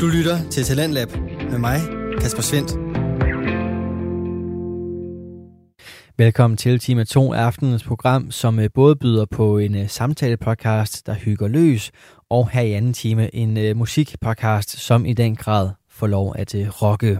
Du 0.00 0.06
lytter 0.06 0.50
til 0.50 0.64
Talentlab 0.64 1.08
med 1.50 1.58
mig, 1.58 1.80
Kasper 2.20 2.42
Svendt. 2.42 2.70
Velkommen 6.18 6.56
til 6.56 6.78
time 6.78 7.04
2 7.04 7.32
af 7.32 7.42
aftenens 7.42 7.84
program, 7.84 8.30
som 8.30 8.58
øh, 8.58 8.68
både 8.74 8.96
byder 8.96 9.24
på 9.24 9.58
en 9.58 9.74
øh, 9.74 9.88
samtale-podcast, 9.88 11.06
der 11.06 11.14
hygger 11.14 11.48
løs, 11.48 11.90
og 12.30 12.50
her 12.50 12.60
i 12.60 12.72
anden 12.72 12.92
time 12.92 13.34
en 13.34 13.56
øh, 13.56 13.76
musikpodcast, 13.76 14.78
som 14.78 15.06
i 15.06 15.12
den 15.12 15.36
grad 15.36 15.70
får 15.90 16.06
lov 16.06 16.34
at 16.38 16.54
rocke. 16.82 17.18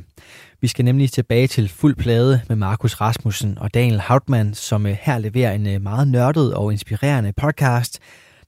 Vi 0.60 0.68
skal 0.68 0.84
nemlig 0.84 1.10
tilbage 1.10 1.46
til 1.46 1.68
fuld 1.68 1.96
plade 1.96 2.40
med 2.48 2.56
Markus 2.56 2.94
Rasmussen 2.94 3.58
og 3.58 3.74
Daniel 3.74 4.00
Hautmann, 4.00 4.54
som 4.54 4.84
her 4.84 5.18
leverer 5.18 5.52
en 5.52 5.82
meget 5.82 6.08
nørdet 6.08 6.54
og 6.54 6.72
inspirerende 6.72 7.32
podcast, 7.32 8.00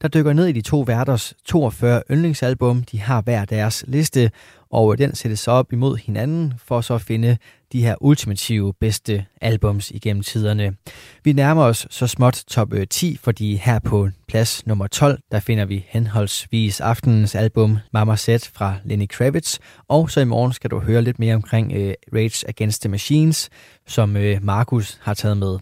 der 0.03 0.09
dykker 0.09 0.33
ned 0.33 0.47
i 0.47 0.53
de 0.53 0.61
to 0.61 0.81
værters 0.81 1.35
42 1.45 2.03
yndlingsalbum. 2.11 2.83
De 2.83 3.01
har 3.01 3.23
hver 3.23 3.45
deres 3.45 3.85
liste, 3.89 4.31
og 4.71 4.99
den 4.99 5.15
sættes 5.15 5.41
så 5.41 5.51
op 5.51 5.73
imod 5.73 5.97
hinanden 5.97 6.55
for 6.65 6.81
så 6.81 6.95
at 6.95 7.01
finde 7.01 7.37
de 7.73 7.83
her 7.83 7.95
ultimative 8.01 8.75
bedste 8.81 9.25
albums 9.41 9.91
igennem 9.91 10.23
tiderne. 10.23 10.77
Vi 11.25 11.33
nærmer 11.33 11.63
os 11.63 11.87
så 11.91 12.07
småt 12.07 12.45
top 12.49 12.73
øh, 12.73 12.87
10, 12.87 13.19
fordi 13.23 13.57
her 13.57 13.79
på 13.79 14.09
plads 14.29 14.67
nummer 14.67 14.87
12, 14.87 15.19
der 15.33 15.41
finder 15.41 15.65
vi 15.65 15.85
henholdsvis 15.89 16.81
aftenens 16.81 17.35
album 17.35 17.79
Mama 17.93 18.17
Set 18.17 18.51
fra 18.55 18.75
Lenny 18.85 19.07
Kravitz, 19.09 19.59
og 19.89 20.11
så 20.11 20.21
i 20.21 20.25
morgen 20.25 20.53
skal 20.53 20.71
du 20.71 20.79
høre 20.79 21.03
lidt 21.03 21.19
mere 21.19 21.35
omkring 21.35 21.73
uh, 21.73 21.93
Rage 22.15 22.49
Against 22.49 22.83
the 22.83 22.89
Machines, 22.89 23.51
som 23.87 24.17
øh, 24.17 24.37
uh, 24.37 24.45
Markus 24.45 24.99
har 25.03 25.15
taget 25.15 25.37
med. 25.37 25.59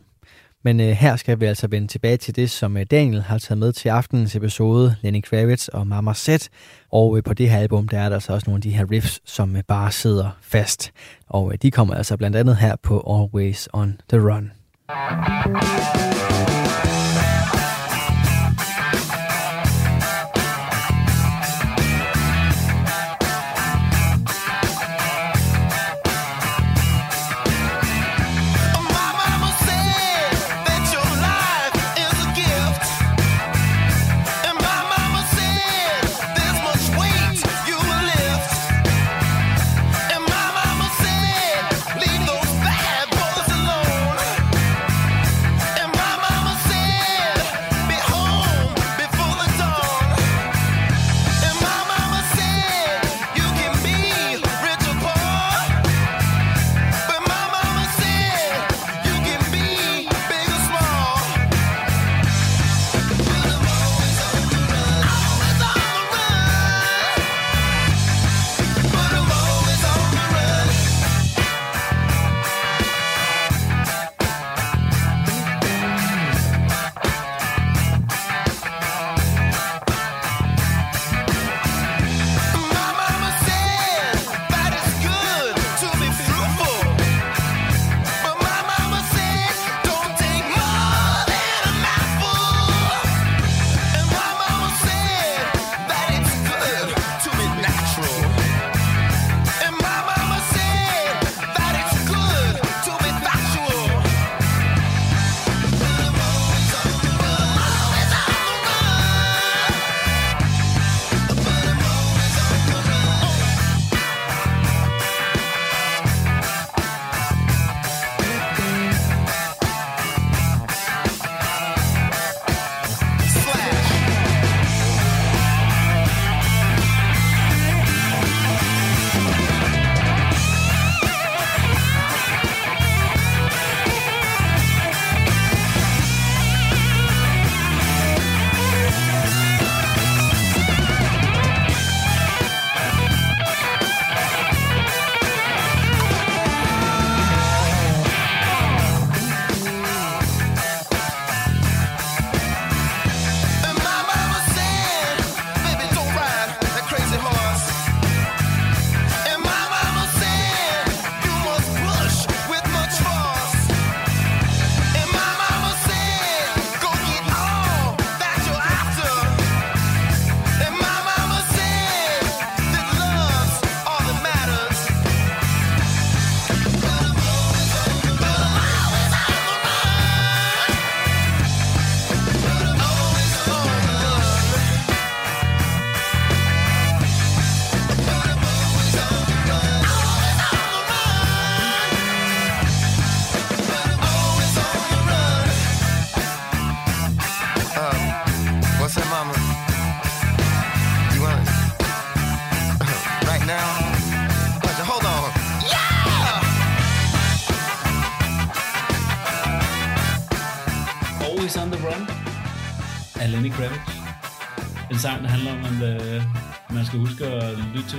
Men 0.66 0.80
øh, 0.80 0.86
her 0.86 1.16
skal 1.16 1.40
vi 1.40 1.44
altså 1.44 1.66
vende 1.70 1.88
tilbage 1.88 2.16
til 2.16 2.36
det, 2.36 2.50
som 2.50 2.76
øh, 2.76 2.86
Daniel 2.90 3.22
har 3.22 3.38
taget 3.38 3.58
med 3.58 3.72
til 3.72 3.88
aftenens 3.88 4.36
episode, 4.36 4.96
Lenny 5.02 5.22
Kravitz 5.22 5.68
og 5.68 5.86
Mama 5.86 6.14
Set. 6.14 6.48
Og 6.92 7.16
øh, 7.16 7.22
på 7.22 7.34
det 7.34 7.50
her 7.50 7.58
album, 7.58 7.88
der 7.88 7.98
er 7.98 8.08
der 8.08 8.18
så 8.18 8.32
også 8.32 8.50
nogle 8.50 8.58
af 8.58 8.62
de 8.62 8.70
her 8.70 8.90
riffs, 8.90 9.20
som 9.24 9.56
øh, 9.56 9.62
bare 9.68 9.92
sidder 9.92 10.30
fast. 10.42 10.92
Og 11.28 11.52
øh, 11.52 11.58
de 11.62 11.70
kommer 11.70 11.94
altså 11.94 12.16
blandt 12.16 12.36
andet 12.36 12.56
her 12.56 12.76
på 12.82 13.22
Always 13.22 13.68
on 13.72 14.00
the 14.08 14.20
Run. 14.20 14.52
Thank 14.88 16.30
you. 16.30 16.35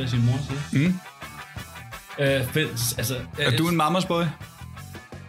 Hvad 0.08 0.20
sin 0.20 0.26
mor 0.30 0.40
siger. 0.48 0.88
Mm. 0.88 0.94
Øh, 2.24 2.54
fælles, 2.54 2.98
altså, 2.98 3.16
er 3.40 3.58
du 3.58 3.70
en 3.70 3.78
mamas 3.78 4.06
boy? 4.06 4.24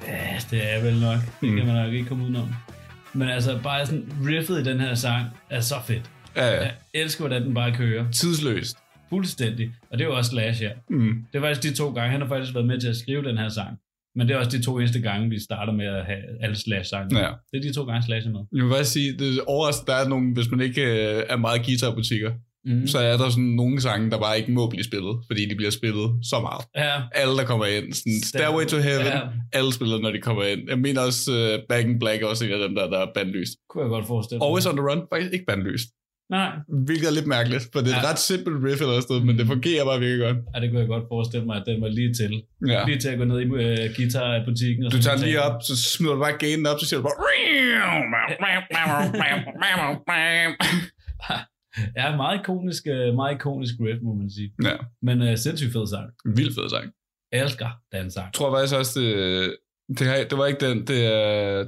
Ja, 0.06 0.38
det 0.50 0.75
er 0.75 0.82
vel 0.82 1.00
nok. 1.00 1.19
Det 1.40 1.50
mm. 1.50 1.56
kan 1.56 1.66
man 1.66 1.75
nok 1.75 1.92
ikke 1.92 2.08
komme 2.08 2.25
udenom. 2.25 2.48
Men 3.12 3.28
altså, 3.28 3.58
bare 3.62 3.86
sådan, 3.86 4.12
riffet 4.26 4.60
i 4.60 4.64
den 4.64 4.80
her 4.80 4.94
sang 4.94 5.26
er 5.50 5.60
så 5.60 5.75
fedt. 5.86 6.10
Ja, 6.36 6.46
ja. 6.46 6.60
Jeg 6.62 6.72
elsker, 6.94 7.22
hvordan 7.22 7.42
den 7.42 7.54
bare 7.54 7.75
kører. 7.75 8.10
Tidsløst. 8.10 8.76
Fuldstændig. 9.10 9.70
Og 9.90 9.98
det 9.98 10.04
er 10.04 10.08
jo 10.08 10.16
også 10.16 10.30
Slash 10.30 10.62
her. 10.62 10.72
Mm. 10.90 11.25
Det 11.32 11.38
er 11.38 11.42
faktisk 11.42 11.72
de 11.72 11.76
to 11.76 11.92
gange, 11.92 12.10
han 12.10 12.20
har 12.20 12.28
faktisk 12.28 12.54
været 12.54 12.66
med 12.66 12.80
til 12.80 12.88
at 12.88 12.96
skrive 12.96 13.25
den 13.25 13.38
her 13.38 13.48
sang. 13.48 13.78
Men 14.14 14.28
det 14.28 14.34
er 14.34 14.38
også 14.38 14.58
de 14.58 14.62
to 14.62 14.78
eneste 14.78 15.00
gange, 15.00 15.30
vi 15.30 15.40
starter 15.40 15.72
med 15.72 15.86
at 15.86 16.06
have 16.06 16.19
alle 16.40 16.56
Slash-sange. 16.56 17.19
Ja. 17.19 17.30
Det 17.52 17.58
er 17.58 17.62
de 17.62 17.72
to 17.72 17.84
gange 17.84 18.02
Slash 18.06 18.28
er 18.28 18.32
med. 18.32 18.40
Jeg 18.52 18.64
vil 18.64 18.70
bare 18.70 18.84
sige, 18.84 19.19
det 19.19 19.38
er 19.38 19.42
overraskende, 19.46 19.92
der 19.92 19.98
er 19.98 20.08
nogle, 20.08 20.34
hvis 20.34 20.50
man 20.50 20.60
ikke 20.60 20.82
øh, 20.82 21.22
er 21.28 21.36
meget 21.36 21.66
guitarbutikker, 21.66 22.32
mm. 22.64 22.87
så 22.87 22.99
er 22.99 23.16
der 23.16 23.28
sådan 23.31 23.44
nogle 23.44 23.81
sange, 23.81 24.10
der 24.10 24.19
bare 24.19 24.38
ikke 24.38 24.52
må 24.52 24.69
blive 24.69 24.84
spillet, 24.84 25.14
fordi 25.26 25.43
de 25.50 25.55
bliver 25.55 25.70
spillet 25.70 26.08
så 26.31 26.37
meget. 26.40 26.62
Ja. 26.76 26.94
Alle, 27.20 27.34
der 27.37 27.44
kommer 27.44 27.66
ind. 27.66 27.93
Sådan 27.93 28.20
Stairway 28.25 28.64
to 28.64 28.76
Heaven, 28.76 29.06
ja. 29.06 29.20
alle 29.52 29.72
spiller, 29.72 29.99
når 29.99 30.10
de 30.10 30.20
kommer 30.20 30.44
ind. 30.44 30.60
Jeg 30.69 30.78
mener 30.78 31.00
også 31.00 31.22
uh, 31.38 31.66
Back 31.69 31.84
in 31.88 31.99
Black 31.99 32.22
også 32.22 32.44
en 32.44 32.52
af 32.52 32.58
dem, 32.69 32.75
der, 32.75 32.90
der 32.90 32.99
er 32.99 33.06
bandlyst. 33.14 33.52
Kunne 33.70 33.82
jeg 33.84 33.90
godt 33.90 34.06
forestille 34.06 34.38
mig. 34.38 34.46
Always 34.46 34.66
on 34.66 34.76
the 34.76 34.84
Run, 34.88 35.00
faktisk 35.12 35.32
ikke 35.32 35.46
bandlyst. 35.52 35.88
Nej. 36.31 36.50
Hvilket 36.87 37.06
er 37.08 37.14
lidt 37.19 37.26
mærkeligt, 37.26 37.69
for 37.72 37.81
det 37.81 37.90
er 37.90 37.96
ja. 37.96 38.02
et 38.02 38.08
ret 38.10 38.19
simpelt 38.19 38.56
riff 38.66 38.81
eller 38.81 39.00
sted, 39.00 39.20
men 39.28 39.38
det 39.38 39.46
fungerer 39.46 39.84
bare 39.84 40.00
virkelig 40.00 40.22
godt. 40.26 40.37
Ja, 40.54 40.61
det 40.61 40.66
kunne 40.70 40.81
jeg 40.81 40.88
godt 40.88 41.04
forestille 41.14 41.46
mig, 41.46 41.56
at 41.61 41.64
den 41.66 41.81
var 41.84 41.88
lige 41.88 42.14
til. 42.14 42.32
Ja. 42.69 42.81
Lige 42.87 42.99
til 42.99 43.08
at 43.08 43.19
gå 43.19 43.25
ned 43.25 43.38
i 43.40 43.46
uh, 43.46 43.58
guitar-butikken. 43.96 44.82
Og 44.87 44.93
du 44.93 45.02
tager 45.02 45.16
den 45.16 45.25
lige 45.25 45.43
op, 45.43 45.56
så 45.69 45.75
smider 45.93 46.14
du 46.14 46.20
bare 46.20 46.37
gainen 46.43 46.66
op, 46.66 46.78
så 46.81 46.87
siger 46.87 47.00
du 47.00 47.04
bare... 47.08 47.16
ja, 51.96 52.16
meget 52.16 52.40
ikonisk, 52.40 52.86
øh, 52.86 53.14
meget 53.14 53.34
ikonisk 53.34 53.75
riff, 53.80 54.00
må 54.02 54.14
man 54.14 54.30
sige. 54.30 54.52
Ja. 54.64 54.76
Men 55.02 55.22
uh, 55.22 55.34
sindssygt 55.36 55.72
fed 55.72 55.86
sang. 55.86 56.10
Vild 56.36 56.54
fed 56.54 56.69
sang. 56.70 56.92
Jeg 57.32 57.42
elsker 57.42 57.69
den 57.92 58.10
sang. 58.10 58.26
Jeg 58.26 58.32
tror 58.34 58.56
faktisk 58.56 58.75
også, 58.75 59.00
det, 59.00 59.56
det, 59.98 60.06
her, 60.06 60.28
det 60.28 60.38
var 60.38 60.46
ikke 60.46 60.69
den, 60.69 60.86
det 60.86 61.06
er... 61.06 61.64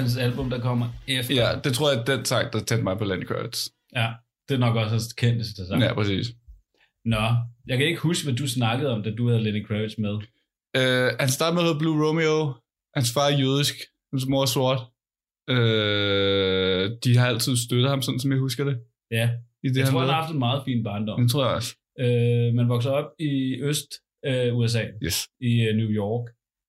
hans 0.00 0.16
album, 0.16 0.50
der 0.50 0.60
kommer 0.60 0.88
efter. 1.08 1.34
Ja, 1.34 1.48
det 1.64 1.72
tror 1.74 1.92
jeg, 1.92 2.06
den 2.06 2.24
sang, 2.24 2.52
der 2.52 2.58
tændte 2.58 2.84
mig 2.84 2.98
på 2.98 3.04
Lenny 3.04 3.26
Kravitz. 3.26 3.68
Ja, 3.96 4.08
det 4.48 4.54
er 4.54 4.58
nok 4.58 4.76
også 4.76 4.90
hans 4.90 5.12
kendteste 5.12 5.66
sang. 5.66 5.82
Ja, 5.82 5.94
præcis. 5.94 6.26
Nå, 7.04 7.24
jeg 7.66 7.78
kan 7.78 7.86
ikke 7.86 8.00
huske, 8.00 8.24
hvad 8.26 8.34
du 8.36 8.48
snakkede 8.48 8.90
om, 8.90 9.02
da 9.02 9.10
du 9.10 9.28
havde 9.28 9.42
Lenny 9.42 9.66
Kravitz 9.66 9.94
med. 9.98 10.14
Uh, 10.78 11.08
han 11.20 11.28
startede 11.28 11.54
med 11.54 11.62
at 11.62 11.66
hedde 11.68 11.78
Blue 11.78 12.06
Romeo. 12.08 12.54
Hans 12.96 13.12
far 13.12 13.28
er 13.32 13.38
jødisk. 13.38 13.74
Hans 14.12 14.26
mor 14.26 14.42
er 14.42 14.46
sort. 14.46 14.80
Uh, 15.50 16.84
de 17.04 17.16
har 17.18 17.26
altid 17.26 17.56
støttet 17.56 17.90
ham, 17.90 18.02
sådan 18.02 18.20
som 18.20 18.30
jeg 18.32 18.40
husker 18.40 18.64
det. 18.64 18.76
Ja, 19.10 19.30
I 19.64 19.68
det, 19.68 19.76
jeg 19.76 19.84
han 19.84 19.92
tror, 19.92 20.00
han 20.00 20.08
har 20.08 20.20
haft 20.22 20.32
en 20.32 20.38
meget 20.38 20.62
fin 20.64 20.84
barndom. 20.84 21.20
Det 21.20 21.30
tror 21.30 21.46
jeg 21.46 21.54
også. 21.54 21.74
Øh, 22.00 22.54
man 22.54 22.68
vokser 22.68 22.90
op 22.90 23.10
i 23.18 23.60
Øst 23.62 23.90
øh, 24.26 24.56
USA, 24.56 24.82
Yes. 25.04 25.28
i 25.40 25.52
øh, 25.68 25.76
New 25.76 25.88
York, 25.88 26.24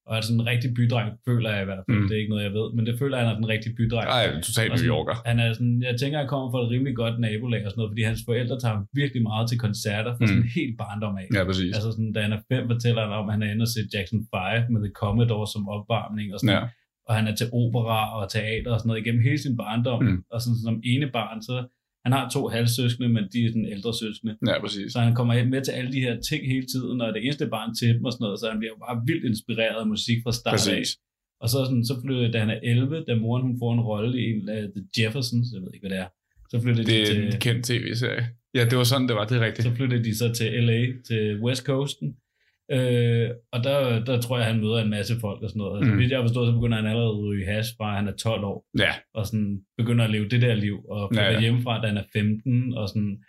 og 0.10 0.14
er 0.18 0.22
sådan 0.28 0.40
en 0.42 0.48
rigtig 0.54 0.70
bydreng, 0.78 1.10
føler 1.28 1.50
jeg 1.56 1.62
i 1.66 1.68
hvert 1.70 1.84
fald. 1.88 1.98
Mm. 1.98 2.08
Det 2.08 2.14
er 2.16 2.20
ikke 2.24 2.34
noget, 2.34 2.44
jeg 2.50 2.54
ved, 2.60 2.68
men 2.76 2.84
det 2.88 2.94
føler 3.02 3.16
jeg, 3.18 3.24
han 3.26 3.32
er 3.36 3.40
den 3.42 3.50
rigtige 3.54 3.74
bydreng. 3.80 4.08
Ej, 4.18 4.42
totalt 4.48 4.72
New 4.76 4.88
Yorker. 4.94 5.16
Han 5.30 5.38
er 5.44 5.48
sådan, 5.58 5.78
jeg 5.90 5.96
tænker, 6.02 6.18
han 6.24 6.28
kommer 6.34 6.48
fra 6.52 6.60
et 6.66 6.70
rimelig 6.74 6.96
godt 7.04 7.16
nabolag 7.26 7.62
og 7.66 7.70
sådan 7.72 7.80
noget, 7.82 7.92
fordi 7.94 8.04
hans 8.12 8.22
forældre 8.30 8.56
tager 8.60 8.74
ham 8.76 8.86
virkelig 9.02 9.22
meget 9.32 9.46
til 9.50 9.58
koncerter 9.66 10.12
fra 10.18 10.24
Mm. 10.26 10.28
sådan 10.32 10.48
helt 10.60 10.74
barndom 10.84 11.16
af. 11.22 11.28
Ja, 11.38 11.44
præcis. 11.50 11.72
Altså 11.76 11.90
sådan, 11.96 12.12
da 12.16 12.20
han 12.26 12.34
er 12.38 12.42
fem, 12.52 12.64
fortæller 12.74 13.02
han 13.06 13.12
om, 13.20 13.26
at 13.30 13.34
han 13.36 13.44
er 13.46 13.50
inde 13.54 13.64
og 13.68 13.72
se 13.76 13.80
Jackson 13.94 14.20
5 14.34 14.72
med 14.74 14.82
The 14.86 14.92
Commodore 15.02 15.48
som 15.54 15.64
opvarmning 15.76 16.28
og 16.34 16.40
sådan 16.40 16.56
Ja. 16.58 16.64
og 17.08 17.12
han 17.18 17.26
er 17.32 17.36
til 17.40 17.48
opera 17.62 18.00
og 18.18 18.24
teater 18.36 18.72
og 18.74 18.78
sådan 18.80 18.88
noget 18.90 19.02
igennem 19.04 19.24
hele 19.28 19.40
sin 19.46 19.56
barndom. 19.62 20.00
Mm. 20.04 20.18
Og 20.34 20.38
sådan 20.44 20.60
som 20.68 20.76
ene 20.94 21.08
barn, 21.18 21.38
så 21.50 21.56
han 22.06 22.12
har 22.18 22.30
to 22.30 22.42
halvsøskende, 22.48 23.10
men 23.10 23.24
de 23.34 23.40
er 23.46 23.50
sådan 23.50 23.70
ældre 23.76 23.94
søskende. 23.94 24.34
Ja, 24.48 24.56
præcis. 24.64 24.94
Så 24.94 25.00
han 25.00 25.16
kommer 25.16 25.46
med 25.46 25.62
til 25.62 25.72
alle 25.72 25.92
de 25.92 26.02
her 26.08 26.16
ting 26.30 26.42
hele 26.54 26.66
tiden, 26.74 27.02
og 27.02 27.08
er 27.08 27.14
det 27.14 27.24
eneste 27.26 27.48
barn 27.48 27.76
til 27.80 27.88
dem 27.96 28.06
og 28.06 28.12
sådan 28.12 28.24
noget, 28.26 28.40
så 28.40 28.46
han 28.52 28.60
bliver 28.60 28.74
jo 28.76 28.80
bare 28.86 28.98
vildt 29.10 29.26
inspireret 29.26 29.80
af 29.84 29.88
musik 29.88 30.18
fra 30.24 30.32
start 30.32 30.54
af. 30.54 30.78
Præcis. 30.78 30.98
Og 31.42 31.50
så, 31.50 31.58
sådan, 31.66 31.86
så 31.86 31.96
flytter, 32.04 32.32
da 32.32 32.40
han 32.40 32.50
er 32.50 32.60
11, 32.64 33.04
da 33.08 33.16
moren 33.16 33.44
hun 33.48 33.56
får 33.62 33.74
en 33.74 33.80
rolle 33.90 34.12
i 34.22 34.26
en 34.34 34.50
af 34.50 34.64
The 34.76 34.84
Jeffersons, 34.98 35.48
jeg 35.54 35.62
ved 35.62 35.72
ikke, 35.74 35.88
hvad 35.88 35.98
det 35.98 36.04
er, 36.06 36.10
så 36.52 36.56
flytter 36.64 36.84
Det 36.84 36.94
de 36.94 37.02
er 37.02 37.06
til, 37.06 37.26
en 37.26 37.40
kendt 37.46 37.66
tv-serie. 37.66 38.24
Ja, 38.58 38.64
det 38.70 38.78
var 38.78 38.84
sådan, 38.84 39.08
det 39.08 39.16
var. 39.16 39.26
Det 39.26 39.38
er 39.38 39.46
rigtigt. 39.46 39.68
så 39.68 39.74
flytter 39.76 40.00
de 40.04 40.16
så 40.16 40.28
til 40.34 40.48
LA, 40.64 40.82
til 41.08 41.22
West 41.44 41.64
Coasten. 41.66 42.16
Øh, 42.72 43.30
og 43.54 43.64
der, 43.64 44.06
der 44.06 44.22
tror 44.22 44.38
jeg, 44.38 44.48
han 44.48 44.60
møder 44.60 44.78
en 44.78 44.90
masse 44.90 45.14
folk 45.22 45.44
og 45.44 45.50
sådan 45.50 45.60
noget. 45.60 45.78
Altså, 45.78 45.92
Mm. 45.92 45.98
Hvis 45.98 46.10
jeg 46.12 46.18
har 46.18 46.24
forstået, 46.24 46.48
så 46.48 46.54
begynder 46.54 46.78
han 46.78 46.86
allerede 46.88 47.10
at 47.10 47.18
ryge 47.20 47.46
hash 47.46 47.70
fra, 47.78 47.96
han 47.96 48.08
er 48.08 48.12
12 48.12 48.44
år 48.44 48.66
Ja, 48.80 48.92
og 49.14 49.26
sådan 49.26 49.60
begynder 49.78 50.04
at 50.06 50.12
leve 50.12 50.30
det 50.30 50.42
der 50.42 50.56
liv, 50.56 50.78
og 50.90 51.10
flytter 51.12 51.24
Ja, 51.26 51.34
ja, 51.34 51.40
hjemmefra, 51.40 51.82
da 51.82 51.88
han 51.88 51.98
er 51.98 52.04
15, 52.14 52.74
og 52.74 52.90
sådan, 52.90 53.24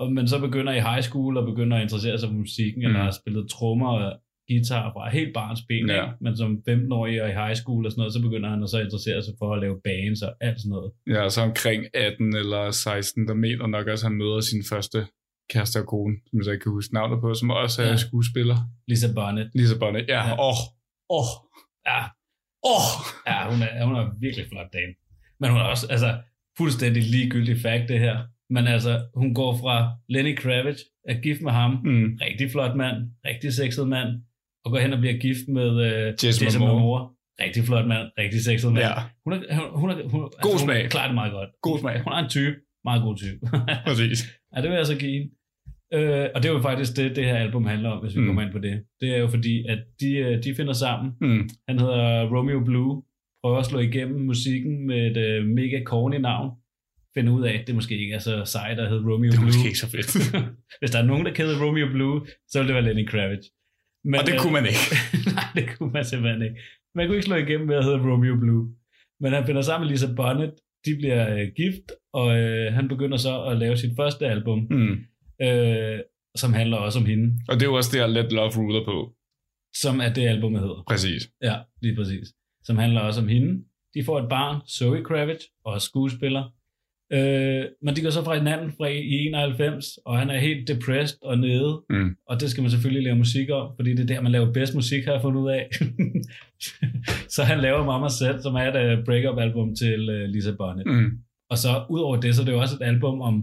og, 0.00 0.12
men 0.12 0.28
så 0.28 0.40
begynder 0.40 0.72
i 0.72 0.80
high 0.80 1.02
school, 1.02 1.36
og 1.36 1.46
begynder 1.46 1.76
at 1.76 1.82
interessere 1.82 2.18
sig 2.18 2.28
for 2.28 2.36
musikken, 2.36 2.80
Mm. 2.82 2.86
eller 2.86 3.00
har 3.02 3.10
spillet 3.20 3.50
trommer 3.50 3.88
og 3.88 4.20
guitar 4.48 4.92
fra 4.92 5.10
helt 5.10 5.34
barns 5.34 5.60
ben, 5.68 5.88
Ja. 5.90 6.04
men 6.20 6.36
som 6.36 6.62
15-årig 6.68 7.22
og 7.22 7.28
i 7.28 7.32
high 7.32 7.54
school 7.54 7.86
og 7.86 7.90
sådan 7.92 8.00
noget, 8.00 8.12
så 8.12 8.22
begynder 8.22 8.48
han 8.50 8.62
at 8.62 8.68
så 8.70 8.78
interessere 8.80 9.22
sig 9.22 9.34
for 9.38 9.54
at 9.54 9.60
lave 9.60 9.76
bands 9.84 10.22
og 10.22 10.32
alt 10.40 10.58
sådan 10.60 10.70
noget. 10.76 10.92
ja, 11.14 11.28
så 11.28 11.40
omkring 11.42 11.80
18 11.94 12.36
eller 12.36 12.70
16, 12.70 13.28
der 13.28 13.34
mener 13.34 13.66
nok 13.66 13.86
også, 13.86 14.06
at 14.06 14.10
han 14.10 14.18
møder 14.18 14.40
sin 14.40 14.62
første 14.72 14.98
kæreste 15.50 15.78
og 15.80 15.86
kone, 15.86 16.14
som 16.26 16.38
jeg 16.38 16.44
så 16.44 16.50
ikke 16.50 16.62
kan 16.62 16.72
huske 16.72 16.94
navnet 16.94 17.20
på, 17.20 17.34
som 17.34 17.50
også 17.50 17.82
er 17.82 17.86
Ja. 17.88 17.96
skuespiller. 17.96 18.56
Lisa 18.88 19.06
Bonnet. 19.14 19.50
Lisa 19.54 19.78
Bonnet. 19.78 20.04
Ja, 20.08 20.20
Ja. 20.28 20.32
åh, 20.32 20.38
åh, 20.48 20.58
åh, 21.18 21.30
Ja, 21.86 22.00
åh. 22.72 22.88
ja 23.26 23.50
hun, 23.50 23.62
er, 23.62 23.84
hun 23.86 23.94
er 23.96 24.04
virkelig 24.20 24.46
flot 24.52 24.72
dame. 24.72 24.92
Men 25.40 25.50
hun 25.50 25.60
er 25.60 25.64
også, 25.64 25.86
altså, 25.90 26.10
fuldstændig 26.58 27.02
ligegyldig 27.02 27.56
fact, 27.60 27.88
det 27.88 27.98
her. 27.98 28.16
Men 28.50 28.66
altså, 28.66 29.06
hun 29.14 29.34
går 29.34 29.56
fra 29.62 29.92
Lenny 30.08 30.36
Kravitz, 30.36 30.80
er 31.08 31.20
gift 31.20 31.40
med 31.42 31.52
ham, 31.52 31.70
Mm. 31.70 32.18
rigtig 32.26 32.50
flot 32.50 32.76
mand, 32.76 32.96
rigtig 33.26 33.52
sexet 33.54 33.88
mand, 33.88 34.08
og 34.64 34.70
går 34.70 34.78
hen 34.78 34.92
og 34.92 34.98
bliver 34.98 35.16
gift 35.18 35.48
med 35.48 35.68
uh, 35.70 36.24
Jason 36.24 36.60
Momoa. 36.68 37.08
Rigtig 37.40 37.64
flot 37.64 37.86
mand, 37.86 38.08
rigtig 38.18 38.40
sexet 38.44 38.72
mand. 38.72 38.84
Ja, 38.84 38.94
Hun 39.24 39.32
er, 39.32 39.38
hun, 39.54 39.80
hun 39.80 39.90
er, 39.90 40.08
hun, 40.08 40.22
altså, 40.24 40.38
God 40.42 40.52
hun 40.52 40.58
smag. 40.58 40.90
klarer 40.90 41.06
det 41.06 41.14
meget 41.14 41.32
godt. 41.32 41.48
god 41.62 41.78
smag. 41.78 42.02
Hun 42.04 42.12
er 42.12 42.16
en 42.16 42.28
type, 42.28 42.56
meget 42.84 43.02
god 43.02 43.16
type. 43.16 43.38
Præcis. 43.86 44.18
ja, 44.56 44.62
det 44.62 44.70
vil 44.70 44.76
jeg 44.76 44.86
så 44.86 44.96
give 44.98 45.12
hende. 45.12 45.30
Øh, 45.94 46.28
og 46.34 46.42
det 46.42 46.48
er 46.48 46.52
jo 46.52 46.60
faktisk 46.60 46.96
det, 46.96 47.16
det 47.16 47.24
her 47.24 47.36
album 47.36 47.64
handler 47.66 47.90
om, 47.90 48.02
hvis 48.02 48.14
vi 48.16 48.20
Mm. 48.20 48.24
mm. 48.24 48.28
kommer 48.28 48.42
ind 48.42 48.52
på 48.52 48.58
det. 48.58 48.74
Det 49.00 49.08
er 49.14 49.18
jo 49.18 49.28
fordi, 49.28 49.66
at 49.68 49.78
de, 50.00 50.10
øh, 50.16 50.44
de 50.44 50.54
finder 50.54 50.72
sammen. 50.72 51.12
Mm. 51.20 51.48
Han 51.68 51.78
hedder 51.78 52.28
Romeo 52.36 52.60
Blue. 52.64 53.02
Prøver 53.42 53.58
at 53.58 53.66
slå 53.66 53.78
igennem 53.78 54.20
musikken 54.20 54.86
med 54.86 55.00
et 55.10 55.16
øh, 55.16 55.46
mega 55.46 55.82
corny 55.84 56.16
navn. 56.16 56.50
Finder 57.14 57.32
ud 57.32 57.42
af, 57.44 57.52
at 57.58 57.66
det 57.66 57.74
måske 57.74 57.98
ikke 57.98 58.14
er 58.14 58.18
så 58.18 58.44
sejt 58.44 58.78
at 58.80 58.88
hedde 58.90 59.02
Romeo 59.10 59.30
Det 59.30 59.34
er 59.36 59.40
Blue. 59.40 59.46
måske 59.46 59.66
ikke 59.70 59.78
så 59.86 59.90
fedt. 59.90 60.10
Hvis 60.80 60.90
der 60.90 60.98
er 61.02 61.06
nogen, 61.10 61.26
der 61.26 61.32
kalder 61.32 61.64
Romeo 61.64 61.86
Blue, 61.96 62.26
så 62.50 62.58
vil 62.58 62.66
det 62.68 62.74
være 62.74 62.84
Lenny 62.84 63.06
Kravitz. 63.12 63.46
Men, 64.04 64.20
Og 64.20 64.26
det 64.26 64.34
kunne 64.40 64.52
man 64.58 64.66
ikke. 64.72 64.84
Nej, 65.38 65.48
det 65.56 65.64
kunne 65.78 65.92
man 65.96 66.04
simpelthen 66.04 66.42
ikke. 66.42 66.56
Man 66.96 67.06
kunne 67.06 67.16
ikke 67.16 67.26
slå 67.30 67.36
igennem 67.36 67.68
ved 67.68 67.76
at 67.76 67.84
hedde 67.84 67.98
Romeo 68.10 68.36
Blue. 68.44 68.64
Men 69.22 69.32
han 69.32 69.46
finder 69.46 69.62
sammen 69.62 69.84
med 69.84 69.90
Lisa 69.92 70.08
Bonnet. 70.16 70.52
De 70.86 70.92
bliver 71.00 71.20
øh, 71.36 71.46
gift, 71.60 71.86
og 72.12 72.38
øh, 72.38 72.72
han 72.72 72.88
begynder 72.88 73.16
så 73.16 73.42
at 73.42 73.56
lave 73.56 73.76
sit 73.76 73.92
første 73.96 74.26
album, 74.26 74.66
Mm. 74.70 74.96
øh, 75.46 75.98
som 76.36 76.52
handler 76.52 76.76
også 76.76 76.98
om 76.98 77.06
hende, 77.06 77.34
Og 77.48 77.54
det 77.54 77.62
er 77.62 77.66
jo 77.70 77.74
også 77.74 77.96
der, 77.98 78.06
Let 78.06 78.32
Love 78.32 78.50
Ruler 78.58 78.84
på. 78.84 79.14
som 79.74 80.00
er 80.00 80.12
det 80.12 80.26
albumet 80.28 80.60
hedder. 80.60 80.84
Præcis. 80.88 81.30
Ja, 81.42 81.54
lige 81.82 81.96
præcis. 81.96 82.28
Som 82.64 82.76
handler 82.78 83.00
også 83.00 83.20
om 83.20 83.28
hende. 83.28 83.64
De 83.94 84.04
får 84.04 84.18
et 84.20 84.28
barn, 84.28 84.60
Zoe 84.68 85.04
Kravitz, 85.04 85.44
og 85.64 85.74
er 85.74 85.78
skuespiller. 85.78 86.44
Øh, 87.12 87.64
men 87.82 87.96
de 87.96 88.02
går 88.02 88.10
så 88.10 88.24
fra 88.24 88.34
hinanden 88.38 88.72
fra 88.76 88.86
i 88.86 89.26
91, 89.26 89.86
og 90.06 90.18
han 90.18 90.30
er 90.30 90.38
helt 90.38 90.68
depressed 90.68 91.18
og 91.22 91.38
nede. 91.38 91.82
Mm. 91.90 92.10
Og 92.28 92.40
det 92.40 92.50
skal 92.50 92.62
man 92.62 92.70
selvfølgelig 92.70 93.02
lave 93.02 93.16
musik 93.16 93.50
om, 93.50 93.72
fordi 93.78 93.90
det 93.90 94.00
er 94.00 94.06
der, 94.14 94.20
man 94.20 94.32
laver 94.32 94.52
bedst 94.52 94.74
musik, 94.74 95.04
har 95.04 95.12
jeg 95.12 95.22
fundet 95.22 95.40
ud 95.40 95.50
af. 95.50 95.68
så 97.34 97.42
han 97.44 97.60
laver 97.60 97.84
Mama 97.84 98.08
Set, 98.08 98.42
som 98.42 98.54
er 98.54 98.66
et 98.72 98.98
uh, 98.98 99.04
break-up 99.04 99.38
album 99.38 99.74
til 99.76 100.00
uh, 100.08 100.30
Lisa 100.30 100.52
Bonnet. 100.58 100.86
Mm. 100.86 101.10
Og 101.52 101.56
så 101.58 101.70
ud 101.94 102.00
over 102.00 102.16
det, 102.24 102.30
så 102.34 102.40
er 102.42 102.46
det 102.46 102.52
jo 102.52 102.60
også 102.64 102.76
et 102.80 102.84
album 102.92 103.16
om 103.30 103.34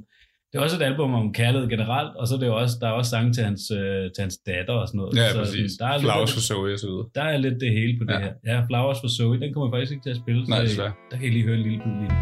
det 0.51 0.57
er 0.59 0.63
også 0.63 0.77
et 0.81 0.81
album 0.91 1.13
om 1.13 1.33
kærlighed 1.33 1.69
generelt, 1.69 2.11
og 2.19 2.27
så 2.27 2.35
er 2.35 2.39
det 2.39 2.47
jo 2.47 2.55
også, 2.63 2.75
der 2.81 2.87
er 2.87 2.91
også 2.91 3.09
sange 3.15 3.33
til 3.33 3.43
hans, 3.43 3.61
øh, 3.71 4.03
til 4.15 4.21
hans 4.25 4.37
datter 4.47 4.73
og 4.73 4.87
sådan 4.87 4.97
noget. 4.97 5.15
Ja, 5.17 5.31
så 5.31 5.39
præcis. 5.39 5.71
Der 5.79 5.87
er, 5.87 5.97
lidt, 5.97 6.03
Flowers 6.03 6.33
for 6.33 6.39
Zoe 6.49 6.73
og 6.73 6.79
så 6.79 6.87
videre. 6.87 7.05
der 7.15 7.21
er 7.33 7.37
lidt 7.37 7.57
det 7.63 7.71
hele 7.79 7.93
på 7.99 8.03
det 8.09 8.13
Ja. 8.13 8.19
her. 8.19 8.33
Ja, 8.51 8.57
Flowers 8.69 8.97
for 9.03 9.09
Zoe, 9.17 9.39
den 9.43 9.53
kommer 9.53 9.65
jeg 9.67 9.73
faktisk 9.73 9.91
ikke 9.95 10.03
til 10.07 10.13
at 10.15 10.19
spille. 10.23 10.41
Nej, 10.45 10.65
så 10.67 10.91
der 11.11 11.17
kan 11.17 11.25
I 11.29 11.29
lige 11.29 11.45
høre 11.49 11.57
en 11.59 11.63
lille 11.67 11.79
bid 11.85 11.93
lige. 12.01 12.13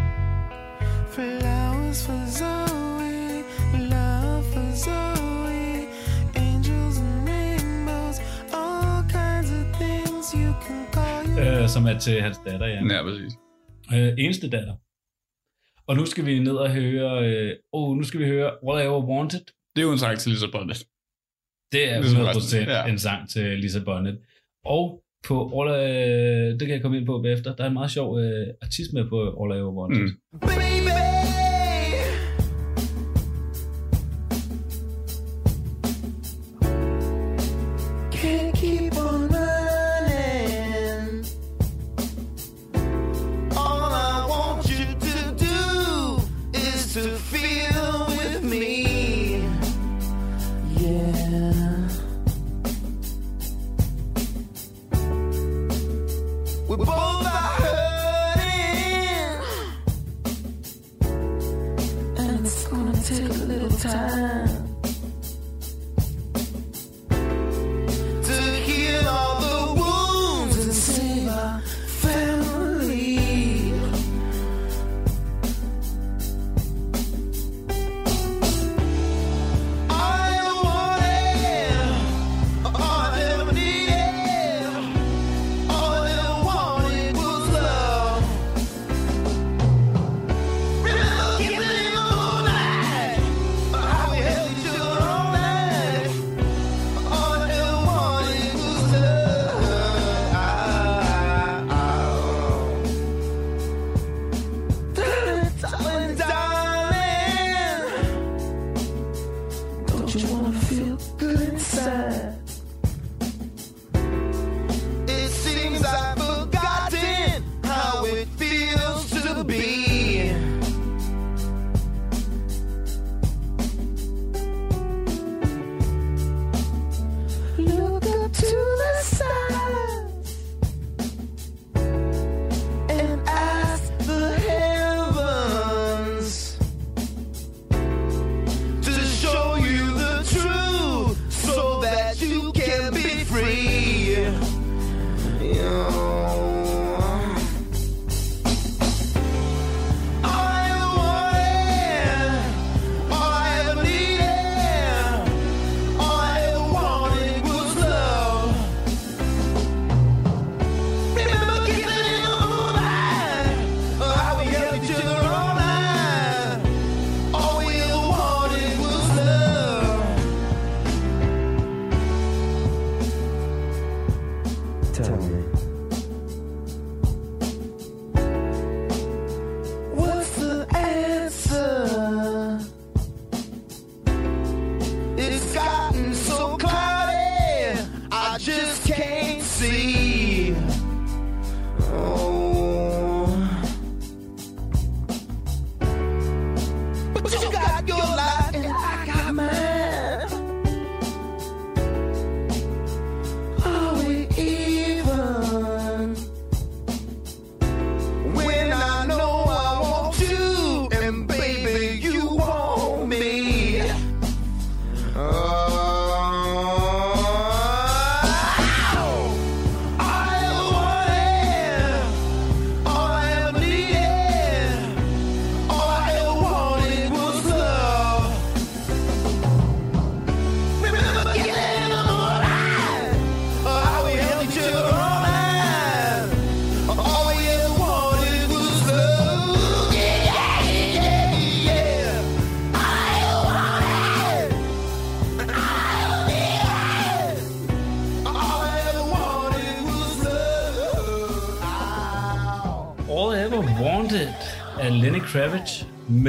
Flowers 1.16 2.00
for 2.08 2.20
Zoe, 2.40 3.38
love 3.94 4.42
for 4.54 4.68
Zoe, 4.86 5.76
angels 6.48 6.98
and 7.06 7.18
rainbows, 7.32 8.18
all 8.62 9.00
kinds 9.18 9.50
of 9.60 9.66
things 9.82 10.26
you 10.42 10.50
can 10.66 10.82
call 10.98 11.22
your 11.38 11.62
Øh, 11.64 11.68
som 11.76 11.82
er 11.92 11.98
til 12.06 12.16
hans 12.26 12.38
datter, 12.48 12.68
ja. 12.76 12.80
Ja, 12.96 13.00
præcis. 13.08 13.32
Øh, 13.96 14.10
eneste 14.24 14.50
datter. 14.50 14.74
Og 15.88 15.96
nu 15.96 16.06
skal 16.06 16.26
vi 16.26 16.40
ned 16.40 16.56
og 16.56 16.70
høre, 16.72 17.28
øh, 17.28 17.56
oh, 17.72 17.98
nu 17.98 18.04
skal 18.04 18.20
vi 18.20 18.26
høre 18.26 18.50
All 18.68 18.82
I 18.82 18.84
Ever 18.84 19.04
Wanted. 19.12 19.46
Det 19.76 19.82
er 19.82 19.88
jo 19.90 19.92
en 19.92 19.98
sang 19.98 20.20
til 20.20 20.32
Lisa 20.32 20.46
Bonnet. 20.52 20.88
Det 21.72 21.92
er 21.92 22.00
Ligesom 22.02 22.22
100% 22.22 22.28
resten, 22.28 22.62
ja. 22.62 22.86
en 22.86 23.00
sang 23.00 23.30
til 23.30 23.60
Lisa 23.60 23.80
Bonnet. 23.86 24.18
Og 24.66 25.04
på 25.28 25.36
All 25.62 25.70
I, 25.70 26.52
det 26.58 26.60
kan 26.60 26.70
jeg 26.70 26.82
komme 26.82 26.98
ind 26.98 27.06
på 27.06 27.22
bagefter, 27.22 27.56
der 27.56 27.64
er 27.64 27.68
en 27.68 27.74
meget 27.74 27.92
sjov 27.92 28.20
øh, 28.20 28.48
artist 28.62 28.94
med 28.94 29.10
på 29.10 29.20
All 29.44 29.56
I 29.56 29.60
Ever 29.60 29.74
Wanted. 29.80 30.02
Mm. 30.02 30.40
baby. 30.40 31.17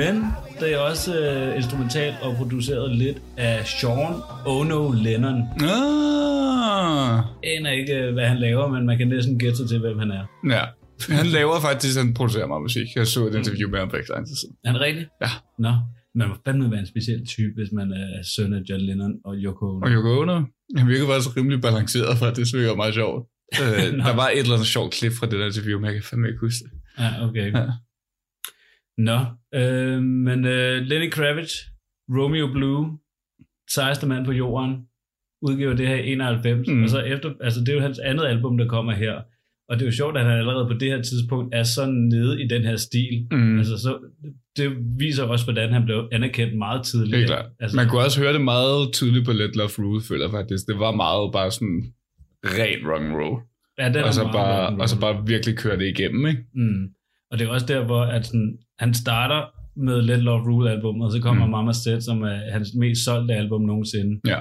Men 0.00 0.14
det 0.60 0.72
er 0.74 0.78
også 0.78 1.10
øh, 1.20 1.56
instrumentalt 1.56 2.14
og 2.22 2.36
produceret 2.36 2.96
lidt 2.96 3.18
af 3.36 3.66
Sean 3.66 4.14
Ono 4.46 4.92
Lennon. 4.92 5.38
Ah, 5.60 7.22
Jeg 7.42 7.56
aner 7.56 7.70
ikke, 7.70 7.94
øh, 7.94 8.12
hvad 8.12 8.26
han 8.32 8.38
laver, 8.38 8.68
men 8.68 8.86
man 8.86 8.98
kan 8.98 9.08
næsten 9.08 9.38
gætte 9.38 9.56
sig 9.56 9.68
til, 9.68 9.78
hvem 9.78 9.98
han 9.98 10.10
er. 10.10 10.24
ja. 10.56 10.64
Han 11.18 11.26
laver 11.26 11.60
faktisk, 11.60 11.98
han 11.98 12.14
producerer 12.14 12.46
meget 12.46 12.62
musik. 12.62 12.86
Jeg 12.96 13.06
så 13.06 13.26
et 13.26 13.34
interview 13.34 13.70
med 13.70 13.78
ham 13.78 13.90
for 13.90 13.96
ikke 13.96 14.10
lang 14.10 14.26
tid 14.26 14.36
siden. 14.36 14.54
Er 14.64 14.70
han 14.72 14.80
rigtig? 14.80 15.06
Ja. 15.24 15.30
Nå, 15.58 15.72
man 16.14 16.28
må 16.28 16.34
fandme 16.46 16.70
være 16.70 16.80
en 16.80 16.86
speciel 16.86 17.26
type, 17.26 17.52
hvis 17.56 17.68
man 17.72 17.92
er 17.92 18.08
søn 18.36 18.52
af 18.54 18.60
John 18.68 18.80
Lennon 18.82 19.12
og 19.24 19.34
Yoko 19.36 19.66
Ono. 19.66 19.80
Og 19.86 19.90
Yoko 19.90 20.20
Ono, 20.20 20.36
han 20.76 20.88
virker 20.88 21.06
faktisk 21.06 21.36
rimelig 21.36 21.60
balanceret, 21.60 22.18
faktisk. 22.18 22.52
Det 22.52 22.60
virker 22.60 22.74
meget 22.76 22.94
sjovt. 22.94 23.20
Øh, 23.62 23.86
der 24.06 24.14
var 24.20 24.28
et 24.28 24.38
eller 24.38 24.54
andet 24.54 24.66
sjovt 24.76 24.90
klip 24.92 25.12
fra 25.18 25.26
det 25.26 25.36
der 25.40 25.46
interview, 25.46 25.76
men 25.80 25.86
jeg 25.86 25.94
kan 25.94 26.02
fandme 26.10 26.26
ikke 26.28 26.40
huske 26.40 26.60
det. 26.64 26.70
Ja, 27.02 27.10
okay. 27.28 27.46
Ja. 27.60 27.66
Nå, 28.98 29.18
øh, 29.54 30.02
men 30.02 30.44
øh, 30.44 30.82
Lenny 30.82 31.10
Kravitz, 31.10 31.54
Romeo 32.16 32.46
Blue, 32.52 32.98
sejeste 33.70 34.06
mand 34.06 34.24
på 34.24 34.32
jorden, 34.32 34.76
udgiver 35.42 35.74
det 35.74 35.88
her 35.88 35.96
i 35.96 36.12
91, 36.12 36.68
Mm. 36.68 36.82
og 36.82 36.88
så 36.88 37.00
efter, 37.00 37.34
altså 37.40 37.60
det 37.60 37.68
er 37.68 37.74
jo 37.74 37.80
hans 37.80 37.98
andet 37.98 38.24
album, 38.26 38.58
der 38.58 38.68
kommer 38.68 38.92
her, 38.92 39.14
og 39.68 39.76
det 39.76 39.82
er 39.82 39.86
jo 39.86 39.92
sjovt, 39.92 40.16
at 40.16 40.24
han 40.24 40.38
allerede 40.38 40.66
på 40.66 40.72
det 40.74 40.88
her 40.88 41.02
tidspunkt 41.02 41.54
er 41.54 41.62
så 41.62 41.86
nede 41.86 42.42
i 42.42 42.48
den 42.48 42.62
her 42.62 42.76
stil. 42.76 43.26
Mm. 43.30 43.58
Altså, 43.58 43.78
så, 43.78 43.98
det 44.56 44.76
viser 44.98 45.24
også, 45.24 45.44
hvordan 45.46 45.72
han 45.72 45.84
blev 45.84 46.08
anerkendt 46.12 46.58
meget 46.58 46.84
tidligt. 46.84 47.16
Helt 47.16 47.26
klart. 47.28 47.46
Altså, 47.60 47.76
Man 47.76 47.88
kunne 47.88 48.00
også 48.00 48.20
høre 48.20 48.32
det 48.32 48.40
meget 48.40 48.92
tydeligt 48.92 49.24
på 49.26 49.32
Let 49.32 49.56
Love 49.56 49.70
Rule, 49.78 50.02
føler 50.08 50.24
jeg 50.24 50.30
faktisk. 50.30 50.66
Det 50.66 50.78
var 50.78 50.92
meget 50.94 51.32
bare 51.32 51.50
sådan 51.50 51.92
ren 52.44 52.86
rock 52.90 53.02
and 53.04 53.12
roll. 53.14 53.42
ja, 53.78 53.92
den 53.92 54.04
Og 54.04 54.14
så, 54.14 54.22
bare, 54.32 54.76
og 54.82 54.88
så 54.88 55.00
bare 55.00 55.26
virkelig 55.26 55.56
køre 55.58 55.78
det 55.78 55.86
igennem, 55.86 56.26
ikke? 56.26 56.42
Mm. 56.54 56.88
Og 57.30 57.38
det 57.38 57.46
er 57.46 57.50
også 57.50 57.66
der, 57.66 57.84
hvor 57.84 58.02
at 58.02 58.26
sådan, 58.26 58.58
han 58.78 58.94
starter 58.94 59.40
med 59.76 60.02
Let 60.02 60.23
Love 60.23 60.42
Rule 60.49 60.70
album, 60.70 61.00
og 61.00 61.12
så 61.12 61.20
kommer 61.20 61.47
Mm. 61.47 61.50
Mama 61.50 61.73
Set, 61.73 62.04
som 62.04 62.23
er 62.23 62.50
hans 62.50 62.68
mest 62.75 63.04
solgte 63.04 63.35
album 63.35 63.62
nogensinde. 63.62 64.20
Ja. 64.26 64.40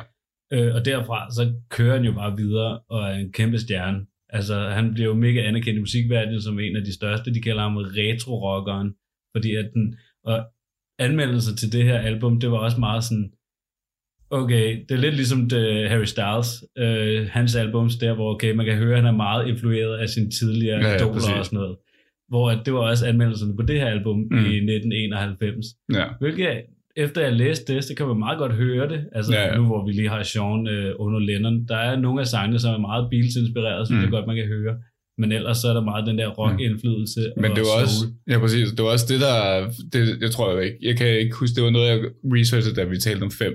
Øh, 0.54 0.76
og 0.76 0.86
derfra, 0.86 1.32
så 1.32 1.54
kører 1.70 1.96
han 1.96 2.06
jo 2.06 2.12
bare 2.12 2.38
videre 2.38 2.80
og 2.90 3.04
er 3.04 3.14
en 3.14 3.32
kæmpe 3.32 3.60
stjerne. 3.60 4.06
Altså, 4.30 4.70
han 4.70 4.94
bliver 4.94 5.08
jo 5.08 5.14
mega 5.14 5.40
anerkendt 5.42 5.78
i 5.78 5.80
musikverdenen 5.80 6.42
som 6.42 6.60
en 6.60 6.76
af 6.76 6.84
de 6.84 6.94
største. 6.94 7.34
De 7.34 7.42
kalder 7.42 7.62
ham 7.62 7.78
retro-rockeren, 7.78 8.90
fordi 9.36 9.56
at 9.56 9.70
den, 9.74 9.96
og 10.24 10.46
anmeldelser 11.00 11.56
til 11.56 11.72
det 11.72 11.84
her 11.84 12.00
album, 12.00 12.40
det 12.40 12.52
var 12.52 12.58
også 12.58 12.80
meget 12.80 13.04
sådan, 13.04 13.32
okay, 14.30 14.86
det 14.90 14.96
er 14.96 15.02
lidt 15.02 15.16
ligesom 15.16 15.50
det, 15.50 15.90
Harry 15.90 16.06
Styles, 16.06 16.64
øh, 16.78 17.28
hans 17.32 17.56
albums 17.56 17.96
der, 17.96 18.14
hvor 18.14 18.34
okay, 18.34 18.54
man 18.56 18.66
kan 18.66 18.78
høre, 18.78 18.98
at 18.98 19.04
han 19.04 19.14
er 19.14 19.18
meget 19.18 19.48
influeret 19.48 19.98
af 19.98 20.10
sine 20.10 20.30
tidligere 20.32 20.80
Ja, 20.80 20.88
ja, 20.90 20.96
idoler 20.96 21.34
og 21.40 21.46
sådan 21.46 21.58
noget. 21.60 21.78
Hvor 22.30 22.50
at 22.50 22.60
det 22.66 22.74
var 22.74 22.80
også 22.80 23.06
anmeldelserne 23.06 23.56
på 23.56 23.62
det 23.62 23.80
her 23.80 23.88
album 23.88 24.18
mm. 24.18 24.38
Mm. 24.38 24.46
i 24.46 24.56
1991. 24.58 25.66
Ja. 25.94 26.06
Hvilket, 26.20 26.48
efter 26.98 27.22
jeg 27.22 27.34
læste 27.34 27.74
det, 27.74 27.84
så 27.84 27.96
kan 27.98 28.08
man 28.08 28.20
meget 28.20 28.38
godt 28.38 28.54
høre 28.54 28.90
det. 28.90 29.06
Altså 29.12 29.34
Ja, 29.34 29.48
ja, 29.48 29.58
nu 29.58 29.66
hvor 29.66 29.86
vi 29.86 29.92
lige 29.92 30.10
har 30.10 30.24
Sean 30.24 30.68
øh, 30.68 30.96
Ono 31.00 31.20
Lennon, 31.20 31.66
der 31.68 31.78
er 31.78 32.00
nogle 32.00 32.22
af 32.22 32.28
sangene, 32.28 32.60
som 32.60 32.74
er 32.74 32.78
meget 32.90 33.10
Beatles-inspireret, 33.12 33.88
synes 33.88 33.96
mm. 33.96 33.98
Mm. 33.98 34.04
jeg 34.04 34.12
godt, 34.12 34.28
man 34.28 34.36
kan 34.36 34.48
høre. 34.48 34.76
Men 35.22 35.32
ellers 35.32 35.58
så 35.58 35.68
er 35.68 35.74
der 35.74 35.82
meget 35.92 36.08
den 36.08 36.18
der 36.18 36.28
rock-indflydelse. 36.28 37.22
Men 37.38 37.52
og 37.52 37.58
det 37.58 37.64
var 37.70 37.82
også, 37.82 38.00
soul. 38.00 38.14
ja 38.32 38.40
præcis, 38.40 38.70
det 38.72 38.86
var 38.86 38.92
også 38.92 39.08
det, 39.14 39.20
der, 39.28 39.38
det, 39.94 40.22
jeg 40.22 40.32
tror 40.32 40.46
jeg 40.52 40.66
ikke, 40.66 40.78
jeg 40.82 40.98
kan 40.98 41.08
ikke 41.08 41.36
huske, 41.36 41.56
det 41.56 41.64
var 41.64 41.70
noget, 41.70 41.90
jeg 41.90 42.00
researchede, 42.36 42.76
da 42.76 42.84
vi 42.84 42.98
talte 42.98 43.24
om 43.24 43.32
fem. 43.32 43.54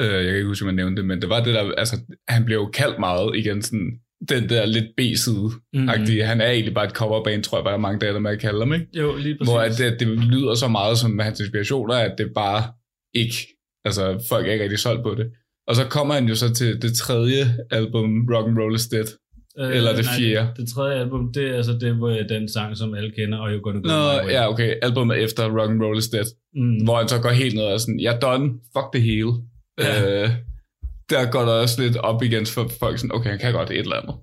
Uh, 0.00 0.06
jeg 0.06 0.24
kan 0.24 0.36
ikke 0.36 0.52
huske, 0.52 0.62
om 0.64 0.68
jeg 0.68 0.80
nævnte 0.82 0.96
det, 1.00 1.06
men 1.10 1.20
det 1.22 1.28
var 1.28 1.44
det 1.44 1.54
der, 1.54 1.72
altså, 1.82 1.96
han 2.28 2.44
blev 2.44 2.56
jo 2.56 2.66
kaldt 2.66 2.98
meget 2.98 3.36
igen, 3.36 3.62
sådan, 3.62 3.90
den 4.28 4.48
der 4.48 4.66
lidt 4.66 4.84
B-side 4.96 5.50
mm. 5.74 5.88
Han 6.24 6.40
er 6.40 6.50
egentlig 6.50 6.74
bare 6.74 6.86
et 6.86 6.92
coverband, 6.92 7.42
tror 7.42 7.58
jeg, 7.58 7.64
bare 7.64 7.78
mange 7.78 7.98
dage, 7.98 8.12
der 8.12 8.18
med 8.18 8.30
at 8.30 8.40
kalde 8.40 8.58
ham, 8.58 8.74
ikke? 8.74 8.86
Jo, 8.96 9.16
lige 9.16 9.36
præcis. 9.38 9.52
Hvor 9.52 9.60
at 9.60 9.78
det, 9.78 10.00
det 10.00 10.08
lyder 10.08 10.54
så 10.54 10.68
meget 10.68 10.98
som 10.98 11.18
hans 11.18 11.40
inspirationer, 11.40 11.94
at 11.94 12.14
det 12.18 12.30
bare 12.34 12.62
ikke, 13.14 13.34
altså 13.84 14.24
folk 14.28 14.46
er 14.46 14.52
ikke 14.52 14.62
rigtig 14.62 14.78
solgt 14.78 15.02
på 15.02 15.14
det. 15.14 15.26
Og 15.68 15.76
så 15.76 15.84
kommer 15.84 16.14
han 16.14 16.28
jo 16.28 16.34
så 16.34 16.54
til 16.54 16.82
det 16.82 16.96
tredje 16.96 17.56
album, 17.70 18.28
Rock 18.34 18.48
and 18.48 18.58
Roll 18.58 18.74
is 18.74 18.86
Dead. 18.86 19.06
Øh, 19.58 19.76
eller 19.76 19.96
det 19.96 20.04
nej, 20.04 20.14
fjerde. 20.18 20.48
Det, 20.48 20.56
det 20.56 20.68
tredje 20.68 21.00
album, 21.00 21.32
det 21.32 21.50
er 21.50 21.56
altså 21.56 21.72
det, 21.72 21.94
hvor 21.94 22.10
den 22.28 22.48
sang, 22.48 22.76
som 22.76 22.94
alle 22.94 23.10
kender, 23.10 23.38
og 23.38 23.52
jo 23.52 23.60
Gonna 23.62 23.80
Go 23.80 23.88
Nå, 23.88 24.30
ja, 24.30 24.50
okay. 24.50 24.74
Albumet 24.82 25.22
efter 25.22 25.60
Rock 25.60 25.70
and 25.70 25.82
Roll 25.82 25.98
is 25.98 26.08
Dead. 26.08 26.24
Mm. 26.54 26.84
Hvor 26.84 26.98
han 26.98 27.08
så 27.08 27.20
går 27.20 27.30
helt 27.30 27.54
ned 27.54 27.64
og 27.64 27.80
sådan, 27.80 28.00
jeg 28.00 28.14
er 28.14 28.20
done, 28.20 28.50
fuck 28.76 28.92
det 28.92 29.02
hele. 29.02 29.32
Ja. 29.80 30.22
Øh, 30.22 30.30
der 31.10 31.30
går 31.30 31.40
der 31.48 31.52
også 31.64 31.82
lidt 31.82 31.96
op 31.96 32.22
igen 32.22 32.46
for 32.46 32.64
folk, 32.80 32.98
sådan, 32.98 33.14
okay, 33.16 33.30
han 33.30 33.38
kan 33.38 33.52
godt 33.52 33.70
et 33.70 33.78
eller 33.78 33.96
andet. 34.02 34.16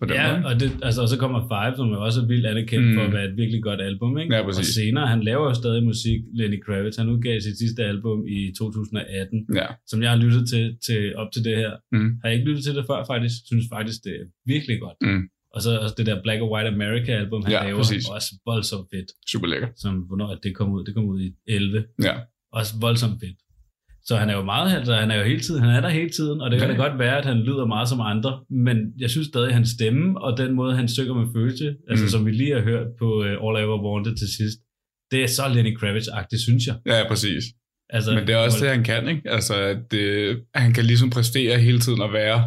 På 0.00 0.06
den 0.06 0.14
Ja, 0.14 0.26
måde. 0.36 0.46
og, 0.48 0.60
det, 0.60 0.68
altså, 0.82 1.00
og 1.04 1.08
så 1.12 1.16
kommer 1.22 1.40
Five, 1.52 1.76
som 1.76 1.92
er 1.92 1.96
også 2.08 2.20
vildt 2.26 2.46
anerkendt 2.46 2.84
mm. 2.86 2.90
Mm. 2.92 2.96
for 2.98 3.04
at 3.08 3.12
være 3.12 3.24
et 3.30 3.36
virkelig 3.36 3.62
godt 3.62 3.80
album. 3.90 4.18
Ikke? 4.18 4.34
Ja, 4.36 4.42
præcis. 4.46 4.60
Og 4.68 4.74
senere, 4.80 5.06
han 5.14 5.20
laver 5.30 5.44
jo 5.48 5.54
stadig 5.54 5.82
musik, 5.92 6.20
Lenny 6.38 6.58
Kravitz. 6.66 6.96
Han 6.98 7.08
udgav 7.08 7.40
sit 7.40 7.58
sidste 7.58 7.84
album 7.92 8.18
i 8.38 8.52
2018, 8.58 9.46
Ja. 9.60 9.66
som 9.90 10.02
jeg 10.02 10.10
har 10.10 10.18
lyttet 10.24 10.48
til, 10.52 10.64
til 10.86 11.16
op 11.16 11.28
til 11.34 11.44
det 11.44 11.56
her. 11.56 11.72
Mm. 11.92 12.10
Har 12.20 12.28
jeg 12.28 12.34
ikke 12.38 12.48
lyttet 12.50 12.64
til 12.64 12.74
det 12.74 12.84
før, 12.90 13.04
faktisk. 13.12 13.34
Synes 13.50 13.66
faktisk, 13.76 13.98
det 14.04 14.12
er 14.20 14.24
virkelig 14.54 14.76
godt. 14.80 14.98
Mm. 15.08 15.22
Og 15.54 15.62
så 15.62 15.78
også 15.78 15.94
det 15.98 16.06
der 16.06 16.22
Black 16.22 16.40
and 16.42 16.50
White 16.52 16.68
America 16.76 17.12
album, 17.22 17.42
han 17.44 17.52
Ja, 17.52 17.64
laver, 17.64 17.76
præcis. 17.82 18.08
også 18.08 18.30
voldsomt 18.50 18.86
fedt. 18.94 19.08
Super 19.32 19.46
lækker. 19.52 19.68
Som, 19.82 19.92
hvornår 20.08 20.28
det 20.44 20.54
kom 20.58 20.72
ud? 20.72 20.84
Det 20.84 20.94
kom 20.94 21.04
ud 21.04 21.20
i 21.20 21.28
11. 21.46 21.84
Ja. 22.02 22.14
Også 22.52 22.72
voldsomt 22.80 23.16
fedt. 23.22 23.38
Så 24.04 24.16
han 24.16 24.30
er 24.30 24.36
jo 24.36 24.44
meget, 24.44 24.76
altså 24.78 24.94
han 24.94 25.10
er 25.10 25.16
jo 25.16 25.24
hele 25.24 25.40
tiden, 25.40 25.62
han 25.62 25.74
er 25.76 25.80
der 25.80 25.88
hele 25.88 26.10
tiden, 26.10 26.40
og 26.40 26.50
det 26.50 26.58
kan 26.60 26.68
Ja. 26.70 26.76
da 26.76 26.82
godt 26.88 26.98
være, 26.98 27.18
at 27.18 27.24
han 27.24 27.36
lyder 27.36 27.66
meget 27.66 27.88
som 27.88 28.00
andre, 28.00 28.40
men 28.50 28.76
jeg 28.98 29.10
synes 29.10 29.26
stadig, 29.26 29.48
at 29.48 29.54
hans 29.54 29.68
stemme, 29.68 30.20
og 30.20 30.38
den 30.38 30.52
måde, 30.54 30.76
han 30.76 30.88
synger 30.88 31.14
med 31.14 31.26
følelse, 31.36 31.74
altså 31.90 32.04
Mm. 32.04 32.08
som 32.08 32.26
vi 32.26 32.30
lige 32.30 32.54
har 32.54 32.62
hørt 32.62 32.86
på 32.98 33.08
uh, 33.18 33.26
All 33.44 33.58
I 33.58 33.62
Ever 33.64 33.78
Wanted 33.92 34.16
til 34.16 34.28
sidst, 34.38 34.58
det 35.10 35.22
er 35.22 35.26
så 35.26 35.42
Lenny 35.54 35.76
Kravitz-agtigt, 35.78 36.42
synes 36.48 36.66
jeg. 36.66 36.76
Ja, 36.86 37.08
præcis. 37.08 37.44
Altså, 37.92 38.14
Men 38.14 38.26
det 38.26 38.32
er 38.34 38.38
også 38.38 38.64
det, 38.64 38.70
han 38.76 38.84
kan, 38.84 39.08
ikke? 39.08 39.22
Altså, 39.36 39.54
at 39.54 39.78
det, 39.90 40.38
han 40.54 40.72
kan 40.72 40.84
ligesom 40.84 41.10
præstere 41.10 41.58
hele 41.58 41.78
tiden 41.80 42.00
og 42.00 42.12
være, 42.12 42.44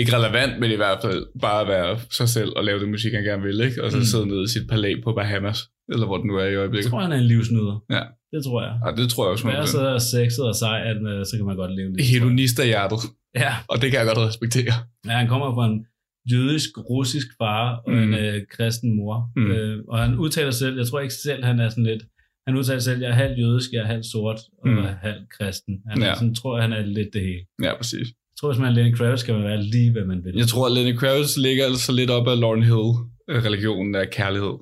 ikke 0.00 0.12
relevant, 0.16 0.52
men 0.60 0.70
i 0.70 0.78
hvert 0.82 0.98
fald 1.04 1.20
bare 1.40 1.62
være 1.74 1.98
sig 2.18 2.28
selv 2.28 2.50
og 2.56 2.64
lave 2.64 2.78
det 2.80 2.88
musik, 2.88 3.12
han 3.12 3.24
gerne 3.24 3.42
vil, 3.42 3.60
ikke? 3.60 3.84
Og 3.84 3.90
så 3.92 3.98
Mm. 3.98 4.04
sidde 4.04 4.26
nede 4.26 4.42
i 4.42 4.46
sit 4.54 4.66
palæ 4.72 4.90
på 5.04 5.12
Bahamas, 5.12 5.58
eller 5.92 6.06
hvor 6.06 6.16
den 6.20 6.26
nu 6.30 6.36
er 6.36 6.44
i 6.44 6.50
Jeg 6.50 6.56
øjeblikket. 6.58 6.90
tror, 6.90 7.00
han 7.00 7.12
er 7.12 7.16
en 7.16 7.24
livsnyder. 7.32 7.76
Ja. 7.96 8.02
Det 8.32 8.40
tror 8.44 8.62
jeg. 8.66 8.74
Ja, 8.86 9.02
det 9.02 9.10
tror 9.10 9.24
jeg 9.24 9.32
også. 9.32 9.46
Være 9.46 9.66
så 9.66 9.82
sexet 10.12 10.44
og 10.44 10.54
sej, 10.54 10.78
at 10.90 10.96
øh, 11.12 11.26
så 11.26 11.32
kan 11.36 11.46
man 11.46 11.56
godt 11.56 11.72
leve 11.76 11.88
lidt. 11.96 12.06
Hedonist 12.06 12.60
af 12.60 12.66
hjertet, 12.66 12.98
Ja, 13.44 13.52
og 13.68 13.76
det 13.82 13.90
kan 13.90 13.98
jeg 14.00 14.06
godt 14.06 14.26
respektere. 14.28 14.72
Ja, 15.06 15.10
han 15.22 15.28
kommer 15.28 15.54
fra 15.54 15.66
en 15.66 15.86
jødisk, 16.32 16.70
russisk 16.90 17.26
far 17.40 17.76
og 17.86 17.92
mm. 17.92 18.02
en 18.02 18.14
øh, 18.14 18.40
kristen 18.56 18.96
mor. 18.96 19.30
Mm. 19.36 19.50
Øh, 19.50 19.78
og 19.88 19.98
han 19.98 20.14
udtaler 20.18 20.50
selv, 20.50 20.76
jeg 20.78 20.86
tror 20.86 21.00
ikke 21.00 21.14
selv, 21.14 21.44
han 21.44 21.60
er 21.60 21.68
sådan 21.68 21.84
lidt, 21.84 22.02
han 22.46 22.56
udtaler 22.56 22.80
selv, 22.80 23.00
jeg 23.00 23.08
er 23.10 23.14
halvt 23.14 23.38
jødisk, 23.38 23.68
jeg 23.72 23.80
er 23.82 23.86
halvt 23.86 24.06
sort 24.06 24.38
og 24.62 24.68
Mm. 24.68 24.76
halvt 25.02 25.26
kristen. 25.38 25.74
Han 25.90 26.02
er, 26.02 26.06
Ja. 26.06 26.14
sådan, 26.14 26.34
tror, 26.34 26.60
han 26.60 26.72
er 26.72 26.82
lidt 26.86 27.08
det 27.12 27.20
hele. 27.22 27.40
Ja, 27.62 27.76
præcis. 27.76 28.08
Jeg 28.38 28.42
tror, 28.42 28.52
hvis 28.52 28.60
man 28.60 28.70
er 28.70 28.74
Lenny 28.74 28.94
Kravitz, 28.96 29.22
man 29.34 29.44
være 29.44 29.62
lige, 29.62 29.92
hvad 29.92 30.04
man 30.04 30.24
vil. 30.24 30.34
Jeg 30.36 30.46
tror, 30.46 30.66
at 30.66 30.72
Lenny 30.72 30.96
Kravitz 30.96 31.36
ligger 31.36 31.64
altså 31.64 31.92
lidt 31.92 32.10
op 32.10 32.28
ad 32.28 32.36
Lauren 32.36 32.62
Hill-religionen 32.62 33.94
af 33.94 34.10
kærlighed. 34.10 34.54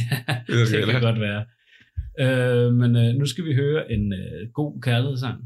det 0.46 0.86
det 0.86 0.94
kan 0.94 1.00
godt 1.00 1.20
være. 1.20 1.42
Øh, 2.24 2.74
men 2.80 2.96
øh, 2.96 3.14
nu 3.20 3.26
skal 3.26 3.44
vi 3.44 3.54
høre 3.54 3.92
en 3.92 4.12
øh, 4.12 4.48
god 4.54 4.80
kærlighedssang, 4.82 5.38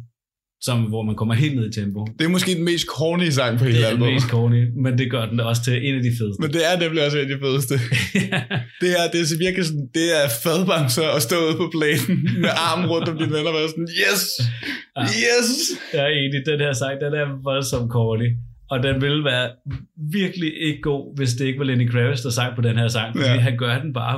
som, 0.62 0.78
hvor 0.82 1.02
man 1.02 1.14
kommer 1.16 1.34
helt 1.34 1.54
ned 1.56 1.66
i 1.70 1.72
tempo. 1.80 2.00
Det 2.18 2.24
er 2.24 2.28
måske 2.28 2.54
den 2.54 2.64
mest 2.64 2.86
corny 2.86 3.28
sang 3.38 3.58
på 3.58 3.64
hele 3.64 3.76
Det 3.76 3.84
er 3.84 3.88
den 3.88 3.94
albumet. 3.96 4.14
mest 4.14 4.26
corny, 4.34 4.62
men 4.84 4.98
det 4.98 5.10
gør 5.10 5.24
den 5.26 5.40
også 5.40 5.62
til 5.64 5.74
en 5.88 5.94
af 5.98 6.02
de 6.02 6.12
fedeste. 6.18 6.40
Men 6.42 6.50
det 6.52 6.62
er 6.70 6.74
nemlig 6.84 7.00
også 7.06 7.18
en 7.18 7.24
af 7.30 7.30
de 7.36 7.40
fedeste. 7.46 7.74
Det 8.80 8.88
her, 8.94 9.02
det 9.12 9.18
er 9.20 9.38
virkelig 9.46 9.64
sådan, 9.70 9.88
det 9.98 10.06
er 10.20 10.26
fadbamser 10.44 11.06
at 11.16 11.22
stå 11.28 11.36
ude 11.48 11.56
på 11.62 11.66
planen 11.76 12.16
med 12.44 12.52
armen 12.68 12.86
rundt 12.92 13.08
om 13.08 13.16
dine 13.20 13.32
venner 13.36 13.50
og 13.52 13.56
være 13.60 13.68
sådan, 13.74 13.88
yes, 14.04 14.22
Ja. 14.96 15.02
yes. 15.24 15.48
Jeg 15.94 16.02
er 16.08 16.12
enig, 16.22 16.38
den 16.52 16.58
her 16.64 16.72
sang, 16.82 16.94
den 17.04 17.12
er 17.20 17.26
voldsomt 17.48 17.90
corny. 17.96 18.28
Og 18.72 18.82
den 18.86 18.96
ville 19.04 19.24
være 19.24 19.46
virkelig 20.20 20.50
ikke 20.66 20.80
god, 20.82 21.16
hvis 21.16 21.32
det 21.34 21.44
ikke 21.46 21.58
var 21.58 21.64
Lenny 21.64 21.90
Kravitz, 21.92 22.22
der 22.22 22.30
sang 22.30 22.50
på 22.56 22.62
den 22.68 22.76
her 22.76 22.88
sang. 22.88 23.16
Fordi 23.16 23.28
Ja. 23.28 23.36
han 23.48 23.56
gør 23.58 23.78
den 23.82 23.92
bare, 23.92 24.16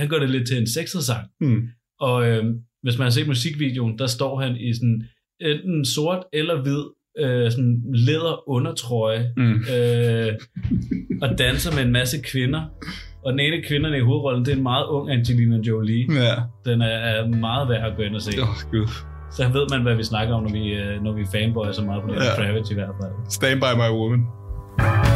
han 0.00 0.08
gør 0.08 0.18
det 0.18 0.30
lidt 0.30 0.46
til 0.48 0.56
en 0.58 0.66
sexet 0.76 1.02
sang. 1.04 1.24
Hmm. 1.40 1.60
Og 2.00 2.28
øhm, 2.28 2.50
hvis 2.82 2.98
man 2.98 3.04
har 3.04 3.10
set 3.10 3.26
musikvideoen, 3.26 3.98
der 3.98 4.06
står 4.06 4.40
han 4.40 4.56
i 4.56 4.74
sådan 4.74 4.98
enten 5.40 5.84
sort 5.84 6.22
eller 6.32 6.62
hvid 6.62 6.82
øh, 7.18 7.50
sådan 7.50 7.82
læder 7.94 8.48
undertrøje 8.48 9.32
Mm. 9.36 9.52
øh, 9.76 10.32
og 11.22 11.38
danser 11.38 11.74
med 11.76 11.82
en 11.84 11.92
masse 11.92 12.16
kvinder. 12.22 12.62
Og 13.24 13.32
den 13.32 13.40
ene 13.40 13.56
af 13.56 13.62
kvinderne 13.68 13.96
i 13.98 14.00
hovedrollen, 14.00 14.44
det 14.44 14.52
er 14.52 14.56
en 14.56 14.62
meget 14.62 14.86
ung 14.86 15.10
Angelina 15.10 15.56
Jolie. 15.56 16.06
Ja. 16.22 16.34
Den 16.70 16.82
er, 16.82 16.86
er 16.86 17.26
meget 17.28 17.68
værd 17.68 17.90
at 17.90 17.96
gå 17.96 18.02
ind 18.02 18.14
og 18.14 18.22
se. 18.22 18.32
Oh, 18.42 18.70
gud. 18.70 18.86
Så 19.32 19.48
ved 19.48 19.66
man, 19.70 19.82
hvad 19.82 19.94
vi 19.94 20.02
snakker 20.02 20.34
om, 20.34 20.42
når 20.42 20.50
vi, 20.52 20.72
øh, 20.72 21.02
når 21.02 21.12
vi 21.12 21.24
fanboyer 21.32 21.72
så 21.72 21.82
meget 21.82 22.02
på 22.02 22.08
Lenny 22.08 22.24
Ja. 22.24 22.36
Kravitz 22.36 22.70
i 22.70 22.74
hvert 22.74 22.94
fald. 23.02 23.12
Stand 23.30 23.60
by 23.60 23.72
my 23.82 23.90
woman. 23.98 25.15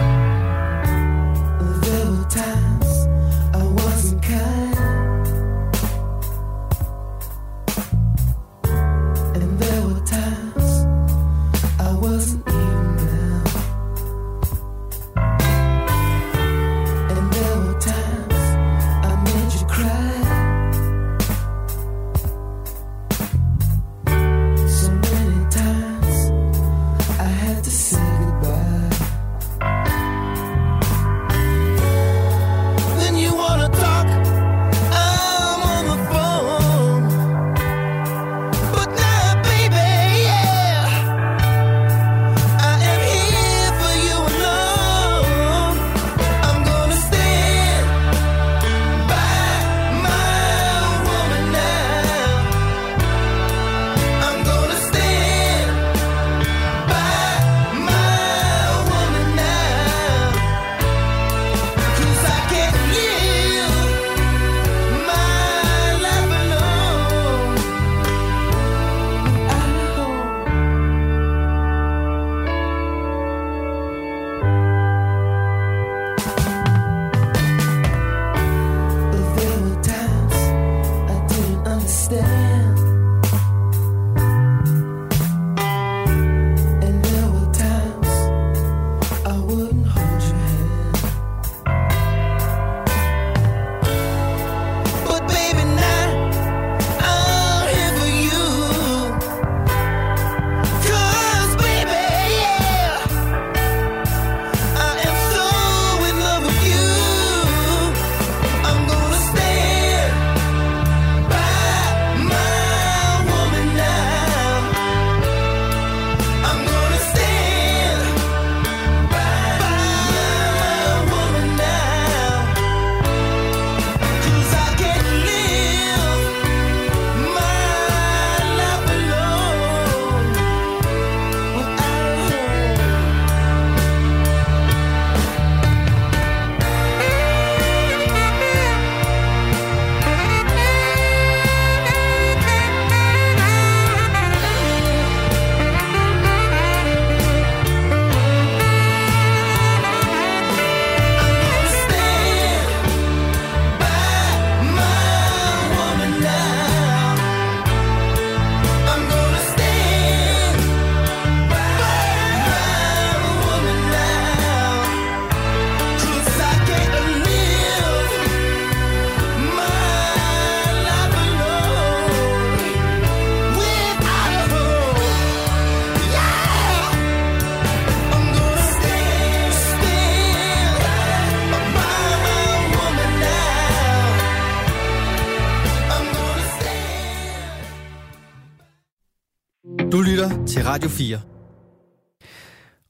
Radio 190.81 190.91
4. 190.91 191.21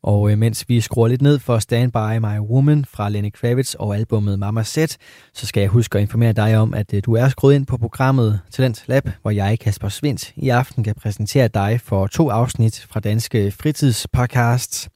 Og 0.02 0.30
øh, 0.30 0.38
mens 0.38 0.64
vi 0.68 0.80
skruer 0.80 1.08
lidt 1.08 1.22
ned 1.22 1.38
for 1.38 1.58
Stand 1.58 1.92
By 1.92 2.26
My 2.26 2.38
Woman 2.38 2.84
fra 2.84 3.08
Lenny 3.08 3.32
Kravitz 3.32 3.74
og 3.74 3.96
albummet 3.96 4.38
Mama 4.38 4.62
Set, 4.62 4.96
så 5.34 5.46
skal 5.46 5.60
jeg 5.60 5.70
huske 5.70 5.98
at 5.98 6.02
informere 6.02 6.32
dig 6.32 6.56
om, 6.56 6.74
at 6.74 6.94
øh, 6.94 7.02
du 7.04 7.14
er 7.14 7.28
skruet 7.28 7.54
ind 7.54 7.66
på 7.66 7.76
programmet 7.76 8.40
Talent 8.50 8.84
Lab, 8.86 9.08
hvor 9.22 9.30
jeg, 9.30 9.58
Kasper 9.58 9.88
Svindt, 9.88 10.32
i 10.36 10.48
aften 10.48 10.84
kan 10.84 10.94
præsentere 10.94 11.48
dig 11.48 11.80
for 11.84 12.06
to 12.06 12.28
afsnit 12.28 12.86
fra 12.90 13.00
Danske 13.00 13.50
Fritidspodcasts. 13.50 14.88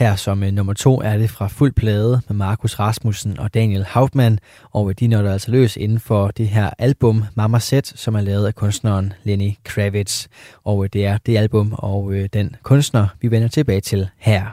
Her 0.00 0.16
som 0.16 0.42
øh, 0.42 0.52
nummer 0.52 0.72
to 0.72 1.00
er 1.00 1.16
det 1.16 1.30
fra 1.30 1.46
Fuld 1.48 1.72
Plade 1.72 2.22
med 2.28 2.36
Markus 2.36 2.78
Rasmussen 2.78 3.38
og 3.38 3.54
Daniel 3.54 3.84
Hauptmann, 3.84 4.38
og 4.70 4.88
øh, 4.88 4.94
de 5.00 5.08
når 5.08 5.22
der 5.22 5.32
altså 5.32 5.50
løs 5.50 5.76
inden 5.76 6.00
for 6.00 6.28
det 6.28 6.48
her 6.48 6.70
album 6.78 7.24
Mama 7.34 7.58
Set, 7.58 7.86
som 7.86 8.14
er 8.14 8.20
lavet 8.20 8.46
af 8.46 8.54
kunstneren 8.54 9.12
Lenny 9.24 9.50
Kravitz. 9.64 10.26
Og 10.64 10.84
øh, 10.84 10.90
det 10.92 11.06
er 11.06 11.18
det 11.18 11.36
album 11.38 11.72
og 11.78 12.12
øh, 12.12 12.28
den 12.32 12.56
kunstner, 12.62 13.08
vi 13.20 13.30
vender 13.30 13.48
tilbage 13.48 13.80
til 13.80 14.08
her. 14.18 14.46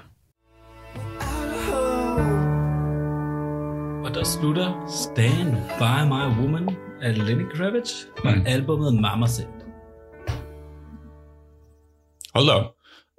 Og 4.05 4.15
der 4.15 4.23
slutter 4.23 4.85
Stand 5.03 5.51
By 5.79 6.03
My 6.07 6.41
Woman 6.41 6.69
af 7.01 7.17
Lenny 7.27 7.45
Kravitz 7.55 7.91
fra 8.21 8.35
Mm. 8.35 8.43
albumet 8.45 8.93
Mama 9.01 9.27
Set. 9.27 9.47
Hold 12.35 12.47
da. 12.47 12.63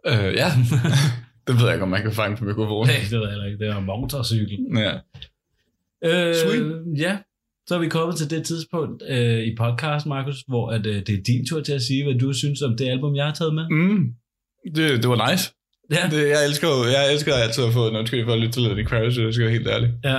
Øh, 0.06 0.34
ja. 0.34 0.48
det 1.48 1.56
ved 1.58 1.64
jeg 1.64 1.74
ikke, 1.74 1.82
om 1.82 1.88
man 1.88 2.02
kan 2.02 2.12
fange 2.12 2.37
på 2.37 2.44
mikrofonen. 2.44 2.87
Nej, 2.88 2.96
det 3.02 3.11
ved 3.12 3.20
jeg 3.20 3.30
heller 3.30 3.46
ikke. 3.46 3.58
Det 3.58 3.68
er 3.68 3.76
en 3.76 3.84
motorcykel. 3.87 4.58
Ja. 4.76 4.92
Øh, 6.04 6.34
Sweet. 6.34 6.84
Ja, 6.98 7.18
så 7.68 7.74
er 7.74 7.78
vi 7.78 7.88
kommet 7.88 8.16
til 8.16 8.30
det 8.30 8.44
tidspunkt 8.46 9.02
øh, 9.08 9.38
i 9.44 9.54
podcast, 9.56 10.06
Markus, 10.06 10.44
hvor 10.48 10.70
at, 10.70 10.87
øh, 10.87 10.94
det 11.06 11.08
er 11.18 11.22
din 11.22 11.46
tur 11.46 11.61
til 11.61 11.72
at 11.72 11.82
sige, 11.82 12.04
hvad 12.04 12.14
du 12.14 12.32
synes 12.32 12.62
om 12.62 12.76
det 12.76 12.88
album, 12.88 13.16
jeg 13.16 13.24
har 13.24 13.32
taget 13.34 13.54
med. 13.54 13.66
Mm. 13.70 14.12
Det, 14.74 15.02
det 15.02 15.08
var 15.08 15.30
nice. 15.30 15.52
Ja, 15.92 16.08
Det, 16.11 16.28
jeg, 16.28 16.44
elsker, 16.46 16.68
jeg 16.96 17.12
elsker 17.12 17.34
altid 17.34 17.64
at 17.64 17.72
få 17.72 17.88
en 17.88 17.96
undskyld 17.96 18.24
for 18.24 18.32
at 18.32 18.38
lytte 18.38 18.52
til 18.52 18.62
Lenny 18.62 18.87
Kravitz, 18.87 19.18
jeg 19.18 19.34
skal 19.34 19.44
være 19.44 19.52
helt 19.54 19.68
ærlig. 19.68 19.90
ja. 20.04 20.18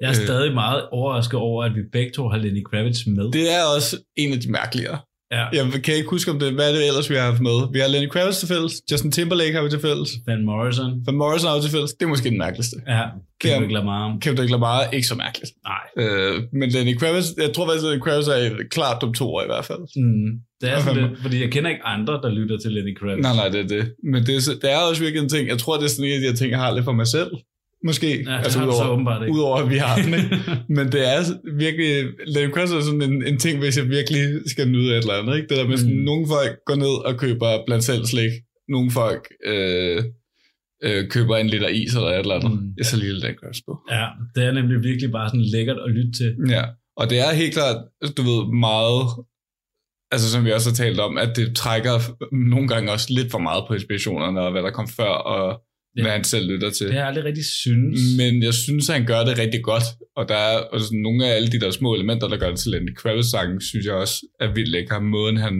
Jeg 0.00 0.08
er 0.08 0.20
Øh. 0.20 0.26
stadig 0.26 0.54
meget 0.54 0.88
overrasket 0.92 1.38
over, 1.40 1.64
at 1.64 1.74
vi 1.74 1.80
begge 1.92 2.12
to 2.12 2.28
har 2.28 2.38
Lenny 2.38 2.62
Kravitz 2.70 3.06
med. 3.06 3.32
Det 3.32 3.52
er 3.58 3.62
også 3.76 3.96
en 4.16 4.32
af 4.32 4.40
de 4.40 4.50
mærkeligere. 4.52 4.98
Ja. 5.36 5.44
Jeg 5.56 5.82
kan 5.84 5.94
ikke 5.94 6.10
huske, 6.10 6.30
om 6.30 6.38
det, 6.38 6.52
hvad 6.52 6.68
er 6.70 6.74
det 6.76 6.86
ellers, 6.86 7.10
vi 7.10 7.14
har 7.14 7.22
haft 7.30 7.40
med. 7.40 7.72
Vi 7.72 7.78
har 7.78 7.88
Lenny 7.88 8.08
Kravitz 8.08 8.38
til 8.38 8.48
fælles, 8.48 8.72
Justin 8.90 9.12
Timberlake 9.12 9.52
har 9.52 9.62
vi 9.62 9.70
til 9.70 9.80
fælles, 9.80 10.10
Van 10.26 10.44
Morrison. 10.44 10.90
Van 11.06 11.16
Morrison 11.22 11.48
har 11.48 11.56
vi 11.56 11.62
til 11.62 11.70
fælles. 11.76 11.92
Det 11.92 12.04
er 12.04 12.08
måske 12.14 12.28
den 12.30 12.38
mærkeligste. 12.38 12.76
Ja, 12.88 13.02
Kendrick 13.42 13.72
Lamar. 13.72 14.18
Kendrick 14.20 14.50
Lamar 14.50 14.90
ikke 14.96 15.06
så 15.06 15.14
mærkeligt. 15.14 15.52
Nej. 15.70 15.84
Øh, 16.04 16.42
men 16.52 16.70
Lenny 16.70 16.94
Kravitz, 17.00 17.28
jeg 17.44 17.52
tror 17.54 17.64
faktisk, 17.66 17.84
at 17.84 17.90
Lenny 17.90 18.02
Kravitz 18.06 18.28
er 18.28 18.48
klart 18.70 19.00
top 19.00 19.14
to 19.14 19.40
i 19.40 19.48
hvert 19.52 19.64
fald. 19.64 19.82
Mm. 20.02 20.30
Det 20.60 20.70
er 20.72 20.78
sådan 20.80 21.02
lidt, 21.02 21.22
fordi 21.22 21.36
jeg 21.44 21.50
kender 21.54 21.70
ikke 21.70 21.84
andre, 21.84 22.12
der 22.24 22.30
lytter 22.38 22.56
til 22.58 22.70
Lenny 22.76 22.94
Kravitz. 22.98 23.22
Nej, 23.26 23.34
nej, 23.40 23.48
det 23.54 23.60
er 23.64 23.68
det. 23.74 23.84
Men 24.12 24.20
det 24.26 24.32
er, 24.36 24.54
det 24.62 24.72
er 24.72 24.78
også 24.88 25.02
virkelig 25.02 25.22
en 25.22 25.28
ting. 25.28 25.48
Jeg 25.48 25.58
tror, 25.58 25.76
det 25.76 25.84
er 25.84 25.88
sådan 25.88 26.04
en 26.04 26.14
af 26.18 26.20
de 26.20 26.26
her 26.26 26.36
ting, 26.40 26.50
jeg 26.50 26.58
har 26.58 26.74
lidt 26.74 26.84
for 26.84 26.92
mig 26.92 27.06
selv. 27.06 27.30
Måske. 27.84 28.22
Ja, 28.22 28.36
altså, 28.38 28.64
du 28.64 28.72
så 28.72 28.88
åbenbart 28.90 29.22
ikke. 29.22 29.32
udover, 29.34 29.56
at 29.56 29.70
vi 29.70 29.76
har 29.76 29.96
den. 30.02 30.14
Ikke? 30.14 30.40
Men 30.76 30.92
det 30.92 31.02
er 31.14 31.18
virkelig... 31.58 32.04
Lenny 32.26 32.50
Kravitz 32.52 32.72
er 32.72 32.80
sådan 32.80 33.02
en, 33.02 33.26
en 33.26 33.38
ting, 33.38 33.58
hvis 33.58 33.76
jeg 33.78 33.88
virkelig 33.88 34.22
skal 34.46 34.68
nyde 34.68 34.92
af 34.94 34.98
et 34.98 35.02
eller 35.02 35.14
andet. 35.14 35.36
Ikke? 35.36 35.48
Det 35.48 35.56
der 35.56 35.68
med 35.68 35.76
sådan, 35.76 35.96
Mm. 35.96 36.02
nogle 36.02 36.26
folk 36.28 36.58
går 36.66 36.74
ned 36.74 36.94
og 37.08 37.18
køber 37.18 37.50
blandt 37.66 37.84
selv 37.84 38.04
slik. 38.06 38.32
Nogle 38.68 38.90
folk 38.90 39.28
øh, 39.46 40.04
øh, 40.84 41.08
køber 41.08 41.36
en 41.36 41.46
liter 41.46 41.68
is 41.68 41.94
eller 41.94 42.08
et 42.08 42.18
eller 42.18 42.34
andet. 42.34 42.52
Mm. 42.52 42.68
Jeg 42.78 42.86
så 42.86 42.96
lille 42.96 43.20
Lenny 43.20 43.36
Kravitz 43.40 43.60
på. 43.68 43.72
Ja, 43.90 44.06
det 44.34 44.42
er 44.44 44.52
nemlig 44.52 44.82
virkelig 44.82 45.12
bare 45.12 45.28
sådan 45.28 45.44
lækkert 45.54 45.78
at 45.86 45.90
lytte 45.90 46.12
til. 46.12 46.30
Ja, 46.48 46.64
og 46.96 47.10
det 47.10 47.18
er 47.20 47.34
helt 47.34 47.54
klart, 47.54 47.76
du 48.16 48.22
ved, 48.22 48.40
meget, 48.68 49.02
altså 50.12 50.30
som 50.32 50.44
vi 50.44 50.52
også 50.52 50.70
har 50.70 50.74
talt 50.74 51.00
om, 51.00 51.18
at 51.18 51.36
det 51.36 51.56
trækker 51.56 51.94
nogle 52.52 52.68
gange 52.68 52.92
også 52.92 53.06
lidt 53.10 53.30
for 53.30 53.38
meget 53.38 53.64
på 53.68 53.74
inspirationerne, 53.74 54.40
og 54.40 54.50
hvad 54.52 54.62
der 54.62 54.70
kom 54.70 54.88
før, 54.88 55.12
og 55.34 55.60
Ja. 55.96 56.02
hvad 56.02 56.12
han 56.12 56.24
selv 56.24 56.50
lytter 56.52 56.70
til. 56.70 56.86
Det 56.86 56.94
har 56.94 57.00
jeg 57.00 57.08
aldrig 57.08 57.24
rigtig 57.24 57.44
synes. 57.44 58.00
Men 58.18 58.42
jeg 58.42 58.54
synes, 58.54 58.88
at 58.90 58.96
han 58.96 59.06
gør 59.06 59.20
det 59.24 59.38
rigtig 59.38 59.62
godt, 59.62 59.82
og 60.16 60.28
der 60.28 60.34
er 60.34 60.58
og 60.72 60.80
sådan, 60.80 60.98
nogle 61.00 61.26
af 61.26 61.30
alle 61.36 61.48
de 61.48 61.60
der 61.60 61.70
små 61.70 61.94
elementer, 61.94 62.28
der 62.28 62.36
gør 62.36 62.48
det 62.50 62.58
til 62.58 62.70
Lenny 62.70 62.94
Kravitz-sangen, 62.96 63.60
synes 63.60 63.86
jeg 63.86 63.94
også 63.94 64.16
er 64.40 64.54
vildt 64.54 64.68
lækker. 64.68 65.00
Måden 65.00 65.36
han 65.36 65.54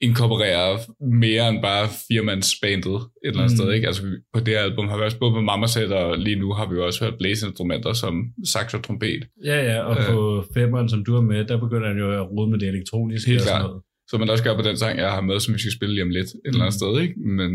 inkorporerer 0.00 0.78
mere 1.24 1.48
end 1.48 1.62
bare 1.62 1.88
firmandsbandet 2.08 2.94
et 2.94 3.02
eller 3.24 3.42
andet 3.42 3.52
Mm. 3.58 3.64
mm. 3.64 3.66
sted. 3.66 3.72
Ikke? 3.76 3.86
Altså, 3.86 4.02
på 4.34 4.40
det 4.40 4.48
her 4.54 4.60
album 4.60 4.88
har 4.88 4.96
vi 4.98 5.02
også 5.02 5.18
både 5.18 5.32
på 5.32 5.40
Mama 5.40 5.66
Set, 5.66 5.92
og 5.92 6.18
lige 6.18 6.36
nu 6.36 6.52
har 6.52 6.66
vi 6.70 6.76
også 6.78 7.04
hørt 7.04 7.14
blæseinstrumenter 7.18 7.92
som 7.92 8.14
sax 8.54 8.74
og 8.74 8.82
trompet. 8.84 9.22
Ja, 9.44 9.58
ja, 9.70 9.78
og 9.82 9.96
Øh. 10.00 10.06
på 10.10 10.44
femeren, 10.54 10.88
som 10.88 11.04
du 11.04 11.14
har 11.14 11.20
med, 11.20 11.44
der 11.44 11.56
begynder 11.60 11.88
han 11.88 11.98
jo 11.98 12.08
at 12.20 12.30
rode 12.30 12.50
med 12.50 12.58
det 12.58 12.68
elektroniske 12.68 13.30
Helt 13.30 13.42
klart. 13.42 13.70
som 14.10 14.20
man 14.20 14.30
også 14.30 14.44
gør 14.44 14.56
på 14.56 14.62
den 14.62 14.76
sang, 14.76 14.98
jeg 14.98 15.10
har 15.10 15.20
med, 15.20 15.40
som 15.40 15.54
vi 15.54 15.58
skal 15.58 15.72
spille 15.72 15.94
lige 15.94 16.02
om 16.04 16.10
lidt 16.10 16.26
et 16.26 16.40
eller 16.44 16.60
andet 16.64 16.74
Mm. 16.74 16.80
sted, 16.80 16.92
ikke? 17.02 17.14
Men 17.38 17.50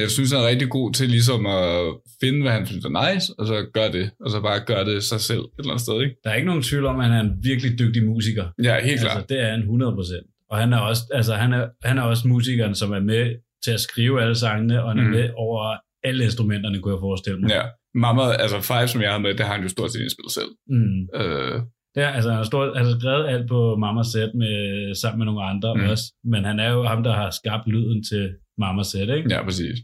jeg 0.00 0.10
synes, 0.10 0.32
han 0.32 0.40
er 0.40 0.48
rigtig 0.48 0.68
god 0.70 0.92
til 0.92 1.08
ligesom 1.10 1.46
at 1.46 1.94
finde, 2.22 2.42
hvad 2.42 2.52
han 2.52 2.66
synes 2.66 2.84
er 2.84 2.94
nice, 3.12 3.32
og 3.38 3.46
så 3.46 3.66
gør 3.74 3.88
det, 3.90 4.10
og 4.24 4.30
så 4.30 4.40
bare 4.40 4.60
gøre 4.66 4.84
det 4.84 5.02
sig 5.02 5.20
selv 5.20 5.40
et 5.40 5.48
eller 5.58 5.70
andet 5.72 5.82
sted, 5.86 6.00
ikke? 6.02 6.14
Der 6.24 6.30
er 6.30 6.34
ikke 6.34 6.46
nogen 6.46 6.62
tvivl 6.62 6.86
om, 6.86 7.00
at 7.00 7.06
han 7.06 7.14
er 7.18 7.20
en 7.20 7.32
virkelig 7.42 7.78
dygtig 7.78 8.02
musiker. 8.04 8.44
Ja, 8.62 8.74
helt 8.84 9.00
klart. 9.00 9.16
Altså, 9.16 9.26
det 9.34 9.40
er 9.42 9.50
han 9.50 9.62
100%. 9.62 10.46
Og 10.50 10.56
han 10.58 10.72
er 10.72 10.78
også, 10.78 11.02
altså, 11.12 11.34
han 11.34 11.52
er, 11.52 11.64
han 11.84 11.98
er 11.98 12.02
også 12.02 12.28
musikeren, 12.28 12.74
som 12.74 12.92
er 12.92 13.00
med 13.00 13.24
til 13.64 13.70
at 13.70 13.80
skrive 13.80 14.22
alle 14.22 14.34
sangene, 14.34 14.82
og 14.82 14.88
han 14.90 14.98
er 14.98 15.04
Mm. 15.04 15.10
med 15.10 15.30
over 15.36 15.76
alle 16.04 16.24
instrumenterne, 16.24 16.78
kunne 16.80 16.94
jeg 16.94 17.00
forestille 17.00 17.40
mig. 17.40 17.50
Ja. 17.50 17.62
Mamma, 17.94 18.22
altså 18.44 18.60
Five, 18.60 18.88
som 18.88 19.00
jeg 19.02 19.10
har 19.10 19.18
med, 19.18 19.34
det 19.34 19.46
har 19.46 19.54
han 19.54 19.62
jo 19.62 19.68
stort 19.68 19.92
set 19.92 20.00
indspillet 20.00 20.32
selv. 20.32 20.50
Mm. 20.68 21.00
Øh, 21.20 21.60
er, 21.96 22.08
altså, 22.08 22.28
han, 22.30 22.36
har 22.36 22.44
stort, 22.44 22.76
han 22.76 22.86
har 22.86 22.98
skrevet 23.00 23.26
alt 23.28 23.48
på 23.48 23.76
Mama 23.76 24.02
Set 24.02 24.32
med, 24.42 24.56
sammen 25.02 25.18
med 25.18 25.26
nogle 25.26 25.42
andre 25.52 25.74
mm. 25.74 25.90
også, 25.90 26.04
men 26.32 26.44
han 26.44 26.60
er 26.60 26.70
jo 26.72 26.82
ham, 26.82 27.02
der 27.02 27.14
har 27.20 27.30
skabt 27.30 27.66
lyden 27.74 28.04
til 28.10 28.24
Mama 28.58 28.82
Set, 28.82 29.08
ikke? 29.16 29.26
ja, 29.30 29.44
præcis. 29.44 29.78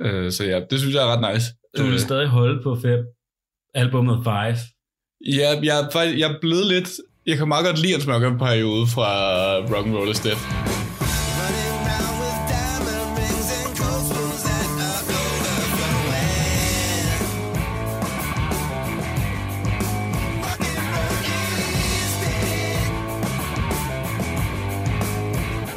Øh, 0.00 0.32
så 0.32 0.44
ja, 0.44 0.60
det 0.70 0.78
synes 0.80 0.94
jeg 0.94 1.02
er 1.02 1.16
ret 1.16 1.34
nice. 1.34 1.46
Du 1.76 1.82
vil 1.82 1.92
Øh, 1.92 1.98
stadig 1.98 2.26
holde 2.28 2.62
på 2.62 2.76
fem. 2.82 2.98
Albumet 3.74 4.18
Five. 4.24 4.56
ja, 5.38 5.48
jeg, 5.62 5.88
faktisk, 5.92 6.18
jeg 6.18 6.30
er 6.32 6.40
blevet 6.40 6.66
lidt... 6.66 6.90
Jeg 7.26 7.36
kan 7.38 7.48
meget 7.48 7.66
godt 7.66 7.78
lide 7.82 7.94
en 7.94 8.00
smørke 8.00 8.38
periode 8.38 8.86
fra 8.86 9.10
Rock'n'Roll 9.60 10.12
Steph. 10.14 10.69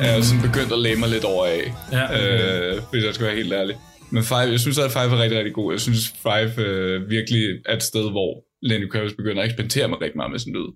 Jeg 0.03 0.17
er 0.17 0.21
sådan 0.29 0.43
begyndt 0.49 0.71
at 0.77 0.81
lægge 0.85 0.99
mig 1.03 1.09
lidt 1.15 1.25
over 1.33 1.45
af. 1.57 1.63
Ja, 1.97 2.03
okay. 2.05 2.75
øh, 2.75 2.81
hvis 2.91 3.03
jeg 3.07 3.13
skal 3.13 3.25
være 3.27 3.35
helt 3.41 3.53
ærlig. 3.61 3.75
Men 4.15 4.23
Five, 4.31 4.49
jeg 4.55 4.59
synes, 4.65 4.77
at 4.79 4.91
Five 4.97 5.11
er 5.15 5.19
rigtig, 5.23 5.37
rigtig 5.39 5.53
god. 5.59 5.67
Jeg 5.75 5.81
synes, 5.87 6.01
Five 6.25 6.51
øh, 6.67 7.09
virkelig 7.15 7.43
er 7.65 7.75
et 7.75 7.83
sted, 7.91 8.05
hvor 8.15 8.31
Lenny 8.67 8.87
Kravitz 8.91 9.15
begynder 9.21 9.41
at 9.41 9.45
eksperimentere 9.49 9.87
med 9.87 9.97
rigtig 10.01 10.17
meget 10.21 10.31
med 10.31 10.39
sin 10.39 10.53
lyd. 10.57 10.69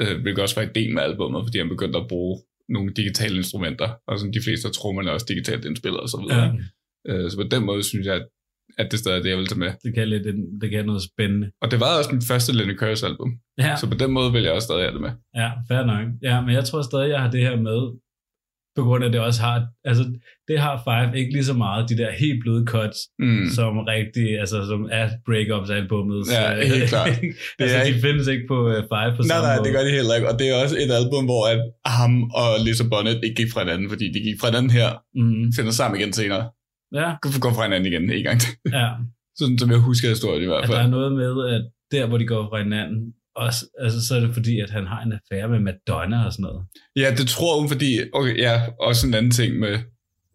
Øh, 0.00 0.14
hvilket 0.22 0.42
også 0.42 0.56
var 0.60 0.66
ideen 0.70 0.94
med 0.94 1.02
albumet, 1.02 1.40
fordi 1.46 1.58
han 1.58 1.68
begyndte 1.68 1.98
at 1.98 2.08
bruge 2.08 2.34
nogle 2.68 2.88
digitale 3.00 3.36
instrumenter, 3.36 3.88
og 4.08 4.18
sådan 4.18 4.32
de 4.32 4.42
fleste 4.46 4.68
af 4.68 4.72
trommerne 4.74 5.08
er 5.08 5.12
også 5.14 5.26
digitalt 5.28 5.64
indspillet 5.64 6.00
og 6.00 6.08
så 6.08 6.18
videre. 6.22 6.44
ja. 7.08 7.12
Øh, 7.14 7.30
så 7.30 7.36
på 7.36 7.42
den 7.54 7.62
måde 7.64 7.82
synes 7.82 8.06
jeg, 8.06 8.14
at, 8.14 8.26
at 8.78 8.86
det 8.90 8.98
stadig 8.98 9.18
er 9.18 9.22
det, 9.22 9.30
jeg 9.30 9.38
vil 9.38 9.46
tage 9.46 9.58
med. 9.58 9.70
Det 9.84 9.94
kan, 9.94 10.08
lidt, 10.08 10.26
det 10.60 10.70
kan 10.70 10.86
noget 10.86 11.02
spændende. 11.02 11.46
Og 11.62 11.70
det 11.70 11.80
var 11.80 11.98
også 11.98 12.10
min 12.12 12.22
første 12.30 12.52
Lenny 12.56 12.76
Kravitz 12.76 13.02
album, 13.02 13.30
Ja, 13.58 13.76
så 13.76 13.86
på 13.90 13.96
den 14.02 14.10
måde 14.12 14.32
vil 14.32 14.42
jeg 14.42 14.52
også 14.52 14.66
stadig 14.66 14.82
have 14.82 14.92
det 14.92 15.00
med. 15.00 15.10
ja, 15.42 15.48
fair 15.68 15.82
nok. 15.92 16.06
Ja, 16.22 16.40
men 16.40 16.50
jeg 16.54 16.64
tror 16.64 16.82
stadig, 16.82 17.08
jeg 17.10 17.20
har 17.22 17.30
det 17.30 17.40
her 17.40 17.56
med, 17.68 17.80
på 18.78 18.82
grund 18.88 19.00
af 19.04 19.08
at 19.08 19.12
det 19.14 19.20
også 19.28 19.40
har, 19.48 19.56
altså 19.90 20.02
det 20.48 20.56
har 20.64 20.74
Five 20.86 21.10
ikke 21.20 21.32
lige 21.36 21.44
så 21.52 21.56
meget, 21.64 21.88
de 21.90 21.96
der 22.02 22.10
helt 22.24 22.38
bløde 22.44 22.64
cuts, 22.72 22.98
Mm. 23.24 23.46
som 23.56 23.72
rigtig, 23.94 24.26
altså 24.42 24.58
som 24.70 24.80
er 25.00 25.06
breakups 25.26 25.70
albummet. 25.78 26.20
Ja, 26.36 26.44
helt 26.74 26.88
klart. 26.92 27.08
Det 27.58 27.62
altså, 27.64 27.76
er 27.78 27.82
de 27.84 27.88
ikke- 27.88 28.00
findes 28.06 28.26
ikke 28.34 28.44
på 28.52 28.58
uh, 28.66 28.74
Five 28.92 29.10
på 29.16 29.22
Nej, 29.22 29.28
samme 29.30 29.46
nej, 29.48 29.56
måde. 29.56 29.64
det 29.66 29.70
gør 29.76 29.84
de 29.88 29.92
heller 29.98 30.14
ikke. 30.18 30.28
Og 30.30 30.34
det 30.38 30.46
er 30.50 30.54
også 30.64 30.76
et 30.84 30.92
album, 31.00 31.24
hvor 31.30 31.42
at 31.52 31.58
ham 32.00 32.12
og 32.40 32.48
Lisa 32.66 32.84
Bonnet 32.92 33.16
ikke 33.26 33.36
gik 33.40 33.50
fra 33.52 33.60
hinanden, 33.64 33.86
fordi 33.92 34.06
de 34.14 34.20
gik 34.26 34.36
fra 34.40 34.48
hinanden 34.50 34.72
her, 34.80 34.88
Mm, 35.20 35.44
finder 35.56 35.72
sammen 35.80 35.94
igen 36.00 36.12
senere. 36.20 36.44
ja, 37.00 37.08
Går 37.44 37.52
fra 37.56 37.64
hinanden 37.68 37.86
igen 37.92 38.04
en 38.18 38.24
gang 38.28 38.38
til. 38.44 38.52
ja. 38.80 38.88
Sådan 39.40 39.58
som 39.58 39.70
jeg 39.74 39.78
husker 39.88 40.08
historien 40.08 40.42
i 40.42 40.46
hvert 40.50 40.62
At 40.62 40.68
der 40.68 40.74
fald. 40.74 40.86
er 40.86 40.90
noget 40.96 41.10
med, 41.20 41.30
at 41.54 41.62
der, 41.94 42.04
hvor 42.08 42.18
de 42.18 42.26
går 42.26 42.42
fra 42.50 42.58
hinanden, 42.62 43.00
også, 43.46 43.60
altså, 43.84 44.06
så 44.06 44.14
er 44.16 44.20
det 44.20 44.30
fordi, 44.34 44.60
at 44.60 44.70
han 44.70 44.86
har 44.86 45.00
en 45.02 45.12
affære 45.12 45.48
med 45.48 45.60
Madonna 45.60 46.26
og 46.26 46.32
sådan 46.32 46.42
noget. 46.42 46.60
Ja, 46.96 47.14
det 47.18 47.28
tror 47.28 47.60
hun, 47.60 47.68
fordi, 47.68 47.90
okay, 48.12 48.38
ja, 48.38 48.54
også 48.80 49.06
en 49.06 49.14
anden 49.14 49.30
ting 49.30 49.58
med 49.58 49.78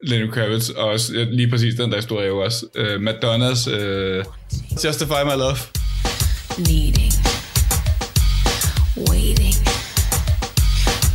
Lenny 0.04 0.30
Kravitz, 0.32 0.70
og 0.70 0.86
også 0.90 1.14
ja, 1.18 1.24
lige 1.24 1.50
præcis 1.50 1.76
den 1.76 1.90
der 1.92 1.96
historie 1.96 2.28
jo 2.28 2.38
også. 2.44 2.66
Uh, 2.80 3.02
Madonnas 3.02 3.68
uh, 3.68 4.24
Justify 4.84 5.22
My 5.30 5.38
Love. 5.44 5.58
needing, 6.58 7.12
waiting 9.10 9.54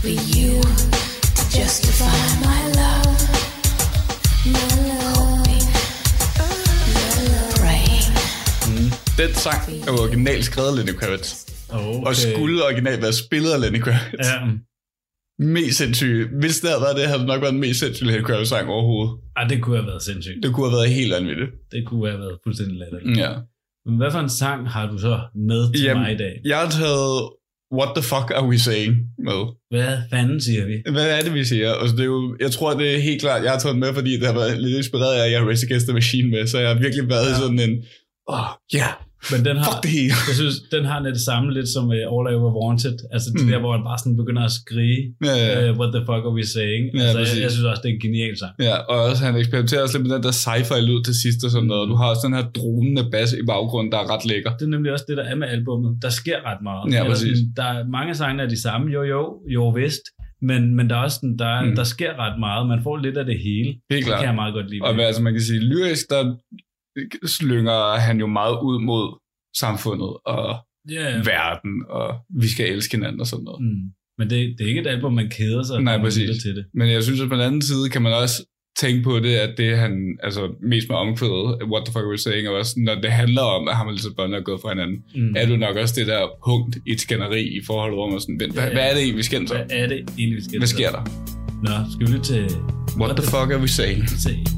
for 0.01 0.09
you 0.09 0.61
to 1.37 1.43
justify 1.59 2.21
my 2.43 2.61
love, 2.81 3.19
my 4.47 4.69
love, 4.91 5.63
praying. 7.61 8.15
Den 9.19 9.35
sang 9.35 9.63
er 9.87 9.93
jo 9.93 9.99
originalt 9.99 10.45
skrevet 10.45 10.69
af 10.69 10.77
Lenny 10.77 10.93
Kravitz, 10.93 11.35
Oh, 11.73 12.01
og 12.09 12.17
skulle 12.17 12.65
originalt 12.65 13.03
være 13.03 13.13
spillet 13.13 13.51
af 13.51 13.61
Lenny 13.61 13.81
Kravitz. 13.81 14.29
Ja, 14.29 14.39
mest 15.39 15.77
sindssyge. 15.79 16.27
Hvis 16.41 16.61
det 16.61 16.69
havde 16.71 16.83
været 16.83 16.97
det, 16.97 17.05
havde 17.07 17.19
det 17.19 17.27
nok 17.33 17.41
været 17.43 17.53
den 17.53 17.61
mest 17.61 17.79
sindssyge 17.81 18.09
Lenny 18.11 18.25
Kravitz 18.25 18.49
sang 18.51 18.69
overhovedet. 18.69 19.13
Ej, 19.37 19.45
det 19.51 19.63
kunne 19.63 19.77
have 19.77 19.87
været 19.87 20.03
sindssygt. 20.03 20.39
Det 20.43 20.51
kunne 20.55 20.67
have 20.71 20.77
været 20.79 20.91
helt 20.91 21.13
vanvittigt. 21.15 21.51
Det 21.73 21.81
kunne 21.87 22.09
have 22.11 22.21
været 22.25 22.37
fuldstændig 22.45 22.77
latterligt. 22.83 23.19
Ja. 23.25 23.33
Men 23.87 23.97
hvad 24.01 24.11
for 24.11 24.19
en 24.19 24.29
sang 24.43 24.61
har 24.75 24.85
du 24.93 24.99
så 24.99 25.15
med 25.51 25.73
til 25.73 25.85
Jamen, 25.85 26.03
mig 26.03 26.13
i 26.13 26.17
dag? 26.17 26.33
Jeg 26.45 26.59
har 26.59 26.71
taget 26.71 27.31
What 27.79 27.91
the 27.97 28.05
fuck 28.13 28.29
are 28.39 28.47
we 28.51 28.59
saying 28.59 28.93
med. 29.29 29.41
Hvad 29.75 29.93
fanden 30.13 30.41
siger 30.41 30.65
vi? 30.71 30.77
Hvad 30.97 31.09
er 31.19 31.21
det, 31.23 31.35
vi 31.35 31.45
siger? 31.45 31.73
Altså, 31.73 31.97
det 31.97 32.03
er 32.03 32.13
jo, 32.17 32.37
jeg 32.41 32.51
tror, 32.51 32.79
det 32.81 32.95
er 32.95 32.99
helt 33.09 33.21
klart, 33.21 33.45
jeg 33.45 33.53
har 33.53 33.59
taget 33.59 33.75
den 33.75 33.81
med, 33.81 33.95
fordi 33.95 34.13
det 34.21 34.27
har 34.27 34.35
været 34.41 34.63
lidt 34.63 34.77
inspireret 34.77 35.15
af, 35.21 35.25
at 35.27 35.33
jeg 35.33 35.41
har 35.41 35.49
Race 35.49 35.67
Against 35.67 35.87
the 35.87 35.95
Machine 35.95 36.29
med, 36.31 36.47
så 36.47 36.59
jeg 36.59 36.69
har 36.69 36.79
virkelig 36.85 37.09
været 37.09 37.31
Ja. 37.31 37.39
sådan 37.43 37.61
en, 37.67 37.75
oh, 38.35 38.49
ja, 38.73 38.79
yeah, 38.79 38.93
Men 39.33 39.41
den 39.49 39.57
har, 39.63 39.65
fuck 39.71 39.81
det 39.85 39.91
hele. 39.99 40.15
jeg 40.31 40.37
synes, 40.43 40.57
den 40.77 40.85
har 40.91 40.99
lidt 41.05 41.15
det 41.19 41.25
samme 41.31 41.47
lidt 41.59 41.69
som 41.77 41.85
uh, 41.97 42.15
All 42.15 42.25
I 42.31 42.33
Ever 42.39 42.53
Wanted. 42.63 42.97
Altså 43.15 43.29
det 43.35 43.41
Mm. 43.45 43.51
der, 43.53 43.59
hvor 43.65 43.73
han 43.77 43.83
bare 43.91 43.99
sådan 44.03 44.17
begynder 44.23 44.43
at 44.51 44.55
skrige, 44.63 45.01
Ja, 45.29 45.35
ja. 45.47 45.55
uh, 45.71 45.79
what 45.81 45.91
the 45.97 46.03
fuck 46.09 46.23
are 46.29 46.35
we 46.39 46.45
saying? 46.57 46.85
Ja, 46.95 47.01
altså, 47.21 47.35
jeg, 47.35 47.43
jeg, 47.45 47.51
synes 47.55 47.67
også, 47.71 47.81
det 47.85 47.89
er 47.91 47.95
en 47.99 48.03
genial 48.07 48.35
sang. 48.43 48.53
Ja, 48.69 48.75
og 48.93 48.97
også, 49.09 49.21
han 49.27 49.35
eksperimenterer 49.43 49.83
også 49.85 49.95
lidt 49.97 50.05
med 50.07 50.13
den 50.17 50.23
der 50.29 50.35
sci-fi 50.45 50.79
lyd 50.89 51.01
til 51.09 51.15
sidst 51.25 51.41
og 51.47 51.51
sådan 51.55 51.69
noget. 51.75 51.85
Du 51.93 51.97
har 52.01 52.07
også 52.13 52.23
den 52.29 52.35
her 52.39 52.47
dronende 52.59 53.05
bass 53.15 53.31
i 53.43 53.45
baggrunden, 53.53 53.91
der 53.93 53.99
er 54.05 54.07
ret 54.15 54.25
lækker. 54.31 54.51
Det 54.59 54.65
er 54.69 54.73
nemlig 54.77 54.91
også 54.97 55.07
det, 55.11 55.17
der 55.21 55.27
er 55.33 55.37
med 55.43 55.49
albummet. 55.57 55.91
Der 56.05 56.13
sker 56.21 56.39
ret 56.51 56.63
meget. 56.69 56.83
Ja, 56.93 56.99
Eller 56.99 57.11
præcis. 57.13 57.37
sådan, 57.39 57.53
Der 57.61 57.67
er 57.77 57.79
mange 57.99 58.13
sange, 58.21 58.39
er 58.45 58.49
de 58.55 58.61
samme, 58.67 58.87
jo 58.97 59.03
jo, 59.15 59.23
jo 59.57 59.63
vist. 59.81 60.05
Men, 60.51 60.63
men 60.77 60.85
der 60.91 60.97
er 60.97 61.03
også 61.09 61.19
sådan, 61.21 61.37
der, 61.45 61.53
Mm. 61.65 61.77
der 61.81 61.85
sker 61.95 62.13
ret 62.25 62.37
meget. 62.47 62.63
Man 62.73 62.81
får 62.87 62.97
lidt 62.97 63.17
af 63.23 63.27
det 63.31 63.39
hele. 63.47 63.69
Helt 63.69 63.81
Det 63.91 64.05
klart. 64.05 64.19
kan 64.21 64.27
jeg 64.31 64.35
meget 64.43 64.55
godt 64.55 64.69
lide. 64.71 64.81
Og 64.83 64.91
altså, 65.11 65.23
man 65.23 65.33
kan 65.33 65.43
sige, 65.43 65.61
lyrisk, 65.73 66.05
der 66.11 66.21
slynger 67.27 67.97
han 67.99 68.19
jo 68.21 68.27
meget 68.27 68.57
ud 68.63 68.81
mod 68.81 69.19
samfundet 69.59 70.17
og 70.27 70.57
ja, 70.91 71.07
verden, 71.17 71.75
og 71.89 72.17
vi 72.43 72.49
skal 72.49 72.73
elske 72.73 72.97
hinanden 72.97 73.21
og 73.21 73.27
sådan 73.27 73.45
noget. 73.45 73.61
Mm. 73.65 73.91
Men 74.19 74.31
det, 74.31 74.55
det 74.59 74.65
er 74.65 74.69
ikke 74.69 74.81
et 74.81 74.87
album, 74.87 75.13
man 75.13 75.31
keder 75.31 75.63
sig, 75.63 75.81
Nej, 75.83 75.99
præcis. 75.99 76.43
til 76.43 76.57
det. 76.57 76.65
Men 76.75 76.91
jeg 76.91 77.03
synes, 77.05 77.21
at 77.21 77.29
på 77.29 77.35
den 77.35 77.43
anden 77.43 77.63
side 77.63 77.89
kan 77.93 78.03
man 78.03 78.13
også 78.13 78.45
tænke 78.79 79.03
på 79.03 79.19
det, 79.19 79.35
at 79.35 79.59
det 79.59 79.79
han, 79.79 79.93
altså 80.23 80.49
mest 80.71 80.89
med 80.89 80.97
omkvædet, 80.97 81.63
what 81.73 81.83
the 81.87 81.93
fuck 81.93 82.05
are 82.05 82.11
we 82.11 82.19
saying, 82.19 82.49
og 82.49 82.55
også 82.55 82.75
når 82.77 82.95
det 82.95 83.11
handler 83.13 83.43
om, 83.43 83.69
at 83.69 83.77
ham 83.77 83.87
og 83.87 83.93
Lisa 83.93 84.09
Bond 84.17 84.35
er 84.35 84.41
gået 84.41 84.61
fra 84.61 84.69
hinanden, 84.69 84.99
Mm. 85.17 85.35
er 85.37 85.47
det 85.47 85.59
nok 85.59 85.77
også 85.77 85.95
det 85.99 86.07
der 86.07 86.27
punkt 86.47 86.77
i 86.87 86.93
et 86.93 87.01
skænderi 87.01 87.43
i 87.43 87.61
forholdet, 87.67 87.97
hvor 87.97 88.11
man 88.11 88.21
sådan, 88.21 88.37
hvad, 88.37 88.49
Ja, 88.49 88.65
ja. 88.67 88.73
hvad 88.73 88.83
er 88.89 88.93
det 88.95 88.99
egentlig, 89.03 89.17
vi 89.17 89.23
skændes 89.23 89.51
om? 89.51 89.57
Hvad 89.57 89.67
er 89.71 89.87
det 89.87 89.99
egentlig, 90.19 90.37
vi 90.37 90.43
skal 90.45 90.59
Hvad 90.59 90.69
sker 90.69 90.91
der? 90.91 91.03
Nå, 91.63 91.77
skal 91.93 92.07
vi 92.07 92.13
lytte 92.13 92.27
til... 92.33 92.45
What 93.01 93.17
the 93.17 93.25
fuck 93.33 93.49
are 93.55 93.61
we 93.61 93.69
saying? 93.69 94.09
Se. 94.09 94.31
Or 94.31 94.58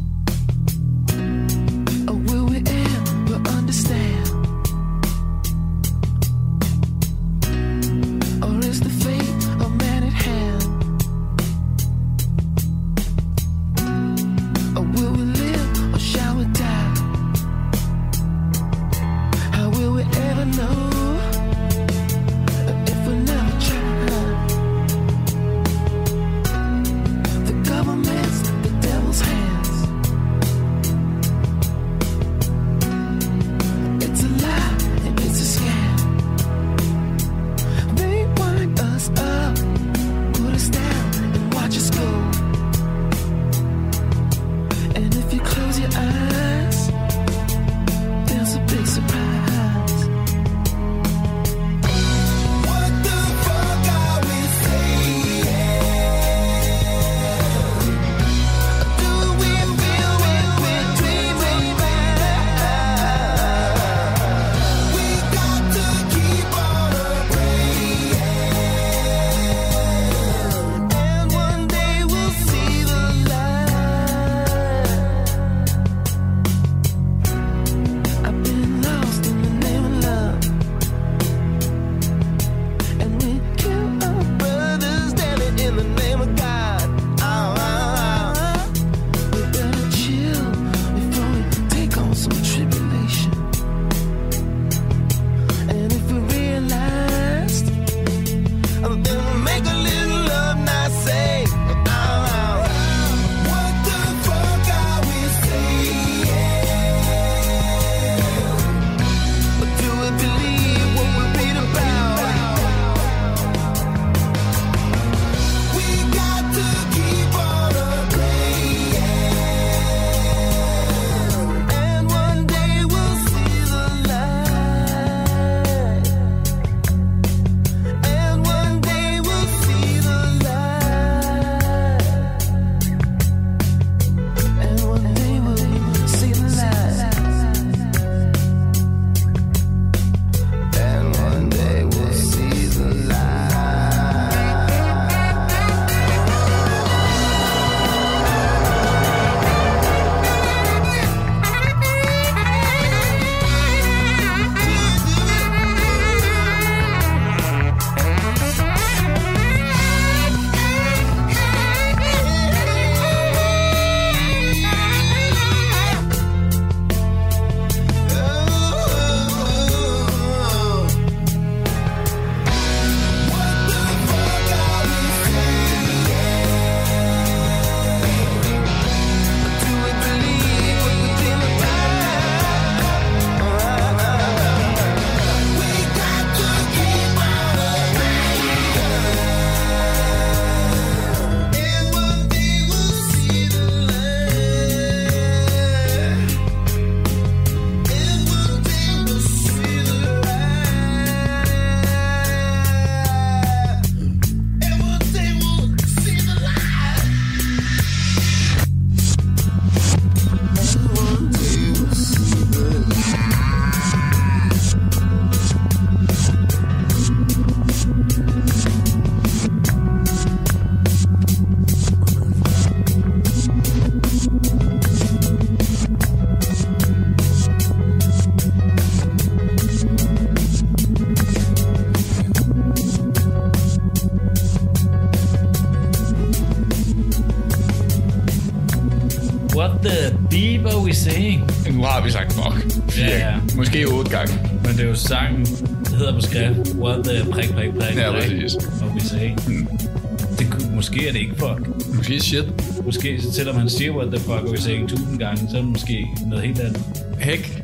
Måske 252.10 252.26
shit. 252.26 252.84
Måske, 252.84 253.22
selvom 253.32 253.56
han 253.56 253.68
siger 253.68 253.92
what 253.92 254.08
the 254.12 254.18
fuck 254.20 254.30
are 254.30 254.50
we 254.50 254.58
saying 254.58 254.88
tusind 254.88 255.18
gange, 255.18 255.50
så 255.50 255.56
er 255.56 255.60
det 255.60 255.70
måske 255.70 256.06
noget 256.26 256.44
helt 256.44 256.60
andet. 256.60 256.82
Hæk. 257.18 257.62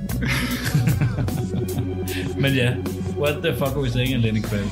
Men 2.43 2.55
ja, 2.55 2.73
what 3.19 3.35
the 3.45 3.53
fuck 3.59 3.77
we 3.77 3.91
saying 3.91 4.15
af 4.15 4.23
Lenny 4.23 4.43
Kravitz. 4.43 4.69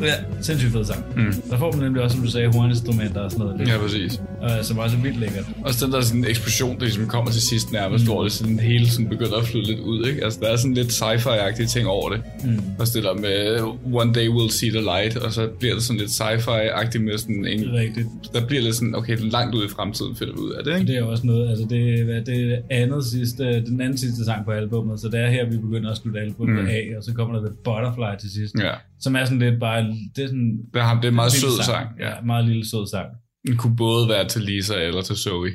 Ja, 0.00 0.14
sindssygt 0.40 0.72
fed 0.72 0.84
sang. 0.84 1.04
Mm. 1.16 1.34
Der 1.50 1.58
får 1.58 1.72
man 1.72 1.80
nemlig 1.80 2.02
også, 2.02 2.16
som 2.16 2.24
du 2.24 2.30
sagde, 2.30 2.48
horninstrumenter 2.52 3.20
og 3.20 3.30
sådan 3.30 3.44
noget. 3.44 3.58
Lidt, 3.60 3.70
Ja, 3.70 3.78
præcis. 3.78 4.20
Øh, 4.44 4.64
som 4.64 4.78
også 4.78 4.96
er 4.96 5.00
vildt 5.00 5.20
lækkert. 5.20 5.44
Også 5.64 5.84
den 5.86 5.92
der 5.92 6.00
sådan 6.00 6.24
eksplosion, 6.24 6.74
der 6.76 6.80
ligesom 6.84 7.06
kommer 7.06 7.30
til 7.30 7.42
sidst 7.42 7.72
nærmest, 7.72 8.04
mm. 8.04 8.10
hvor 8.10 8.22
det 8.22 8.32
sådan 8.32 8.58
hele 8.58 8.90
sådan 8.90 9.08
begynder 9.08 9.36
at 9.36 9.44
flyde 9.46 9.66
lidt 9.66 9.80
ud, 9.80 10.06
ikke? 10.06 10.24
Altså, 10.24 10.40
der 10.42 10.48
er 10.48 10.56
sådan 10.56 10.74
lidt 10.74 10.88
sci-fi-agtige 10.88 11.66
ting 11.66 11.86
over 11.88 12.08
det. 12.10 12.20
Mm. 12.44 12.58
Og 12.78 12.86
det 12.94 13.02
der 13.02 13.14
med, 13.14 13.60
one 14.02 14.12
day 14.14 14.28
we'll 14.28 14.50
see 14.50 14.70
the 14.70 14.80
light, 14.80 15.16
og 15.16 15.32
så 15.32 15.48
bliver 15.58 15.74
det 15.74 15.82
sådan 15.82 16.00
lidt 16.00 16.10
sci-fi-agtigt 16.10 16.98
med 17.02 17.18
sådan 17.18 17.46
en... 17.46 17.72
Rigtigt. 17.72 18.06
Der 18.34 18.46
bliver 18.46 18.62
lidt 18.62 18.74
sådan, 18.74 18.94
okay, 18.94 19.16
langt 19.20 19.54
ud 19.54 19.64
i 19.64 19.68
fremtiden 19.68 20.16
finder 20.16 20.32
vi 20.34 20.38
ud 20.40 20.52
af 20.52 20.64
det, 20.64 20.78
ikke? 20.80 20.92
Det 20.92 20.98
er 20.98 21.02
også 21.02 21.26
noget, 21.26 21.48
altså 21.50 21.66
det, 21.70 22.04
hvad, 22.04 22.22
det 22.22 22.52
er 22.52 22.58
andet 22.70 23.04
sidste, 23.04 23.44
den 23.64 23.80
anden 23.80 23.98
sidste 23.98 24.24
sang 24.24 24.44
på 24.44 24.50
albummet, 24.50 25.00
så 25.00 25.08
det 25.08 25.20
er 25.20 25.30
her, 25.30 25.50
vi 25.50 25.56
begynder 25.56 25.90
at 25.90 25.96
slutte 25.96 26.20
albummet 26.20 26.62
Mm. 26.64 26.68
af, 26.68 26.84
og 26.96 27.02
så 27.04 27.12
kommer 27.14 27.34
der 27.34 27.46
The 27.46 27.56
Butterfly 27.64 28.20
til 28.20 28.30
sidst, 28.30 28.54
Ja. 28.60 28.70
som 29.00 29.16
er 29.16 29.24
sådan 29.24 29.38
lidt 29.38 29.60
bare, 29.60 29.82
det 30.16 30.24
er 30.24 30.26
sådan... 30.26 30.58
Det 30.74 30.80
er, 30.80 30.84
ham, 30.84 30.96
det 30.96 31.04
er 31.04 31.08
en 31.08 31.14
meget 31.14 31.32
sød 31.32 31.62
sang. 31.64 31.88
Ja, 32.00 32.10
meget 32.26 32.44
lille 32.44 32.70
sød 32.70 32.86
sang. 32.90 33.06
Den 33.46 33.56
kunne 33.56 33.76
både 33.76 34.08
være 34.08 34.28
til 34.28 34.42
Lisa 34.42 34.76
eller 34.88 35.02
til 35.02 35.16
Zoe. 35.16 35.50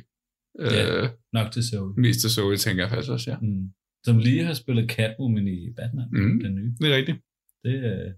Ja. 0.59 1.01
Øh, 1.03 1.09
Nok 1.33 1.51
til 1.51 1.63
Zoe. 1.69 1.93
mest 1.97 2.19
til 2.21 2.29
Zoe, 2.29 2.57
tænker 2.57 2.83
jeg 2.83 2.89
faktisk 2.89 3.11
også, 3.11 3.31
ja. 3.31 3.37
Mm. 3.41 3.69
Som 4.05 4.17
lige 4.17 4.43
har 4.45 4.53
spillet 4.53 4.91
Catwoman 4.91 5.47
i 5.47 5.69
Batman, 5.77 6.07
Mm. 6.11 6.39
den 6.43 6.55
nye. 6.55 6.71
Det 6.81 6.91
er 6.91 6.95
rigtigt. 6.97 7.17
Det 7.63 7.75
er 7.85 8.11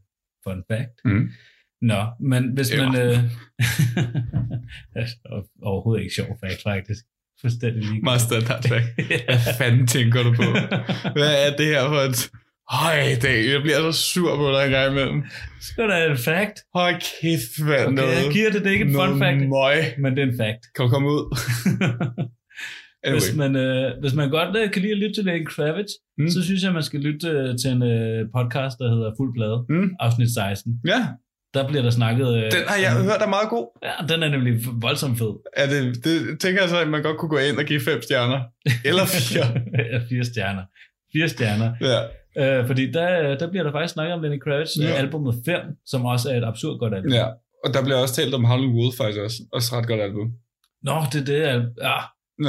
fun 0.44 0.64
fact. 0.72 0.96
Mm. 1.06 1.30
Nå, 1.82 2.02
men 2.20 2.54
hvis 2.54 2.74
Ja. 2.74 2.90
man... 2.90 3.02
Øh, 3.02 3.14
overhovedet 5.70 6.04
ikke 6.04 6.16
sjov 6.16 6.38
fact, 6.44 6.62
faktisk. 6.64 7.06
Fuldstændig 7.42 7.84
lige. 7.84 8.02
Meget 8.02 8.22
standard 8.22 8.64
fact. 8.64 8.88
Hvad 9.28 9.56
fanden 9.58 9.88
tænker 9.88 10.24
du 10.24 10.32
på? 10.42 10.48
Hvad 11.20 11.34
er 11.48 11.58
det 11.58 11.66
her 11.66 11.84
for 11.94 12.02
et... 12.10 12.32
Høj, 12.72 12.96
dag. 13.22 13.40
Jeg 13.54 13.62
bliver 13.62 13.92
så 13.92 13.92
sur 14.12 14.36
på 14.36 14.52
dig 14.56 14.66
en 14.66 14.72
gang 14.72 14.92
imellem. 14.92 15.24
Skal 15.62 15.84
der 15.90 15.98
en 16.12 16.18
fact? 16.18 16.56
Hold 16.76 16.96
kæft, 17.22 17.54
hvad 17.66 17.86
Okay, 17.86 17.96
noget. 17.96 18.16
jeg 18.24 18.32
giver 18.34 18.50
det, 18.52 18.60
det 18.62 18.68
er 18.68 18.72
ikke 18.72 18.86
en 18.86 18.94
fun 18.94 19.20
fact, 19.20 19.40
møg. 19.50 19.78
men 20.02 20.10
det 20.16 20.22
er 20.24 20.28
en 20.32 20.38
fact. 20.44 20.62
Kan 20.76 20.82
du 20.86 20.90
komme 20.90 21.08
ud? 21.16 21.24
anyway. 23.04 23.20
Hvis 23.20 23.36
man, 23.36 23.56
øh, 23.56 23.92
hvis 24.02 24.14
man 24.14 24.30
godt 24.30 24.58
øh, 24.58 24.72
kan 24.72 24.82
lide 24.82 24.92
at 24.92 24.98
lytte 24.98 25.14
til 25.18 25.26
Lenny 25.26 25.46
Kravitz, 25.48 25.92
Mm. 26.18 26.30
så 26.30 26.44
synes 26.44 26.64
jeg, 26.64 26.74
man 26.74 26.84
skal 26.84 27.00
lytte 27.00 27.28
øh, 27.28 27.58
til 27.62 27.70
en 27.76 27.84
øh, 27.84 28.20
podcast, 28.38 28.76
der 28.82 28.88
hedder 28.96 29.12
Fuld 29.20 29.32
Plade, 29.38 29.58
Mm. 29.70 29.90
afsnit 30.00 30.30
16. 30.34 30.74
Ja, 30.88 31.00
Der 31.54 31.68
bliver 31.68 31.84
der 31.84 31.90
snakket... 31.90 32.28
Øh, 32.38 32.44
den 32.52 32.64
har 32.68 32.78
jeg 32.86 32.92
om- 32.98 33.04
hørt 33.04 33.22
er 33.22 33.28
meget 33.38 33.50
god. 33.56 33.66
Ja, 33.88 33.94
den 34.12 34.24
er 34.24 34.30
nemlig 34.36 34.54
voldsomt 34.86 35.18
fed. 35.18 35.34
Er 35.62 35.68
det, 35.74 35.82
det 36.06 36.40
tænker 36.40 36.62
jeg 36.62 36.70
så, 36.70 36.78
at 36.86 36.88
man 36.88 37.02
godt 37.04 37.18
kunne 37.18 37.30
gå 37.30 37.38
ind 37.38 37.58
og 37.58 37.66
give 37.66 37.82
fem 37.90 38.02
stjerner. 38.02 38.40
Eller 38.90 39.06
fire. 39.06 39.46
ja, 39.92 39.98
fire 40.10 40.24
stjerner. 40.32 40.64
Fire 41.14 41.30
stjerner. 41.30 41.70
ja. 41.82 42.00
Øh, 42.38 42.68
fordi 42.68 42.92
der, 42.92 43.38
der 43.38 43.50
bliver 43.50 43.64
der 43.64 43.72
faktisk 43.72 43.94
snakket 43.94 44.14
om 44.14 44.22
Lenny 44.22 44.40
Kravitz 44.40 44.78
Ja. 44.80 44.84
ja. 44.88 44.94
albumet 44.94 45.36
5, 45.46 45.60
som 45.86 46.06
også 46.06 46.30
er 46.32 46.38
et 46.38 46.44
absurd 46.46 46.80
godt 46.80 46.94
album. 46.94 47.12
ja. 47.12 47.26
Og 47.66 47.74
der 47.74 47.84
bliver 47.84 47.98
også 47.98 48.16
talt 48.16 48.34
om 48.34 48.46
Howlin' 48.46 48.74
Wolf 48.78 48.96
faktisk 48.98 49.20
også. 49.20 49.38
Også 49.54 49.76
et 49.76 49.78
ret 49.80 49.88
godt 49.88 50.02
album. 50.02 50.28
Nå, 50.84 50.94
det 51.14 51.22
er 51.22 51.26
det. 51.26 51.40
Ja, 51.82 51.98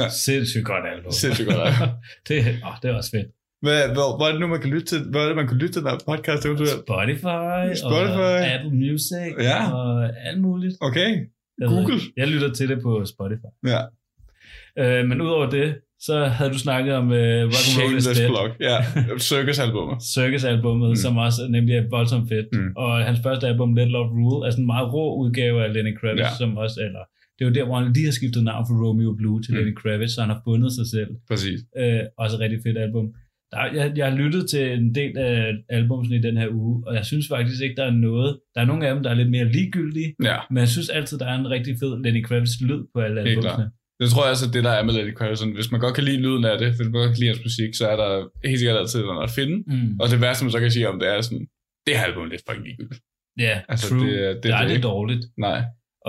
Ja. 0.01 0.09
sindssygt 0.09 0.65
godt 0.65 0.85
album. 0.95 1.11
Sindssygt 1.11 1.47
godt 1.49 1.61
album. 1.67 1.87
det, 2.27 2.37
åh, 2.67 2.75
det 2.81 2.89
er 2.91 2.95
også 2.95 3.11
fedt. 3.11 3.27
Hvad, 3.61 3.79
hvor, 3.95 4.17
hvor, 4.17 4.25
er 4.27 4.31
det 4.31 4.39
nu, 4.41 4.47
man 4.47 4.61
kan 4.61 4.69
lytte 4.69 4.85
til, 4.85 4.99
hvor 5.11 5.19
er 5.19 5.27
det, 5.27 5.35
man 5.35 5.47
kan 5.47 5.57
lytte 5.57 5.73
til 5.73 5.81
den 5.81 5.89
her 5.91 5.97
podcast? 6.11 6.41
Spotify, 6.43 7.61
Spotify. 7.85 8.19
og 8.29 8.47
Apple 8.53 8.71
Music 8.83 9.31
Ja. 9.39 9.71
og 9.73 10.09
alt 10.27 10.41
muligt. 10.41 10.75
Okay. 10.81 11.09
Jeg 11.59 11.67
Google. 11.67 11.93
Ved, 11.93 12.01
jeg 12.17 12.27
lytter 12.27 12.53
til 12.53 12.69
det 12.69 12.81
på 12.81 13.05
Spotify. 13.05 13.49
Ja. 13.73 13.81
Øh, 14.81 15.07
men 15.07 15.21
udover 15.21 15.49
det, 15.49 15.75
så 16.05 16.15
havde 16.37 16.51
du 16.55 16.59
snakket 16.67 16.93
om 17.01 17.07
uh, 17.07 17.13
Rock 17.53 17.65
and 17.69 17.77
Roll 17.81 17.97
is 17.97 18.05
Dead. 18.07 18.27
plug. 18.31 18.49
Ja. 18.69 18.77
Circus-albumer. 19.29 19.95
Circus-albummet, 20.15 20.87
Mm. 20.87 20.91
mm. 20.91 20.95
som 21.05 21.17
også 21.17 21.41
nemlig 21.55 21.75
er 21.75 21.85
voldsomt 21.97 22.29
fedt. 22.29 22.47
Mm. 22.53 22.71
Og 22.83 22.89
hans 23.07 23.19
første 23.25 23.47
album, 23.47 23.69
Let 23.75 23.87
Love 23.95 24.09
Rule, 24.17 24.47
er 24.47 24.51
sådan 24.51 24.63
en 24.63 24.71
meget 24.75 24.93
rå 24.93 25.05
udgave 25.23 25.63
af 25.65 25.73
Lenny 25.73 25.93
Kravitz, 25.99 26.19
Ja. 26.21 26.29
som 26.37 26.57
også, 26.57 26.77
eller 26.87 27.03
det 27.35 27.41
er 27.45 27.49
jo 27.49 27.53
der, 27.57 27.65
hvor 27.65 27.77
han 27.79 27.93
lige 27.93 28.05
har 28.05 28.11
skiftet 28.19 28.43
navn 28.43 28.65
fra 28.67 28.75
Romeo 28.83 29.11
Blue 29.19 29.41
til 29.41 29.51
Mm. 29.53 29.57
Lenny 29.57 29.73
Kravitz, 29.81 30.13
så 30.13 30.21
han 30.21 30.29
har 30.29 30.41
fundet 30.47 30.71
sig 30.77 30.87
selv. 30.95 31.09
Præcis. 31.29 31.59
Øh, 31.79 31.99
også 32.17 32.35
et 32.37 32.39
rigtig 32.45 32.59
fedt 32.65 32.77
album. 32.77 33.05
Der, 33.51 33.57
er- 33.59 33.73
jeg, 33.79 33.85
jeg 33.97 34.05
har 34.09 34.17
lyttet 34.17 34.49
til 34.49 34.63
en 34.79 34.95
del 34.95 35.17
af 35.17 35.53
albumsen 35.69 36.13
i 36.15 36.21
den 36.27 36.37
her 36.37 36.47
uge, 36.51 36.83
og 36.87 36.95
jeg 36.95 37.05
synes 37.05 37.27
faktisk 37.27 37.61
ikke, 37.63 37.75
der 37.75 37.85
er 37.85 37.91
noget. 38.09 38.31
Der 38.55 38.61
er 38.61 38.65
nogle 38.65 38.87
af 38.87 38.93
dem, 38.93 39.03
der 39.03 39.09
er 39.09 39.13
lidt 39.21 39.29
mere 39.29 39.51
ligegyldige, 39.51 40.09
Ja. 40.23 40.37
men 40.49 40.57
jeg 40.57 40.67
synes 40.69 40.89
altid, 40.89 41.17
der 41.19 41.25
er 41.25 41.35
en 41.39 41.49
rigtig 41.49 41.75
fed 41.81 42.03
Lenny 42.03 42.23
Kravitz 42.23 42.51
lyd 42.61 42.81
på 42.93 42.99
alle 43.01 43.21
albumsene. 43.21 43.69
Det 44.03 44.09
tror 44.13 44.23
jeg 44.25 44.31
også, 44.35 44.45
at 44.47 44.53
det 44.55 44.63
der 44.67 44.73
er 44.79 44.83
med 44.87 45.13
Kravitz. 45.17 45.39
sådan, 45.39 45.53
Hvis 45.59 45.71
man 45.73 45.79
godt 45.85 45.95
kan 45.97 46.03
lide 46.09 46.21
lyden 46.25 46.43
af 46.51 46.55
det, 46.59 46.67
hvis 46.67 46.79
man 46.79 46.91
godt 47.01 47.11
kan 47.13 47.19
lide 47.21 47.31
hans 47.33 47.43
musik, 47.49 47.71
så 47.79 47.85
er 47.93 47.97
der 48.03 48.09
helt 48.47 48.59
sikkert 48.59 48.77
altid 48.81 48.99
noget 49.01 49.23
at 49.29 49.33
finde. 49.39 49.55
Mm. 49.73 49.99
Og 50.01 50.05
det 50.11 50.21
værste, 50.25 50.43
man 50.45 50.51
så 50.55 50.59
kan 50.59 50.71
sige 50.71 50.89
om 50.91 50.99
det, 50.99 51.07
er 51.13 51.21
sådan, 51.21 51.45
det 51.87 51.93
her 51.97 52.03
album 52.09 52.23
er 52.25 52.29
lidt 52.33 52.43
fucking 52.47 52.65
ligegyldigt. 52.67 53.01
Ja, 53.45 53.53
Altså, 53.69 53.71
altså, 53.71 53.87
true. 53.89 54.01
det 54.07 54.15
er- 54.27 54.33
Det, 54.33 54.43
det 54.43 54.49
er 54.51 54.55
aldrig 54.63 54.83
dårligt. 54.83 55.23
Nej. 55.47 55.59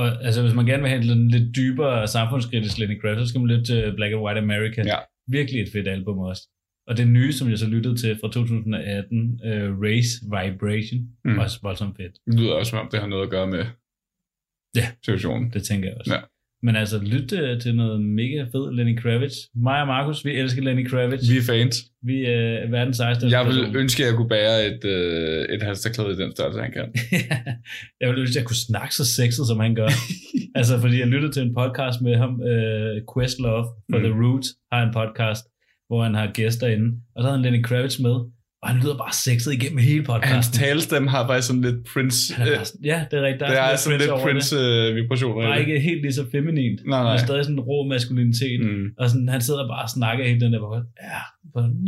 Og 0.00 0.06
altså, 0.26 0.42
hvis 0.42 0.54
man 0.58 0.66
gerne 0.70 0.82
vil 0.82 0.90
have 0.92 1.02
en 1.12 1.28
lidt 1.36 1.56
dybere 1.56 2.06
samfundskritisk 2.16 2.78
Lenny 2.78 3.00
Kravitz, 3.00 3.20
så 3.22 3.26
skal 3.28 3.40
man 3.40 3.48
lytte 3.52 3.64
til 3.70 3.80
Black 3.96 4.12
and 4.14 4.22
White 4.24 4.40
America. 4.46 4.80
Ja. 4.92 4.98
Virkelig 5.36 5.60
et 5.62 5.68
fedt 5.72 5.88
album 5.88 6.18
også. 6.18 6.42
Og 6.88 6.96
det 6.96 7.08
nye, 7.08 7.32
som 7.32 7.50
jeg 7.50 7.58
så 7.58 7.66
lyttede 7.66 7.96
til 7.96 8.18
fra 8.20 8.28
2018, 8.32 9.40
uh, 9.48 9.82
Race 9.86 10.10
Vibration, 10.34 11.00
mm. 11.24 11.38
også 11.38 11.58
voldsomt 11.62 11.96
fedt. 11.96 12.14
Det 12.26 12.40
lyder 12.40 12.52
også, 12.52 12.70
som 12.70 12.78
om 12.78 12.88
det 12.92 13.00
har 13.00 13.06
noget 13.06 13.22
at 13.22 13.30
gøre 13.30 13.46
med 13.46 13.64
Ja. 14.76 14.86
situationen. 15.04 15.50
Det 15.52 15.62
tænker 15.62 15.88
jeg 15.88 15.96
også. 15.98 16.14
Ja. 16.14 16.20
Men 16.66 16.76
altså, 16.76 16.98
lyt 16.98 17.32
øh, 17.32 17.60
til 17.60 17.74
noget 17.76 18.02
mega 18.02 18.42
fed 18.52 18.72
Lenny 18.72 18.96
Kravitz. 19.02 19.34
Mig 19.54 19.80
og 19.80 19.86
Markus, 19.86 20.24
vi 20.24 20.30
elsker 20.30 20.62
Lenny 20.62 20.88
Kravitz. 20.90 21.30
Vi 21.30 21.36
er 21.36 21.42
fans. 21.42 21.76
Vi 22.02 22.24
er 22.24 22.70
verdens 22.70 22.96
sejeste 22.96 23.26
Jeg 23.26 23.44
person. 23.44 23.72
vil 23.72 23.76
ønske, 23.76 24.02
at 24.02 24.08
jeg 24.08 24.16
kunne 24.16 24.28
bære 24.28 24.66
et, 24.66 24.84
øh, 24.84 25.54
et 25.54 25.62
halsterklæde 25.62 26.12
i 26.12 26.16
den 26.16 26.32
størrelse, 26.32 26.60
han 26.60 26.72
kan. 26.72 26.86
jeg 28.00 28.08
ville 28.08 28.20
ønske, 28.20 28.32
at 28.32 28.40
jeg 28.40 28.44
kunne 28.44 28.64
snakke 28.70 28.94
så 28.94 29.04
sexet, 29.18 29.46
som 29.46 29.60
han 29.60 29.74
gør. 29.74 29.88
altså, 30.58 30.80
fordi 30.80 30.98
jeg 31.00 31.06
lyttede 31.06 31.32
til 31.32 31.42
en 31.42 31.54
podcast 31.54 32.00
med 32.02 32.16
ham, 32.16 32.32
uh, 32.52 33.14
Questlove 33.14 33.64
for 33.90 33.98
Mm. 33.98 34.04
The 34.04 34.12
Roots 34.22 34.48
har 34.72 34.82
en 34.86 34.92
podcast, 35.00 35.44
hvor 35.88 36.02
han 36.02 36.14
har 36.14 36.30
gæster 36.32 36.66
inde, 36.66 36.88
og 37.14 37.22
der 37.22 37.28
havde 37.28 37.36
han 37.38 37.44
Lenny 37.44 37.62
Kravitz 37.64 37.98
med, 38.00 38.16
og 38.64 38.68
han 38.72 38.78
lyder 38.82 38.96
bare 39.04 39.12
sexet 39.26 39.52
igennem 39.58 39.78
hele 39.90 40.02
Hans 40.06 40.08
podcasten. 40.12 40.54
talestemme 40.62 41.08
har 41.14 41.22
faktisk 41.26 41.46
sådan 41.50 41.62
lidt 41.68 41.78
Prince... 41.92 42.18
Er 42.38 42.46
Øh, 42.52 42.86
ja, 42.90 42.98
det 43.10 43.16
er 43.18 43.22
rigtigt. 43.28 43.40
Der 43.40 43.46
det 43.46 43.58
er 43.58 43.62
er, 43.62 43.76
sådan 43.76 43.98
lidt. 44.00 44.10
Prince-vibrationer. 44.24 45.42
Bare 45.48 45.60
ikke 45.64 45.80
helt 45.88 46.02
lige 46.06 46.12
så 46.20 46.24
feminint. 46.36 46.78
Nej, 46.92 47.02
nej. 47.02 47.12
Men 47.14 47.18
stadig 47.26 47.44
sådan 47.44 47.58
en 47.60 47.64
rå 47.70 47.78
maskulinitet. 47.92 48.60
Mm. 48.66 48.84
Og 49.00 49.04
sådan, 49.10 49.28
han 49.34 49.40
sidder 49.48 49.64
bare 49.72 49.82
og 49.88 49.90
snakker 49.98 50.22
hele 50.28 50.40
den 50.44 50.52
der, 50.52 50.58
hvor, 50.64 50.74
ja, 50.76 51.20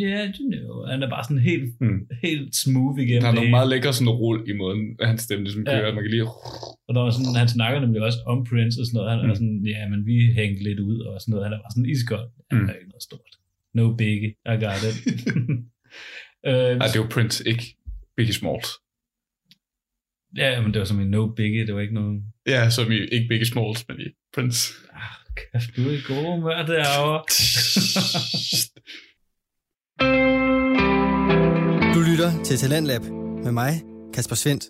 yeah, 0.06 0.24
yeah, 0.24 0.24
you 0.38 0.44
know. 0.52 0.74
Han 0.92 0.98
er 1.04 1.08
bare 1.14 1.24
sådan 1.28 1.42
helt, 1.50 1.68
Mm. 1.80 1.98
helt 2.26 2.48
smooth 2.64 2.96
igennem 3.04 3.22
Der 3.22 3.32
er 3.32 3.40
hele. 3.44 3.50
meget 3.56 3.68
lækre 3.72 3.92
sådan 3.98 4.12
rull 4.20 4.38
i 4.52 4.54
måden, 4.62 4.82
at 5.00 5.06
hans 5.10 5.20
stemme 5.26 5.42
ligesom 5.44 5.62
Ja. 5.66 5.72
kører. 5.72 5.94
Man 5.96 6.02
kan 6.04 6.10
lige... 6.16 6.26
Og 6.88 6.92
der 6.94 7.00
var 7.04 7.10
sådan, 7.16 7.34
han 7.42 7.48
snakker 7.56 7.78
nemlig 7.84 8.00
også 8.08 8.18
om 8.32 8.38
Prince 8.50 8.76
og 8.80 8.84
sådan 8.86 8.96
noget. 8.98 9.08
Han 9.12 9.18
Mm. 9.24 9.30
er 9.30 9.34
sådan, 9.40 9.58
ja, 9.74 9.80
men 9.92 10.00
vi 10.10 10.16
hængte 10.40 10.62
lidt 10.68 10.80
ud 10.90 10.98
og 11.08 11.14
sådan 11.20 11.30
noget. 11.32 11.44
Han 11.46 11.52
er 11.56 11.60
bare 11.64 11.72
sådan 11.74 11.90
iskold. 11.94 12.26
Han 12.50 12.58
Mm. 12.60 12.68
er 12.70 12.74
ikke 12.80 12.90
noget 12.94 13.06
stort. 13.10 13.32
No 13.78 13.84
biggie, 14.00 14.30
I 14.52 14.54
got 14.64 14.80
it. 14.90 14.96
øh, 16.46 16.52
Nej, 16.78 16.86
det 16.86 16.96
er 16.96 17.00
jo 17.02 17.06
Prince, 17.10 17.48
ikke 17.48 17.76
Biggie 18.16 18.34
Smalls. 18.34 18.68
ja, 20.36 20.60
men 20.60 20.72
det 20.72 20.78
var 20.78 20.84
som 20.84 21.00
en 21.00 21.10
no 21.10 21.26
biggie. 21.34 21.66
Det 21.66 21.74
var 21.74 21.80
ikke 21.80 21.94
nogen... 21.94 22.22
Ja, 22.46 22.70
som 22.70 22.92
i, 22.92 22.94
ikke 22.96 23.28
Biggie 23.28 23.46
Smalls, 23.46 23.88
men 23.88 24.00
i 24.00 24.04
Prince. 24.34 24.72
Kæft, 25.36 25.76
du 25.76 25.88
er 25.88 25.92
i 25.92 26.00
god 26.06 26.24
humør 26.36 26.66
derovre. 26.66 27.22
Du 31.94 32.00
lytter 32.10 32.42
til 32.44 32.56
Talentlab 32.56 33.02
med 33.44 33.52
mig, 33.52 33.82
Kasper 34.14 34.36
Svendt. 34.36 34.64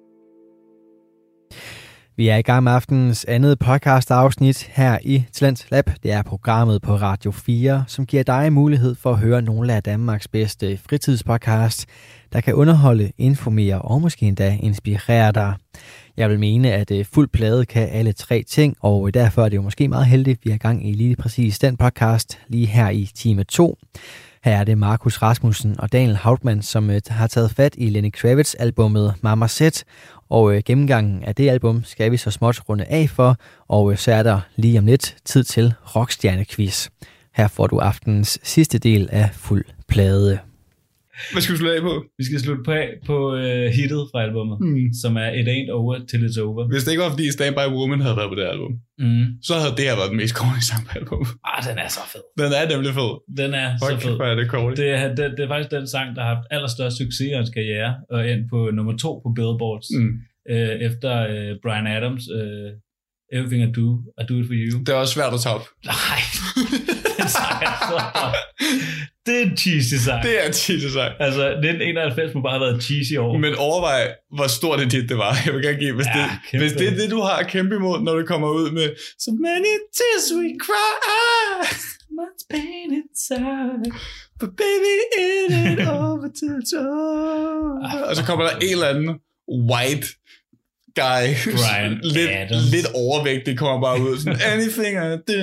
Vi 2.18 2.28
er 2.28 2.36
i 2.36 2.42
gang 2.42 2.64
med 2.64 2.72
aftenens 2.72 3.24
andet 3.24 3.58
podcast 3.58 4.10
afsnit 4.10 4.62
her 4.62 4.98
i 5.02 5.24
Talent 5.32 5.66
Lab. 5.70 5.90
Det 6.02 6.12
er 6.12 6.22
programmet 6.22 6.82
på 6.82 6.96
Radio 6.96 7.30
4, 7.30 7.84
som 7.88 8.06
giver 8.06 8.22
dig 8.22 8.52
mulighed 8.52 8.94
for 8.94 9.10
at 9.10 9.18
høre 9.18 9.42
nogle 9.42 9.72
af 9.72 9.82
Danmarks 9.82 10.28
bedste 10.28 10.76
fritidspodcast, 10.76 11.86
der 12.32 12.40
kan 12.40 12.54
underholde, 12.54 13.12
informere 13.18 13.82
og 13.82 14.00
måske 14.00 14.26
endda 14.26 14.58
inspirere 14.62 15.32
dig. 15.32 15.54
Jeg 16.16 16.30
vil 16.30 16.38
mene, 16.38 16.72
at 16.72 16.90
øh, 16.90 17.04
fuld 17.04 17.28
plade 17.28 17.66
kan 17.66 17.88
alle 17.88 18.12
tre 18.12 18.42
ting, 18.42 18.76
og 18.80 19.06
øh, 19.06 19.14
derfor 19.14 19.44
er 19.44 19.48
det 19.48 19.56
jo 19.56 19.62
måske 19.62 19.88
meget 19.88 20.06
heldigt, 20.06 20.38
at 20.38 20.44
vi 20.44 20.50
er 20.50 20.54
i 20.54 20.58
gang 20.58 20.88
i 20.88 20.92
lige 20.92 21.16
præcis 21.16 21.58
den 21.58 21.76
podcast 21.76 22.38
lige 22.48 22.66
her 22.66 22.88
i 22.88 23.10
time 23.14 23.44
2. 23.44 23.78
Her 24.47 24.57
er 24.57 24.64
det 24.64 24.78
Markus 24.78 25.22
Rasmussen 25.22 25.80
og 25.80 25.92
Daniel 25.92 26.16
Hauptmann, 26.16 26.62
som 26.62 26.90
øh, 26.90 27.01
har 27.09 27.26
taget 27.26 27.51
fat 27.51 27.74
i 27.78 27.88
Lenny 27.88 28.12
Kravitz 28.12 28.55
albummet 28.59 29.14
Mama 29.20 29.47
Set, 29.47 29.84
og 30.28 30.55
øh, 30.55 30.62
gennemgangen 30.64 31.24
af 31.24 31.34
det 31.34 31.51
album 31.51 31.84
skal 31.84 32.12
vi 32.12 32.16
så 32.16 32.30
småt 32.30 32.68
runde 32.68 32.84
af 32.84 33.11
for, 33.11 33.36
og 33.68 33.92
øh, 33.92 33.99
så 33.99 34.12
er 34.12 34.22
der 34.22 34.40
lige 34.57 34.78
om 34.78 34.86
lidt 34.86 35.16
tid 35.24 35.44
til 35.44 35.74
Rockstjerne-quiz. 35.97 36.88
Her 37.34 37.49
får 37.49 37.66
du 37.66 37.78
aftenens 37.78 38.38
sidste 38.42 38.78
del 38.78 39.09
af 39.12 39.30
fuld 39.32 39.64
plade. 39.88 40.38
Hvad 41.32 41.40
skal 41.42 41.52
vi 41.54 41.58
slutte 41.58 41.76
af 41.76 41.82
på? 41.88 41.94
Vi 42.18 42.24
skal 42.24 42.40
slutte 42.46 42.62
på, 42.68 42.72
af 42.82 42.88
på 43.10 43.16
uh, 43.34 43.66
hittet 43.78 44.02
fra 44.10 44.18
albumet, 44.26 44.56
Mm. 44.60 44.86
som 45.02 45.12
er 45.24 45.28
It 45.40 45.46
Ain't 45.54 45.70
Over 45.78 45.94
Till 46.10 46.22
It's 46.28 46.38
Over. 46.46 46.62
Hvis 46.72 46.84
det 46.84 46.90
ikke 46.92 47.02
var, 47.06 47.10
fordi 47.14 47.26
Stand 47.36 47.54
By 47.58 47.66
Woman 47.78 48.00
havde 48.04 48.16
været 48.20 48.30
på 48.32 48.36
det 48.40 48.46
album, 48.54 48.72
Mm. 49.04 49.24
så 49.48 49.52
havde 49.62 49.74
det 49.78 49.84
her 49.88 49.96
været 50.00 50.10
den 50.12 50.18
mest 50.22 50.34
corny 50.40 50.60
sang 50.70 50.82
på 50.88 50.92
albumet. 50.98 51.28
Ah, 51.50 51.58
den 51.68 51.76
er 51.84 51.88
så 51.98 52.02
fed. 52.12 52.24
Den 52.42 52.50
er 52.58 52.64
nemlig 52.74 52.92
fed. 53.00 53.12
Den 53.40 53.50
er 53.62 53.68
Fuck, 53.82 54.00
så 54.02 54.06
fed. 54.08 54.16
hvor 54.18 54.26
er 54.32 54.36
det 54.40 54.46
corny. 54.54 54.74
Det 54.82 54.88
er, 55.00 55.06
det, 55.18 55.24
det 55.36 55.42
er 55.46 55.50
faktisk 55.54 55.70
den 55.76 55.86
sang, 55.94 56.06
der 56.16 56.22
har 56.26 56.30
haft 56.34 56.46
allerstørst 56.56 56.96
succes 57.02 57.26
i 57.30 57.34
hans 57.38 57.50
karriere, 57.56 57.90
og 58.14 58.18
endt 58.32 58.44
på 58.52 58.58
nummer 58.76 58.94
to 59.04 59.10
på 59.24 59.28
Billboards, 59.38 59.88
mm. 59.98 60.12
Øh, 60.52 60.74
efter 60.88 61.12
øh, 61.32 61.50
Brian 61.64 61.86
Adams, 61.96 62.24
øh, 62.38 62.68
Everything 63.36 63.62
I 63.68 63.72
Do, 63.78 63.86
I 64.20 64.22
Do 64.28 64.34
It 64.40 64.46
For 64.48 64.56
You. 64.64 64.74
Det 64.86 64.88
er 64.88 64.98
også 65.04 65.14
svært 65.14 65.32
at 65.38 65.46
op. 65.56 65.64
Nej, 65.84 66.18
den 67.18 67.28
sang 67.38 67.56
er 67.70 67.74
så 67.90 67.98
Det 69.26 69.34
er 69.40 69.42
en 69.50 69.56
cheesy 69.56 69.94
sang. 70.06 70.22
Det 70.26 70.42
er 70.42 70.46
en 70.46 70.52
cheesy 70.52 70.86
sang. 70.98 71.12
Altså, 71.26 71.42
1991 71.48 72.34
må 72.34 72.40
bare 72.42 72.52
have 72.58 72.64
været 72.66 72.82
cheesy 72.82 73.14
år. 73.24 73.38
Men 73.38 73.54
overvej, 73.68 74.02
hvor 74.36 74.46
stort 74.58 74.80
et 74.80 74.92
hit 74.92 75.08
det 75.08 75.18
var. 75.24 75.32
Jeg 75.46 75.54
vil 75.54 75.62
gerne 75.66 75.78
give, 75.84 75.94
hvis, 75.94 76.06
Ja, 76.06 76.12
det, 76.22 76.30
kæmpe. 76.50 76.62
hvis 76.62 76.72
det 76.80 76.86
er 76.92 76.96
det, 77.00 77.10
du 77.10 77.20
har 77.28 77.36
at 77.42 77.46
kæmpe 77.54 77.74
imod, 77.80 77.98
når 78.06 78.14
du 78.18 78.26
kommer 78.32 78.48
ud 78.60 78.70
med 78.78 78.86
So 79.24 79.30
many 79.48 79.74
tears 79.98 80.26
we 80.38 80.48
cry, 80.66 80.96
much 82.20 82.40
pain 82.54 82.88
inside. 83.00 83.84
but 84.40 84.50
baby 84.64 84.94
it 85.26 85.48
ain't 85.60 85.82
over 85.98 86.26
till 86.38 86.52
it's 86.60 86.74
over. 86.78 88.06
Og 88.08 88.16
så 88.16 88.22
kommer 88.24 88.44
der 88.48 88.54
en 88.56 88.72
eller 88.76 88.88
anden 88.94 89.10
white 89.70 90.06
guy, 91.03 91.24
Brian 91.59 91.92
lidt, 92.16 92.30
Adams. 92.40 92.66
lidt 92.76 92.88
overvægtig, 93.05 93.53
kommer 93.62 93.78
bare 93.88 93.99
ud 94.07 94.14
sådan, 94.22 94.38
anything 94.55 94.94
I 95.09 95.11
do. 95.30 95.40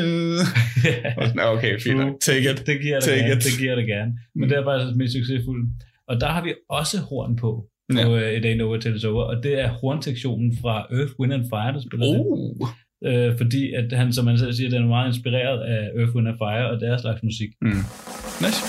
Og 1.20 1.24
sådan, 1.30 1.46
okay, 1.54 1.74
fint 1.86 1.98
nok. 1.98 2.14
Take 2.30 2.46
it. 2.52 2.58
Det 2.70 2.76
giver 2.84 2.96
jeg 2.96 3.04
Take 3.04 3.20
gerne. 3.20 3.34
it. 3.34 3.44
Det 3.48 3.54
giver 3.62 3.76
dig 3.80 3.88
gerne. 3.94 4.12
Men 4.36 4.44
Mm. 4.44 4.50
det 4.50 4.58
er 4.60 4.64
faktisk 4.70 4.96
mest 5.02 5.14
succesfuldt. 5.20 5.66
Og 6.10 6.22
der 6.22 6.30
har 6.36 6.42
vi 6.44 6.52
også 6.80 6.98
horn 7.10 7.36
på, 7.44 7.50
på 7.94 8.16
Ja. 8.22 8.30
It 8.38 8.46
Ain't 8.50 8.64
Over 8.66 8.78
Till 8.80 8.94
It's 8.98 9.08
Over, 9.08 9.24
og 9.24 9.44
det 9.44 9.54
er 9.64 9.70
hornsektionen 9.82 10.50
fra 10.62 10.76
Earth, 10.98 11.14
Wind 11.20 11.34
and 11.34 11.46
Fire, 11.52 11.72
der 11.76 11.82
spiller 11.88 12.06
det. 12.14 12.20
Oh. 12.20 12.68
Øh, 13.10 13.38
fordi 13.38 13.74
at 13.74 13.88
han, 14.00 14.14
som 14.14 14.26
man 14.26 14.38
selv 14.38 14.54
siger, 14.54 14.70
den 14.70 14.84
er 14.84 14.88
meget 14.88 15.08
inspireret 15.14 15.60
af 15.74 15.82
Earth, 16.00 16.16
Wind 16.16 16.28
and 16.28 16.38
Fire 16.44 16.70
og 16.72 16.80
deres 16.80 17.02
slags 17.02 17.24
musik. 17.24 17.50
Mm. 17.62 17.68
Nice. 18.42 18.60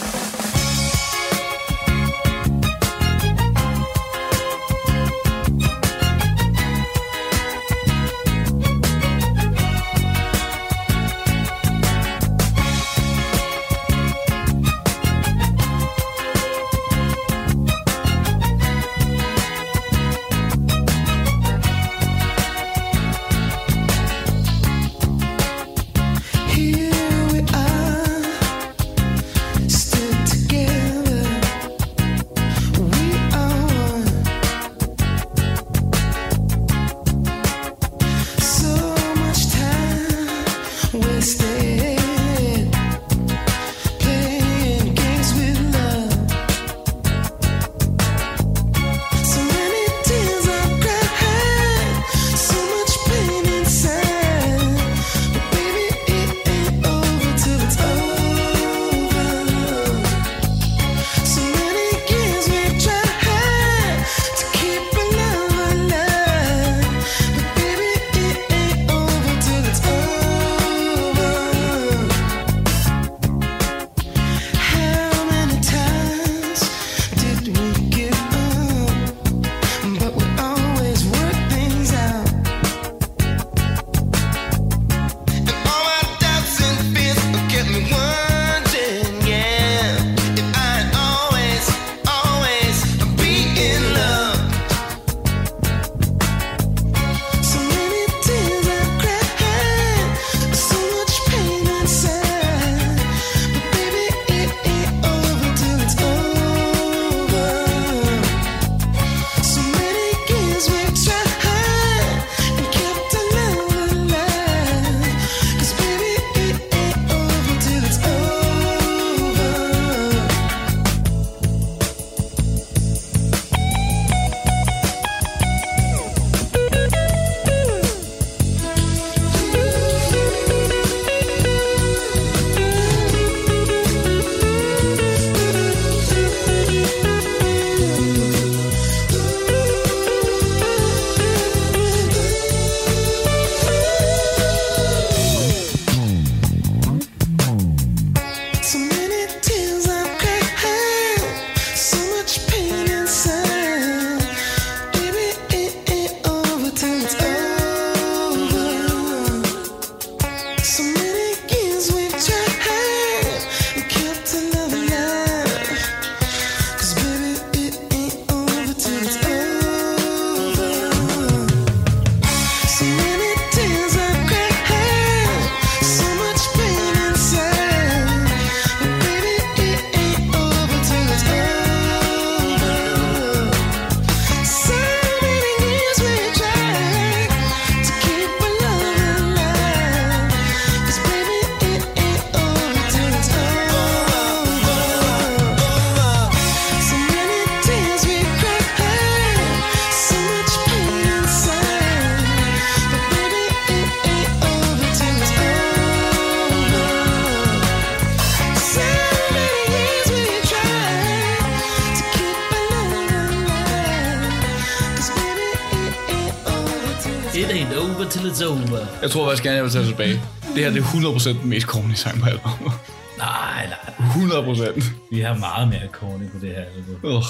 Over 218.05 218.11
till 218.13 218.27
it's 218.31 218.43
over. 218.43 218.79
Jeg 219.03 219.11
tror 219.11 219.25
faktisk 219.27 219.43
gerne, 219.43 219.57
jeg 219.57 219.65
vil 219.65 219.73
tage 219.73 219.85
det 219.85 219.91
tilbage. 219.95 220.17
Det 220.55 220.61
her 220.65 220.71
det 220.71 220.81
er 220.81 221.37
100% 221.37 221.43
den 221.43 221.49
mest 221.51 221.67
corny 221.67 221.95
sang 221.95 222.21
på 222.21 222.27
albumet. 222.29 222.73
Nej, 223.19 223.63
nej. 223.75 224.07
100 224.17 224.43
procent. 224.43 224.85
Vi 225.13 225.21
har 225.21 225.35
meget 225.49 225.69
mere 225.69 225.87
corny 225.93 226.27
på 226.33 226.39
det 226.41 226.51
her 226.57 226.65
album. 226.77 227.17
Uh. 227.17 227.23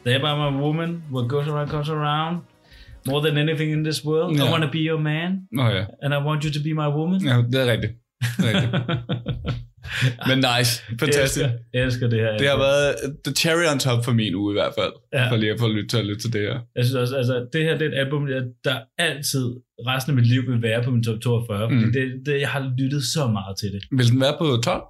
Stay 0.00 0.16
by 0.26 0.32
my 0.44 0.50
woman, 0.64 0.90
what 1.12 1.28
goes 1.28 1.46
around 1.48 1.68
comes 1.70 1.88
around. 1.88 2.36
More 3.06 3.20
than 3.28 3.38
anything 3.38 3.70
in 3.72 3.84
this 3.84 4.04
world, 4.04 4.38
Ja. 4.38 4.46
I 4.46 4.50
want 4.52 4.62
to 4.64 4.70
be 4.70 4.78
your 4.78 5.00
man, 5.00 5.30
Nå 5.52 5.64
ja. 5.68 5.84
and 6.02 6.14
I 6.14 6.20
want 6.28 6.44
you 6.44 6.50
to 6.52 6.60
be 6.66 6.72
my 6.82 6.88
woman. 6.98 7.20
ja, 7.30 7.36
det 7.52 7.58
er 7.64 7.72
rigtigt. 7.72 7.92
Det 8.38 8.44
er 8.50 8.54
rigtigt. 8.54 8.72
Men 10.28 10.38
nice. 10.50 10.72
Fantastisk. 11.00 11.44
elsker, 11.44 11.58
elsker 11.74 12.06
det 12.08 12.18
her. 12.20 12.36
Det 12.38 12.48
har 12.48 12.58
været 12.58 12.94
the 13.24 13.32
cherry 13.34 13.66
on 13.72 13.78
top 13.78 14.04
for 14.04 14.12
min 14.12 14.34
uge 14.34 14.52
i 14.52 14.56
hvert 14.58 14.72
fald. 14.78 14.92
Ja. 15.12 15.30
For 15.30 15.36
lige 15.36 15.52
at 15.52 15.60
få 15.60 15.68
lyttet 15.68 15.90
til, 15.90 16.04
lytte 16.06 16.22
til 16.24 16.32
det 16.32 16.40
her. 16.40 16.58
Jeg 16.76 16.84
synes 16.84 16.94
også, 17.02 17.16
altså, 17.16 17.46
det 17.52 17.62
her 17.64 17.78
det 17.78 17.86
er 17.86 17.90
et 17.92 17.98
album, 18.04 18.26
der- 18.26 18.48
der 18.64 18.76
altid 18.98 19.46
resten 19.90 20.10
af 20.10 20.16
mit 20.16 20.26
liv 20.26 20.42
vil 20.50 20.62
være 20.62 20.82
på 20.84 20.90
min 20.90 21.02
top 21.02 21.20
42, 21.20 21.68
fordi 21.70 21.84
Mm. 21.86 21.92
det, 21.92 22.04
det, 22.26 22.40
jeg 22.40 22.48
har 22.48 22.72
lyttet 22.78 23.02
så 23.04 23.26
meget 23.26 23.54
til 23.60 23.68
det. 23.72 23.80
Vil 23.98 24.10
den 24.12 24.20
være 24.20 24.34
på 24.38 24.46
12? 24.64 24.82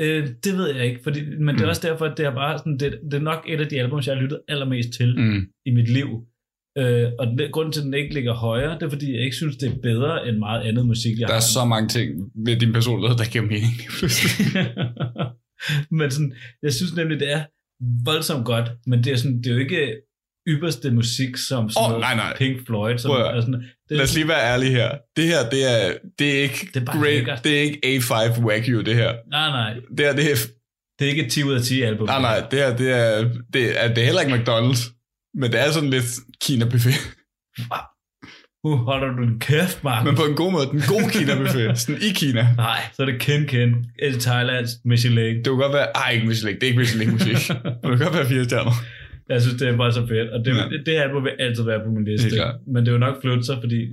Øh, 0.00 0.28
det 0.44 0.52
ved 0.58 0.74
jeg 0.74 0.84
ikke, 0.86 1.00
fordi, 1.02 1.20
men 1.46 1.54
det 1.54 1.60
er 1.62 1.66
Mm. 1.66 1.68
også 1.70 1.88
derfor, 1.88 2.04
at 2.06 2.16
det 2.18 2.26
er, 2.26 2.34
bare 2.34 2.58
sådan, 2.58 2.78
det, 2.78 2.98
det 3.10 3.14
er 3.14 3.20
nok 3.32 3.44
et 3.48 3.60
af 3.60 3.66
de 3.68 3.80
albums, 3.80 4.06
jeg 4.06 4.14
har 4.16 4.22
lyttet 4.22 4.40
allermest 4.48 4.88
til. 4.98 5.18
Mm. 5.18 5.40
i 5.66 5.70
mit 5.70 5.88
liv. 5.88 6.08
Øh, 6.78 7.08
og 7.18 7.26
det, 7.38 7.52
grunden 7.52 7.72
til, 7.72 7.80
at 7.80 7.84
den 7.84 7.94
ikke 7.94 8.14
ligger 8.14 8.34
højere, 8.34 8.74
det 8.74 8.82
er, 8.82 8.88
fordi 8.90 9.12
jeg 9.14 9.20
ikke 9.24 9.36
synes, 9.36 9.56
det 9.56 9.68
er 9.72 9.76
bedre 9.82 10.28
end 10.28 10.38
meget 10.38 10.62
andet 10.68 10.86
musik, 10.86 11.18
jeg 11.18 11.28
Der 11.28 11.34
er 11.34 11.38
har. 11.38 11.40
så 11.40 11.64
mange 11.64 11.88
ting 11.88 12.08
ved 12.46 12.56
din 12.56 12.72
personlighed, 12.72 13.18
der 13.18 13.24
giver 13.24 13.44
mening 13.44 13.74
men 15.98 16.10
sådan, 16.10 16.34
jeg 16.62 16.72
synes 16.72 16.94
nemlig, 16.96 17.20
det 17.20 17.32
er 17.32 17.42
voldsomt 18.04 18.44
godt, 18.46 18.70
men 18.86 19.04
det 19.04 19.12
er, 19.12 19.16
sådan, 19.16 19.38
det 19.38 19.46
er 19.46 19.52
jo 19.54 19.58
ikke 19.60 19.96
ypperste 20.48 20.90
musik 20.90 21.36
som 21.36 21.70
sådan 21.70 21.88
noget 21.88 22.00
nej, 22.00 22.14
nej. 22.16 22.36
Pink 22.38 22.66
Floyd. 22.66 22.98
Som, 22.98 23.08
Prøv 23.08 23.42
sådan, 23.42 23.54
det, 23.88 23.96
Lad 23.96 24.02
os 24.04 24.14
lige 24.14 24.28
være 24.28 24.52
ærlige 24.52 24.70
her. 24.70 24.90
Det 25.16 25.24
her, 25.24 25.38
det 25.50 25.62
er, 25.74 25.92
det 26.18 26.38
er 26.38 26.42
ikke 26.42 26.68
Det 26.74 26.80
er 26.80 26.84
bare 26.84 26.98
great, 27.00 27.14
lækkert. 27.14 27.44
det 27.44 27.58
er 27.58 27.62
ikke 27.62 27.78
A5 27.86 28.40
Wagyu, 28.44 28.80
det 28.80 28.94
her. 28.94 29.12
Nej, 29.30 29.48
nej. 29.50 29.72
Det 29.96 30.00
her, 30.06 30.12
det 30.12 30.24
er, 30.32 30.36
Det 30.98 31.04
er 31.06 31.10
ikke 31.10 31.24
et 31.26 31.32
10 31.32 31.42
ud 31.44 31.54
af 31.54 31.62
10 31.62 31.82
album. 31.82 32.06
nej, 32.06 32.20
nej, 32.20 32.46
det 32.50 32.58
her, 32.58 32.76
det 32.76 32.90
er, 32.90 33.28
det 33.52 33.84
er, 33.84 33.88
det 33.94 33.98
er 33.98 34.04
heller 34.04 34.20
ikke 34.20 34.34
McDonald's. 34.36 35.01
Men 35.34 35.52
det 35.52 35.60
er 35.66 35.70
sådan 35.70 35.90
lidt 35.90 36.04
Kina 36.42 36.64
buffet. 36.64 36.94
Nu 38.64 38.76
holder 38.76 39.06
du 39.16 39.22
din 39.22 39.38
kæft, 39.38 39.84
Mark. 39.84 40.04
Men 40.06 40.14
på 40.16 40.22
en 40.24 40.34
god 40.34 40.52
måde, 40.52 40.66
den 40.66 40.82
gode 40.88 41.10
Kina 41.12 41.34
buffet. 41.38 41.78
Sådan 41.80 42.02
i 42.02 42.10
Kina. 42.14 42.48
Nej, 42.56 42.80
så 42.94 43.02
er 43.02 43.06
det 43.06 43.20
Ken 43.20 43.46
Ken, 43.46 43.86
El 43.98 44.20
Thailands, 44.20 44.70
Michelin. 44.84 45.36
Det 45.36 45.46
kunne 45.46 45.62
godt 45.62 45.72
være, 45.72 45.86
ej, 45.96 46.10
ikke 46.12 46.26
Michelin, 46.26 46.54
det 46.54 46.62
er 46.62 46.66
ikke 46.66 46.78
Michelin 46.78 47.10
musik. 47.10 47.36
Men 47.82 47.90
det 47.90 47.98
kan 47.98 48.06
godt 48.06 48.14
være 48.14 48.26
fire 48.28 48.44
stjerner. 48.44 48.72
Jeg 49.28 49.42
synes, 49.42 49.58
det 49.58 49.68
er 49.68 49.76
bare 49.76 49.92
så 49.92 50.06
fedt. 50.06 50.30
Og 50.30 50.44
det, 50.44 50.56
Ja. 50.56 50.62
det, 50.68 50.82
det 50.86 50.94
her 50.94 51.02
album 51.02 51.24
vil 51.24 51.32
altid 51.38 51.62
være 51.64 51.80
på 51.84 51.90
min 51.90 52.04
liste. 52.04 52.30
Klart. 52.30 52.54
Men 52.66 52.76
det 52.82 52.88
er 52.88 52.92
jo 52.92 52.98
nok 52.98 53.20
flytte 53.22 53.44
sig, 53.44 53.56
fordi, 53.60 53.88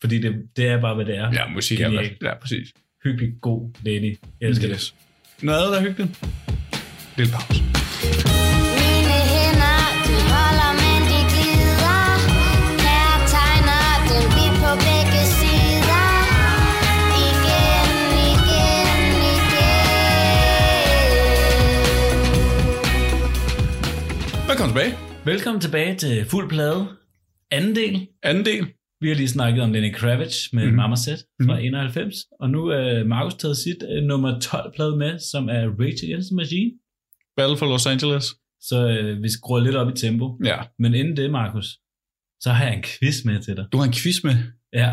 fordi 0.00 0.18
det, 0.22 0.34
det 0.56 0.66
er 0.66 0.80
bare, 0.80 0.94
hvad 0.94 1.04
det 1.04 1.16
er. 1.16 1.32
Ja, 1.32 1.48
musik 1.54 1.80
er 1.80 1.88
Genialt. 1.88 2.22
Ja, 2.22 2.34
præcis. 2.40 2.68
Hyggelig, 3.04 3.32
god, 3.40 3.70
Lenny. 3.84 4.16
Jeg 4.40 4.48
elsker 4.48 4.66
det. 4.68 4.74
Yes. 4.76 4.94
Noget 5.42 5.58
andet, 5.58 5.72
der 5.72 5.78
er 5.78 5.82
hyggeligt? 5.82 6.24
Lille 7.16 7.32
pause. 7.32 8.49
Velkommen 24.50 24.74
tilbage. 24.76 24.94
Velkommen 25.24 25.60
tilbage 25.60 25.94
til 25.96 26.24
Fuld 26.24 26.48
Plade. 26.48 26.86
Anden 27.50 27.74
del. 27.76 28.06
Anden 28.22 28.44
del. 28.44 28.66
Vi 29.00 29.08
har 29.08 29.14
lige 29.14 29.28
snakket 29.28 29.62
om 29.62 29.72
Lenny 29.72 29.94
Kravitz 29.94 30.36
med 30.52 30.62
Mhm. 30.62 30.66
mm-hmm. 30.66 30.76
Mama 30.76 30.96
Set 30.96 31.18
fra 31.46 31.54
Mhm. 31.56 31.64
91. 31.66 32.14
Og 32.40 32.50
nu 32.50 32.66
er 32.66 33.04
Markus 33.04 33.34
taget 33.34 33.56
sit 33.56 33.76
uh, 33.98 34.04
nummer 34.04 34.40
12 34.40 34.72
plade 34.76 34.96
med, 34.96 35.18
som 35.32 35.48
er 35.48 35.62
Rage 35.80 36.00
Against 36.06 36.28
the 36.30 36.36
Machine. 36.36 36.70
Battle 37.36 37.56
for 37.56 37.66
Los 37.66 37.86
Angeles. 37.86 38.24
Så 38.68 38.76
uh, 39.00 39.22
vi 39.22 39.28
skruer 39.28 39.60
lidt 39.60 39.76
op 39.76 39.88
i 39.94 39.96
tempo. 39.98 40.26
Ja. 40.44 40.56
Men 40.78 40.94
inden 40.94 41.16
det, 41.16 41.30
Markus, 41.30 41.66
så 42.40 42.50
har 42.50 42.64
jeg 42.64 42.74
en 42.76 42.82
quiz 42.82 43.24
med 43.24 43.42
til 43.42 43.56
dig. 43.56 43.64
Du 43.72 43.76
har 43.78 43.84
en 43.84 43.92
quiz 43.92 44.16
med. 44.24 44.34
Ja. 44.82 44.92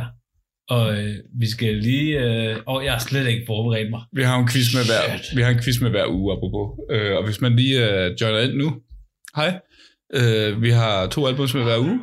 Og 0.69 0.83
øh, 1.03 1.15
vi 1.39 1.47
skal 1.49 1.75
lige... 1.75 2.09
Øh, 2.25 2.57
og 2.67 2.85
jeg 2.85 2.91
har 2.93 2.99
slet 2.99 3.27
ikke 3.27 3.43
forberedt 3.47 3.89
mig. 3.89 4.01
Vi 4.13 4.23
har 4.23 4.39
en 4.39 4.47
quiz 4.51 4.67
med 4.75 4.83
hver, 4.89 5.17
Shit. 5.23 5.37
vi 5.37 5.41
har 5.41 5.49
en 5.51 5.61
quiz 5.63 5.81
med 5.81 5.89
hver 5.89 6.07
uge, 6.17 6.27
apropos. 6.35 6.67
Øh, 6.91 7.11
og 7.17 7.25
hvis 7.25 7.41
man 7.41 7.55
lige 7.55 7.75
øh, 7.91 8.15
joiner 8.21 8.39
ind 8.39 8.53
nu. 8.53 8.69
Hej. 9.37 9.59
Øh, 10.13 10.61
vi 10.61 10.69
har 10.69 11.07
to 11.07 11.27
albums 11.27 11.53
med 11.53 11.63
hver 11.63 11.77
uge. 11.77 11.99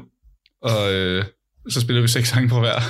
Og 0.62 0.94
øh, 0.94 1.24
så 1.68 1.80
spiller 1.80 2.02
vi 2.02 2.08
seks 2.08 2.28
sange 2.28 2.48
på 2.48 2.58
hver. 2.60 2.80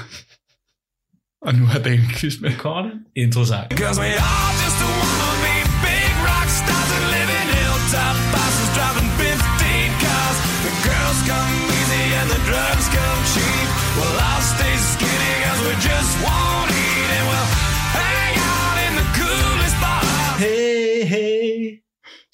Og 1.47 1.55
nu 1.55 1.67
har 1.67 1.79
Daniel 1.79 2.15
quiz 2.17 2.35
med. 2.41 2.57
Korte 2.59 2.91
intro-sang. 3.17 3.67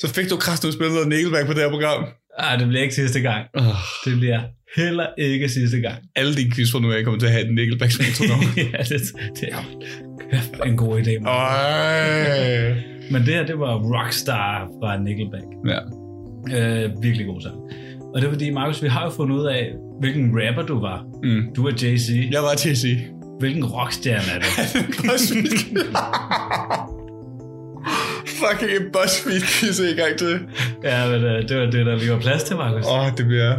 Så 0.00 0.14
fik 0.14 0.30
du 0.30 0.36
kraftigt 0.36 0.74
spillet 0.74 0.94
noget 0.94 1.08
Nickelback 1.08 1.46
på 1.46 1.52
det 1.52 1.62
her 1.62 1.70
program. 1.70 2.04
Ej, 2.38 2.56
det 2.56 2.68
bliver 2.68 2.82
ikke 2.82 2.94
sidste 2.94 3.20
gang. 3.20 3.46
Oh, 3.54 3.64
Det 4.04 4.18
bliver 4.18 4.40
heller 4.76 5.06
ikke 5.18 5.48
sidste 5.48 5.80
gang. 5.80 5.96
alle 6.16 6.34
dine 6.34 6.50
quiz 6.54 6.72
fra 6.72 6.78
nu 6.80 6.92
af 6.92 7.04
kommer 7.04 7.18
til 7.20 7.26
at 7.26 7.32
have 7.32 7.44
et 7.48 7.54
Nickelback 7.54 7.92
intronummer. 8.08 8.46
ja, 8.74 8.82
det, 8.82 9.00
det 9.40 9.48
er 9.52 9.64
kæft, 10.32 10.50
en 10.66 10.76
god 10.76 11.00
idé. 11.00 11.28
Øj. 11.28 12.74
Men 13.10 13.26
det 13.26 13.34
her, 13.34 13.46
det 13.46 13.58
var 13.58 13.74
Rockstar 13.96 14.68
fra 14.82 15.02
Nickelback. 15.02 15.44
Ja. 15.72 15.80
Øh, 16.84 17.02
virkelig 17.02 17.26
god 17.26 17.40
sang. 17.40 17.56
Og 18.14 18.20
det 18.20 18.26
er 18.26 18.32
fordi, 18.32 18.50
Markus, 18.50 18.82
vi 18.82 18.88
har 18.88 19.04
jo 19.04 19.10
fundet 19.10 19.36
ud 19.36 19.46
af, 19.46 19.70
hvilken 20.00 20.30
rapper 20.40 20.62
du 20.62 20.80
var. 20.80 21.04
Mm. 21.22 21.54
Du 21.56 21.66
er 21.66 21.72
Jay-Z. 21.72 22.32
Jeg 22.32 22.42
var 22.42 22.54
sige. 22.76 23.08
Hvilken 23.40 23.64
rockstjerne 23.64 24.30
er 24.34 24.38
du? 24.38 24.46
Fucking 28.42 28.70
en 28.70 28.92
BuzzFeed 28.92 29.40
quiz 29.40 29.78
i 29.80 29.94
gang 30.00 30.16
til. 30.18 30.38
ja, 30.84 31.08
men 31.10 31.24
øh, 31.24 31.48
det 31.48 31.56
var 31.58 31.64
det, 31.70 31.86
der 31.86 31.96
lige 31.96 32.10
var 32.12 32.18
plads 32.20 32.42
til, 32.42 32.56
Markus. 32.56 32.86
Åh, 32.86 32.98
oh, 33.06 33.06
det 33.16 33.26
bliver 33.26 33.54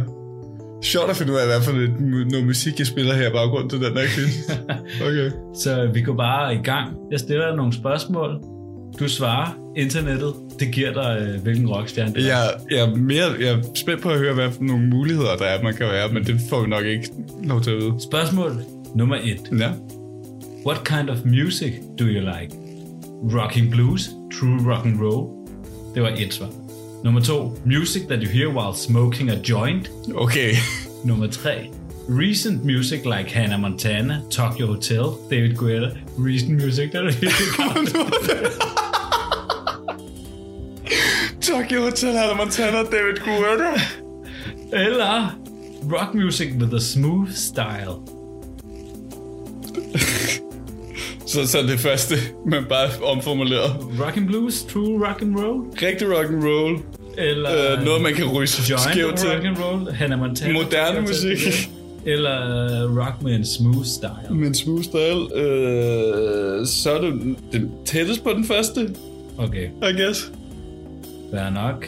sjovt 0.82 1.10
at 1.10 1.16
finde 1.16 1.32
ud 1.32 1.38
af, 1.38 1.46
hvad 1.46 1.62
for 1.62 1.72
noget, 1.72 1.88
mu- 1.90 2.30
noget 2.30 2.46
musik, 2.46 2.78
jeg 2.78 2.86
spiller 2.86 3.14
her 3.14 3.28
i 3.28 3.32
baggrund 3.32 3.70
til 3.70 3.80
den 3.80 3.96
der 3.96 4.02
quiz. 4.14 4.34
Okay. 5.06 5.30
Så 5.54 5.90
vi 5.94 6.02
går 6.02 6.14
bare 6.16 6.54
i 6.54 6.58
gang. 6.58 6.96
Jeg 7.10 7.18
stiller 7.20 7.56
nogle 7.56 7.72
spørgsmål. 7.72 8.40
Du 8.98 9.08
svarer. 9.08 9.58
Internettet, 9.76 10.34
det 10.60 10.70
giver 10.72 10.92
dig, 10.92 11.18
øh, 11.28 11.42
hvilken 11.42 11.68
rockstjerne 11.68 12.12
du 12.14 12.20
er. 12.20 12.24
Jeg, 12.24 12.50
jeg, 12.70 12.78
er 12.78 12.94
mere, 12.96 13.24
jeg 13.40 13.48
er 13.48 13.58
spændt 13.74 14.02
på 14.02 14.08
at 14.08 14.18
høre, 14.18 14.34
hvad 14.34 14.50
for 14.50 14.62
nogle 14.62 14.86
muligheder 14.86 15.36
der 15.36 15.44
er, 15.44 15.62
man 15.62 15.74
kan 15.74 15.86
være, 15.86 16.08
men 16.12 16.24
det 16.24 16.40
får 16.50 16.60
vi 16.62 16.68
nok 16.68 16.84
ikke 16.84 17.08
lov 17.44 17.60
til 17.60 17.70
at 17.70 17.76
vide. 17.76 17.92
Spørgsmål 18.10 18.52
nummer 18.94 19.16
et. 19.16 19.60
Ja. 19.60 19.70
What 20.66 20.84
kind 20.84 21.10
of 21.10 21.16
music 21.24 21.72
do 21.98 22.04
you 22.04 22.20
like? 22.20 22.56
Rocking 23.38 23.70
blues, 23.70 24.10
true 24.38 24.58
rock 24.58 24.84
and 24.84 25.00
roll. 25.00 25.46
Det 25.94 26.02
var 26.02 26.08
et 26.08 26.32
svar. 26.32 26.48
Nummer 27.04 27.20
to. 27.20 27.56
Music 27.64 28.08
that 28.08 28.22
you 28.22 28.28
hear 28.28 28.48
while 28.48 28.74
smoking 28.74 29.30
a 29.30 29.36
joint. 29.36 29.90
Okay. 30.14 30.54
Nummer 31.04 31.28
tre. 31.28 31.70
Recent 32.08 32.64
music 32.64 33.04
like 33.04 33.30
Hannah 33.30 33.58
Montana, 33.58 34.22
Tokyo 34.30 34.66
Hotel, 34.66 35.18
David 35.30 35.56
Guetta. 35.56 35.96
Recent 36.18 36.50
music 36.50 36.92
that 36.92 37.04
you 37.04 37.10
hear. 37.10 37.30
Tokyo 41.40 41.82
Hotel, 41.82 42.12
Hannah 42.12 42.34
Montana, 42.34 42.84
David 42.90 43.16
Guetta. 43.16 43.80
Eller 44.72 45.34
rock 45.84 46.14
music 46.14 46.54
with 46.58 46.74
a 46.74 46.80
smooth 46.80 47.34
style. 47.34 48.02
Så, 51.32 51.46
så 51.46 51.58
det 51.62 51.80
første, 51.80 52.14
men 52.46 52.64
bare 52.68 52.88
omformuleret. 53.04 53.76
Rock 54.06 54.16
and 54.16 54.26
blues, 54.26 54.62
true 54.62 55.08
rock 55.08 55.22
and 55.22 55.36
roll. 55.36 55.60
Rigtig 55.82 56.08
rock 56.18 56.26
and 56.28 56.44
roll. 56.44 56.78
Eller 57.18 57.50
Øh, 57.78 57.84
noget, 57.84 58.02
man 58.02 58.14
kan 58.14 58.24
ryge 58.26 58.46
skævt 58.46 59.16
til. 59.18 59.30
rock 59.30 59.44
and 59.44 59.56
roll. 59.64 59.92
Hannah 59.92 60.18
Montana. 60.18 60.52
Moderne 60.52 61.00
musik. 61.00 61.70
Eller 62.06 62.40
øh, 62.84 62.96
rock 62.98 63.22
med 63.22 63.34
en 63.34 63.44
smooth 63.46 63.86
style. 63.86 64.34
Men 64.36 64.54
smooth 64.54 64.82
style, 64.84 65.36
øh, 65.42 66.66
så 66.66 66.92
er 66.92 67.00
det 67.00 67.12
den 67.52 67.70
tættest 67.84 68.24
på 68.24 68.30
den 68.30 68.44
første, 68.44 68.88
Okay, 69.38 69.64
I 69.66 70.02
guess. 70.02 70.32
fair 71.34 71.50
nok. 71.50 71.86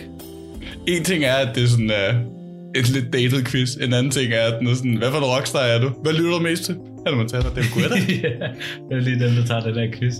En 0.86 1.04
ting 1.04 1.24
er, 1.24 1.34
at 1.34 1.48
det 1.54 1.62
er 1.64 1.68
sådan 1.68 1.90
uh, 1.90 2.20
et 2.80 2.88
lidt 2.90 3.12
dated 3.12 3.44
quiz. 3.44 3.74
En 3.74 3.92
anden 3.94 4.10
ting 4.10 4.32
er, 4.32 4.40
at 4.42 4.54
den 4.60 4.68
er 4.68 4.74
sådan, 4.74 4.94
hvad 4.96 5.10
for 5.10 5.18
en 5.18 5.24
rockstar 5.24 5.58
er 5.60 5.80
du? 5.80 5.90
Hvad 6.02 6.12
lytter 6.12 6.30
du 6.30 6.38
mest 6.38 6.64
til? 6.64 6.76
Hannah 7.06 7.18
Montana, 7.18 7.48
David 7.56 7.70
Guetta. 7.74 7.96
ja, 8.28 8.48
det 8.88 8.96
er 8.96 9.00
lige 9.00 9.18
den, 9.24 9.36
der 9.36 9.44
tager 9.46 9.60
det 9.60 9.74
der 9.74 9.86
quiz. 9.98 10.14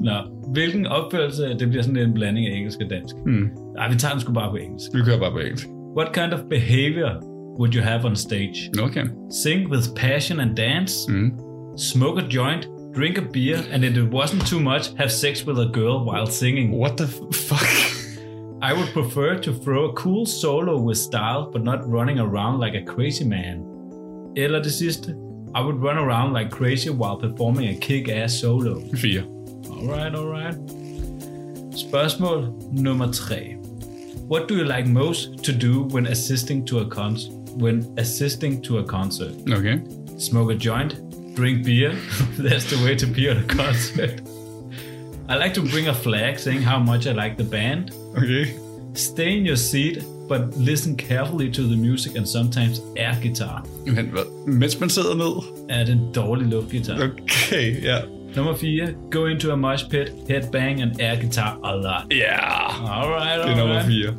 Nå, 0.00 0.12
hvilken 0.52 0.86
opførelse, 0.86 1.42
det 1.58 1.68
bliver 1.68 1.82
sådan 1.82 1.96
en 1.96 2.14
blanding 2.14 2.46
af 2.46 2.56
engelsk 2.56 2.78
og 2.84 2.90
dansk. 2.90 3.14
hmm. 3.24 3.50
Nej, 3.74 3.92
vi 3.92 3.98
tager 3.98 4.12
den 4.12 4.20
sgu 4.20 4.32
bare 4.32 4.50
på 4.50 4.56
engelsk. 4.56 4.90
Vi 4.94 5.00
kører 5.04 5.18
bare 5.18 5.32
på 5.32 5.38
engelsk. 5.38 5.66
What 5.98 6.12
kind 6.12 6.32
of 6.32 6.40
behavior 6.50 7.10
would 7.58 7.74
you 7.74 7.82
have 7.82 8.04
on 8.04 8.16
stage? 8.16 8.70
Okay. 8.82 9.04
Sing 9.30 9.70
with 9.70 9.84
passion 9.96 10.40
and 10.40 10.56
dance? 10.56 10.94
Mm. 11.08 11.30
Smoke 11.76 12.22
a 12.22 12.26
joint 12.28 12.68
drink 12.94 13.18
a 13.18 13.22
beer, 13.22 13.58
and 13.70 13.84
if 13.84 13.96
it 13.96 14.10
wasn't 14.10 14.46
too 14.46 14.60
much, 14.60 14.94
have 14.96 15.10
sex 15.10 15.46
with 15.46 15.58
a 15.58 15.70
girl 15.72 16.04
while 16.04 16.26
singing. 16.26 16.70
What 16.72 16.96
the 16.96 17.06
fuck? 17.48 17.66
I 18.62 18.72
would 18.72 18.92
prefer 18.92 19.38
to 19.38 19.52
throw 19.52 19.90
a 19.90 19.92
cool 19.94 20.26
solo 20.26 20.78
with 20.78 20.98
style, 20.98 21.50
but 21.52 21.62
not 21.64 21.88
running 21.88 22.18
around 22.20 22.60
like 22.60 22.74
a 22.74 22.84
crazy 22.94 23.24
man. 23.24 23.64
Eller 24.36 24.62
det 24.62 24.72
sidste. 24.72 25.14
I 25.54 25.60
would 25.60 25.82
run 25.82 25.98
around 25.98 26.32
like 26.32 26.50
crazy 26.50 26.90
while 26.90 27.16
performing 27.16 27.68
a 27.68 27.74
kick-ass 27.74 28.40
solo. 28.40 28.80
Fire. 28.96 29.24
Alright, 29.68 30.14
alright. 30.14 30.54
Spørgsmål 31.74 32.72
nummer 32.72 33.12
3. 33.12 33.56
What 34.28 34.48
do 34.48 34.56
you 34.56 34.64
like 34.64 34.86
most 34.86 35.44
to 35.44 35.52
do 35.52 35.82
when 35.82 36.06
assisting 36.06 36.64
to 36.66 36.78
a 36.78 36.86
concert? 36.86 37.32
When 37.56 37.92
assisting 37.98 38.62
to 38.62 38.78
a 38.78 38.84
concert? 38.84 39.34
Okay. 39.46 39.82
Smoke 40.16 40.52
a 40.52 40.54
joint, 40.54 40.94
drink 41.34 41.66
beer. 41.66 41.90
That's 42.38 42.70
the 42.70 42.82
way 42.82 42.96
to 42.96 43.06
be 43.06 43.28
at 43.28 43.36
a 43.36 43.42
concert. 43.42 44.22
I 45.28 45.36
like 45.36 45.52
to 45.54 45.62
bring 45.62 45.88
a 45.88 45.94
flag 45.94 46.38
saying 46.38 46.62
how 46.62 46.78
much 46.78 47.06
I 47.06 47.12
like 47.12 47.36
the 47.36 47.44
band. 47.44 47.94
Okay. 48.16 48.58
Stay 48.94 49.36
in 49.36 49.44
your 49.44 49.56
seat, 49.56 50.02
but 50.32 50.56
listen 50.56 50.96
carefully 50.96 51.52
to 51.52 51.62
the 51.62 51.76
music 51.76 52.16
and 52.16 52.26
sometimes 52.26 52.80
air 52.96 53.14
guitar. 53.22 53.66
Men 53.86 54.06
hvad? 54.06 54.46
Mens 54.46 54.80
man 54.80 54.90
sidder 54.90 55.14
ned? 55.14 55.42
Er 55.68 55.84
det 55.84 55.92
en 55.92 56.08
dårlig 56.14 56.46
luftgitar? 56.46 56.94
Okay, 56.94 57.82
ja. 57.84 57.96
Nummer 58.36 58.56
4. 58.56 58.88
Go 59.10 59.26
into 59.26 59.52
a 59.52 59.56
mosh 59.56 59.88
pit, 59.90 60.12
headbang 60.28 60.82
and 60.82 61.00
air 61.00 61.20
guitar 61.20 61.58
a 61.64 61.74
lot. 61.76 62.04
Ja. 62.10 62.16
Yeah. 62.16 63.00
Alright, 63.00 63.48
Det 63.48 63.52
er 63.52 63.56
nummer 63.58 63.78
alright. 63.78 63.86
4. 63.86 64.14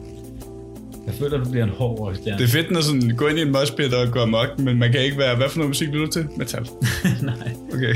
Jeg 1.05 1.13
føler, 1.13 1.37
du 1.43 1.49
bliver 1.51 1.63
en 1.63 1.69
hård 1.69 1.99
rockstjerne. 1.99 2.37
Det 2.37 2.43
er 2.43 2.49
fedt, 2.51 2.71
når 2.71 2.81
sådan, 2.81 3.15
gå 3.17 3.27
ind 3.27 3.39
i 3.39 3.41
en 3.41 3.51
moshpit 3.51 3.93
og 3.93 4.11
gå 4.11 4.19
amok, 4.19 4.59
men 4.59 4.79
man 4.79 4.91
kan 4.91 5.01
ikke 5.01 5.17
være... 5.17 5.35
Hvad 5.35 5.49
for 5.49 5.57
noget 5.57 5.69
musik 5.69 5.87
lytter 5.87 6.05
du 6.05 6.11
til? 6.11 6.27
Metal. 6.37 6.67
Nej. 7.21 7.51
Okay. 7.73 7.95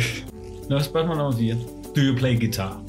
Nå, 0.69 0.79
spørgsmål 0.79 1.17
nummer 1.17 1.37
4. 1.39 1.55
Do 1.95 2.01
you 2.01 2.17
play 2.17 2.39
guitar? 2.39 2.81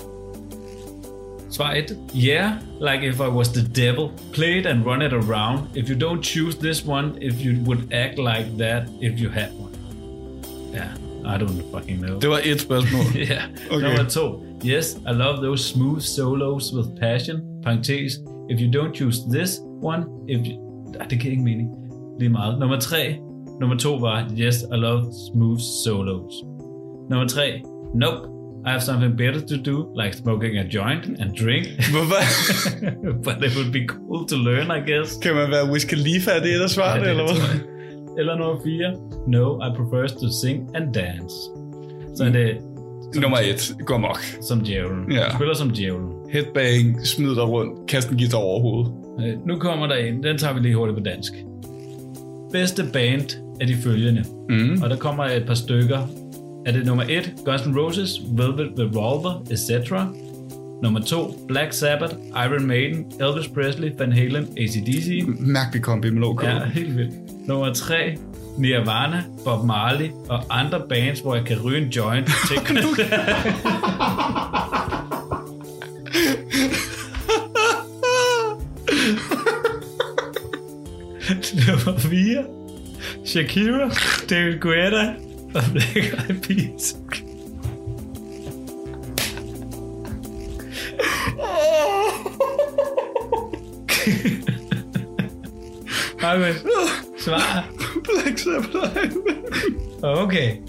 Svar 1.59 1.74
1. 1.74 2.11
Yeah, 2.14 2.61
like 2.78 3.02
if 3.02 3.20
I 3.20 3.26
was 3.26 3.52
the 3.52 3.62
devil. 3.62 4.12
Play 4.32 4.59
it 4.59 4.66
and 4.66 4.86
run 4.86 5.02
it 5.02 5.12
around. 5.12 5.76
If 5.76 5.88
you 5.88 5.96
don't 5.96 6.22
choose 6.22 6.56
this 6.56 6.84
one, 6.84 7.18
if 7.20 7.40
you 7.40 7.61
would 7.64 7.92
act 7.92 8.18
like 8.18 8.56
that 8.59 8.88
if 9.00 9.18
you 9.18 9.28
had 9.28 9.50
one. 9.59 9.72
Yeah, 10.72 10.94
I 11.24 11.36
don't 11.36 11.62
fucking 11.72 12.00
know. 12.00 12.20
Det 12.20 12.30
var 12.30 12.40
et 12.44 12.61
spørgsmål. 12.61 13.02
yeah. 13.30 13.48
Okay. 13.70 13.86
Number 13.86 14.04
2. 14.04 14.61
Yes, 14.64 14.98
I 15.06 15.12
love 15.12 15.42
those 15.42 15.64
smooth 15.64 16.00
solos 16.00 16.72
with 16.72 16.96
passion. 17.00 17.61
Parentes. 17.62 18.18
If 18.48 18.61
you 18.61 18.70
don't 18.70 18.94
choose 18.94 19.26
this 19.26 19.59
one, 19.82 20.04
if 20.28 20.46
you... 20.46 20.54
Ah, 21.00 21.06
det 21.11 21.20
giver 21.20 21.30
ikke 21.30 21.44
mening. 21.44 21.68
Lige 22.20 22.28
meget. 22.28 22.59
Nummer 22.59 22.80
3. 22.80 23.18
Nummer 23.61 23.76
2 23.76 24.00
var, 24.00 24.30
yes, 24.40 24.62
I 24.62 24.76
love 24.76 25.12
smooth 25.32 25.61
solos. 25.84 26.32
Nummer 27.11 27.28
3. 27.28 27.62
Nope. 27.94 28.38
I 28.66 28.70
have 28.70 28.80
something 28.82 29.16
better 29.16 29.40
to 29.40 29.56
do, 29.70 29.76
like 30.02 30.12
smoking 30.16 30.59
a 30.59 30.64
joint 30.76 31.04
and 31.20 31.30
drink. 31.42 31.66
Hvorfor? 31.92 32.20
But 33.26 33.36
it 33.46 33.52
would 33.56 33.72
be 33.72 33.86
cool 33.86 34.26
to 34.26 34.36
learn, 34.36 34.66
I 34.78 34.80
guess. 34.90 35.18
kan 35.22 35.34
man 35.34 35.50
være 35.50 35.70
Wiz 35.72 35.84
Khalifa? 35.86 36.30
Er 36.30 36.40
det 36.42 36.50
et 36.56 36.62
af 36.62 36.70
svarene, 36.70 37.04
Ja, 37.04 37.11
eller 37.11 37.24
hvad? 37.24 37.61
Eller 38.18 38.36
nummer 38.36 38.56
4. 38.64 38.92
No, 39.28 39.44
I 39.66 39.68
prefer 39.76 40.06
to 40.06 40.28
sing 40.42 40.76
and 40.76 40.94
dance. 40.94 41.34
Så 42.16 42.24
er 42.24 42.30
det 42.30 42.56
Nummer 43.22 43.38
et. 43.38 43.72
Gå 43.86 43.94
amok. 43.94 44.18
som 44.48 44.61
djævlen. 44.61 45.12
Ja. 45.12 45.24
Du 45.24 45.34
spiller 45.34 45.54
som 45.54 45.70
djævlen. 45.70 46.09
Headbang, 46.32 47.06
smid 47.06 47.28
dig 47.34 47.48
rundt, 47.48 47.88
kast 47.90 48.11
en 48.11 48.18
guitar 48.18 48.38
over 48.38 48.61
hovedet. 48.61 48.92
Øh, 49.20 49.46
Nu 49.46 49.56
kommer 49.59 49.86
der 49.86 49.94
en. 49.94 50.22
Den 50.22 50.38
tager 50.38 50.54
vi 50.54 50.61
lige 50.61 50.74
hurtigt 50.76 50.98
på 50.98 51.04
dansk. 51.04 51.32
Bedste 52.52 52.84
band 52.92 53.30
er 53.61 53.66
de 53.66 53.74
følgende. 53.84 54.24
Mm. 54.48 54.82
Og 54.82 54.90
der 54.90 54.96
kommer 54.96 55.24
et 55.24 55.44
par 55.46 55.54
stykker. 55.54 55.98
Er 56.69 56.73
det 56.73 56.87
nummer 56.87 57.05
1, 57.09 57.33
Guns 57.45 57.62
N' 57.62 57.79
Roses, 57.79 58.21
Velvet 58.31 58.71
Revolver, 58.79 59.43
etc. 59.51 59.91
Nummer 60.83 61.01
2, 61.01 61.45
Black 61.49 61.73
Sabbath, 61.73 62.14
Iron 62.47 62.66
Maiden, 62.66 63.12
Elvis 63.21 63.49
Presley, 63.49 63.91
Van 63.99 64.12
Halen, 64.12 64.49
ACDC. 64.59 65.25
Mærkelig 65.39 65.83
kombi 65.83 66.11
med 66.11 66.23
Ja, 66.43 66.64
helt 66.64 66.97
vildt. 66.97 67.14
Nummer 67.47 67.73
3, 67.73 68.16
Nirvana, 68.59 69.25
Bob 69.45 69.64
Marley 69.64 70.09
og 70.29 70.45
andre 70.51 70.81
bands, 70.89 71.21
hvor 71.21 71.35
jeg 71.35 71.45
kan 71.45 71.64
ryge 71.64 71.79
en 71.79 71.89
joint 71.89 72.27
til 72.49 72.59
Nummer 81.66 81.99
4, 81.99 82.45
Shakira, 83.25 83.91
David 84.31 84.59
Guetta 84.61 85.28
og 85.55 85.62
Black 85.72 85.96
Eyed 85.96 86.40
Peas. 86.42 86.96
Markus, 96.22 96.64
svar. 97.18 97.68
Black 98.05 98.38
Sabbath. 98.38 99.16
Okay, 100.03 100.61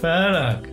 fair 0.00 0.32
nok. 0.32 0.68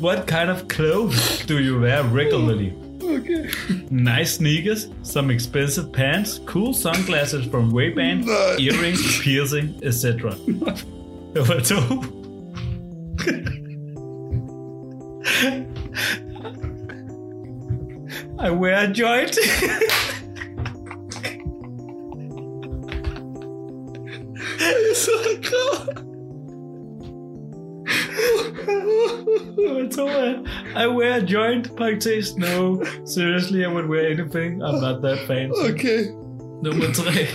what 0.00 0.26
kind 0.26 0.50
of 0.50 0.68
clothes 0.68 1.44
do 1.46 1.58
you 1.58 1.80
wear 1.80 2.02
regularly? 2.04 2.81
Okay. 3.12 3.50
Nice 3.90 4.36
sneakers, 4.36 4.88
some 5.02 5.30
expensive 5.30 5.92
pants, 5.92 6.40
cool 6.46 6.72
sunglasses 6.72 7.44
from 7.46 7.70
Ray-Ban, 7.72 8.24
earrings, 8.58 9.20
piercing, 9.22 9.78
etc. 9.82 10.34
Nummer 10.46 11.60
to. 11.60 12.22
I 18.38 18.50
wear 18.50 18.84
a 18.84 18.88
joint. 18.88 19.38
Nummer 29.82 29.90
to 29.90 30.02
er, 30.02 30.34
I 30.76 30.86
wear 30.86 31.14
a 31.14 31.20
joint, 31.20 31.76
parentes, 31.76 32.36
no. 32.36 32.82
Seriously, 33.04 33.64
I 33.64 33.68
would 33.68 33.88
wear 33.88 34.06
anything. 34.10 34.62
I'm 34.62 34.80
not 34.80 35.02
that 35.02 35.18
fancy. 35.26 35.72
Okay. 35.72 36.04
Nummer 36.62 36.86
tre, 36.94 37.26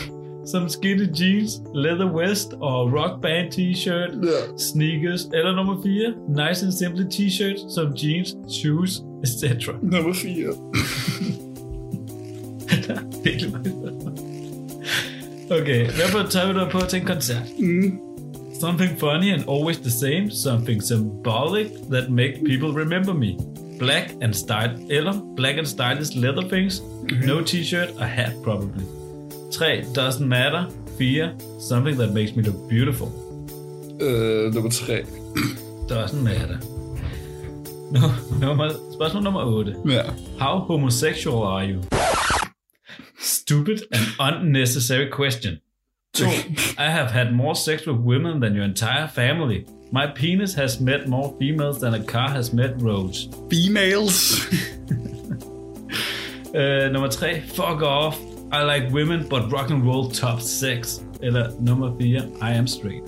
some 0.46 0.70
skinny 0.70 1.08
jeans, 1.08 1.62
leather 1.74 2.08
vest 2.20 2.54
og 2.62 2.94
rock 2.94 3.22
band 3.22 3.52
t-shirt, 3.52 4.10
Ja. 4.24 4.58
sneakers. 4.58 5.26
Eller 5.34 5.56
nummer 5.56 5.82
fire, 5.84 6.14
nice 6.30 6.64
and 6.64 6.74
simple 6.74 7.06
t-shirts, 7.12 7.62
some 7.76 7.94
jeans, 7.96 8.36
shoes, 8.50 9.02
etc. 9.24 9.74
Nummer 9.82 10.14
4. 10.14 10.38
Virkelig 13.24 13.52
mange 13.52 13.70
spørgsmål. 13.70 14.14
Okay, 15.62 15.86
hvad 15.86 16.08
for 16.12 16.30
tager 16.30 16.54
vi 16.54 16.60
dig 16.60 16.68
på 16.72 16.80
til 16.90 17.00
en 17.00 17.06
koncert? 17.06 17.44
Mm. 17.60 18.00
Something 18.60 18.96
funny 18.98 19.30
and 19.32 19.46
always 19.46 19.80
the 19.80 19.92
same. 19.92 20.32
Something 20.32 20.82
symbolic 20.82 21.68
that 21.90 22.10
make 22.10 22.44
people 22.44 22.74
remember 22.74 23.14
me. 23.14 23.38
Black 23.78 24.12
and 24.22 24.36
style 24.36 24.76
eller 24.90 25.14
black 25.36 25.58
and 25.58 25.68
stylish 25.68 26.16
leather 26.16 26.42
things. 26.50 26.82
No 27.26 27.42
t-shirt, 27.44 27.90
a 28.00 28.08
hat 28.08 28.34
probably. 28.44 28.84
3. 29.52 29.84
Doesn't 29.94 30.28
matter. 30.28 30.68
4. 30.98 31.60
Something 31.60 31.98
that 31.98 32.14
makes 32.14 32.36
me 32.36 32.42
look 32.44 32.68
beautiful. 32.70 33.08
Øh, 34.02 34.54
nummer 34.54 34.70
3. 34.72 35.06
Doesn't 35.90 36.24
matter. 36.24 36.58
No, 37.92 38.02
nummer, 38.48 38.70
spørgsmål 38.94 39.24
nummer 39.24 39.42
8. 39.62 39.76
Ja. 39.94 40.02
How 40.40 40.60
homosexual 40.60 41.44
are 41.44 41.66
you? 41.66 41.82
Stupid 43.20 43.78
and 43.92 44.06
unnecessary 44.20 45.10
question. 45.12 45.58
2. 46.18 46.26
I 46.78 46.90
have 46.90 47.12
had 47.12 47.34
more 47.34 47.56
sex 47.56 47.86
with 47.86 47.98
women 47.98 48.40
than 48.40 48.56
your 48.56 48.66
entire 48.66 49.08
family. 49.08 49.66
My 49.92 50.08
penis 50.08 50.54
has 50.56 50.80
met 50.80 51.08
more 51.08 51.36
females 51.40 51.80
than 51.80 51.94
a 51.94 52.04
car 52.04 52.30
has 52.30 52.52
met 52.54 52.82
roads. 52.82 53.30
Females. 53.50 54.46
Uh, 56.56 56.90
nummer 56.94 57.10
3. 57.10 57.42
Fuck 57.42 57.82
off. 57.82 58.18
I 58.52 58.64
like 58.64 58.92
women, 58.94 59.28
but 59.30 59.52
rock 59.52 59.70
and 59.70 59.86
roll 59.86 60.10
top 60.10 60.42
6. 60.42 61.04
Eller 61.22 61.52
nummer 61.60 61.98
4. 62.00 62.22
I 62.42 62.52
am 62.58 62.68
straight. 62.68 63.04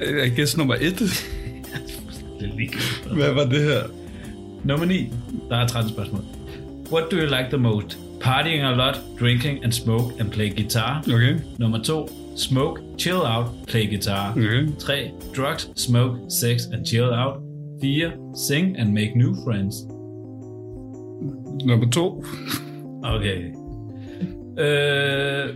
Jeg 0.00 0.32
guess 0.36 0.56
nummer 0.56 0.74
1. 0.80 0.98
Det 2.40 2.48
er 2.48 2.56
lige 2.56 2.72
Hvad 3.12 3.32
var 3.32 3.44
det 3.44 3.62
her? 3.62 3.82
Nummer 4.64 4.86
9. 4.86 5.12
Der 5.48 5.56
er 5.56 5.66
13 5.66 5.92
spørgsmål. 5.92 6.22
What 6.92 7.04
do 7.10 7.16
you 7.16 7.26
like 7.26 7.48
the 7.50 7.58
most? 7.58 7.98
Partying 8.18 8.64
a 8.64 8.74
lot, 8.74 8.98
drinking 9.16 9.62
and 9.62 9.74
smoke 9.74 10.18
and 10.20 10.32
play 10.32 10.50
guitar. 10.50 11.02
Okay. 11.08 11.42
Nummer 11.58 11.78
2. 11.78 12.08
Smoke, 12.34 12.80
chill 12.98 13.24
out, 13.24 13.66
play 13.66 13.86
guitar. 13.86 14.32
Okay. 14.36 14.66
3. 14.78 15.12
Drugs, 15.32 15.68
smoke, 15.74 16.30
sex 16.30 16.66
and 16.66 16.84
chill 16.86 17.12
out. 17.14 17.42
4. 17.80 18.34
Sing 18.34 18.76
and 18.76 18.92
make 18.92 19.14
new 19.16 19.34
friends. 19.44 19.84
Nummer 21.64 21.86
2. 21.86 22.22
Okay. 23.04 23.52
Uh, 24.58 25.52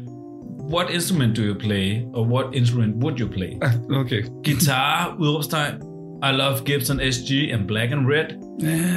what 0.70 0.90
instrument 0.90 1.34
do 1.34 1.42
you 1.42 1.54
play? 1.54 2.06
Or 2.12 2.24
what 2.24 2.54
instrument 2.54 2.96
would 2.98 3.18
you 3.18 3.26
play? 3.26 3.58
Okay. 3.90 4.22
Guitar, 4.42 5.16
udråbstegn. 5.16 5.82
I 6.22 6.32
love 6.32 6.64
Gibson 6.64 6.98
SG 6.98 7.52
and 7.52 7.66
black 7.66 7.90
and 7.90 8.06
red. 8.06 8.38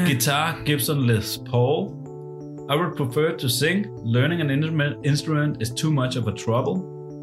Guitar, 0.06 0.62
Gibson 0.66 1.08
Les 1.08 1.38
Paul. 1.38 2.03
I 2.70 2.76
would 2.76 2.96
prefer 2.96 3.38
to 3.38 3.50
sing. 3.50 3.86
Learning 4.06 4.42
an 4.42 4.50
instrument, 5.04 5.62
is 5.62 5.70
too 5.70 5.92
much 5.92 6.16
of 6.16 6.28
a 6.28 6.32
trouble. 6.32 6.76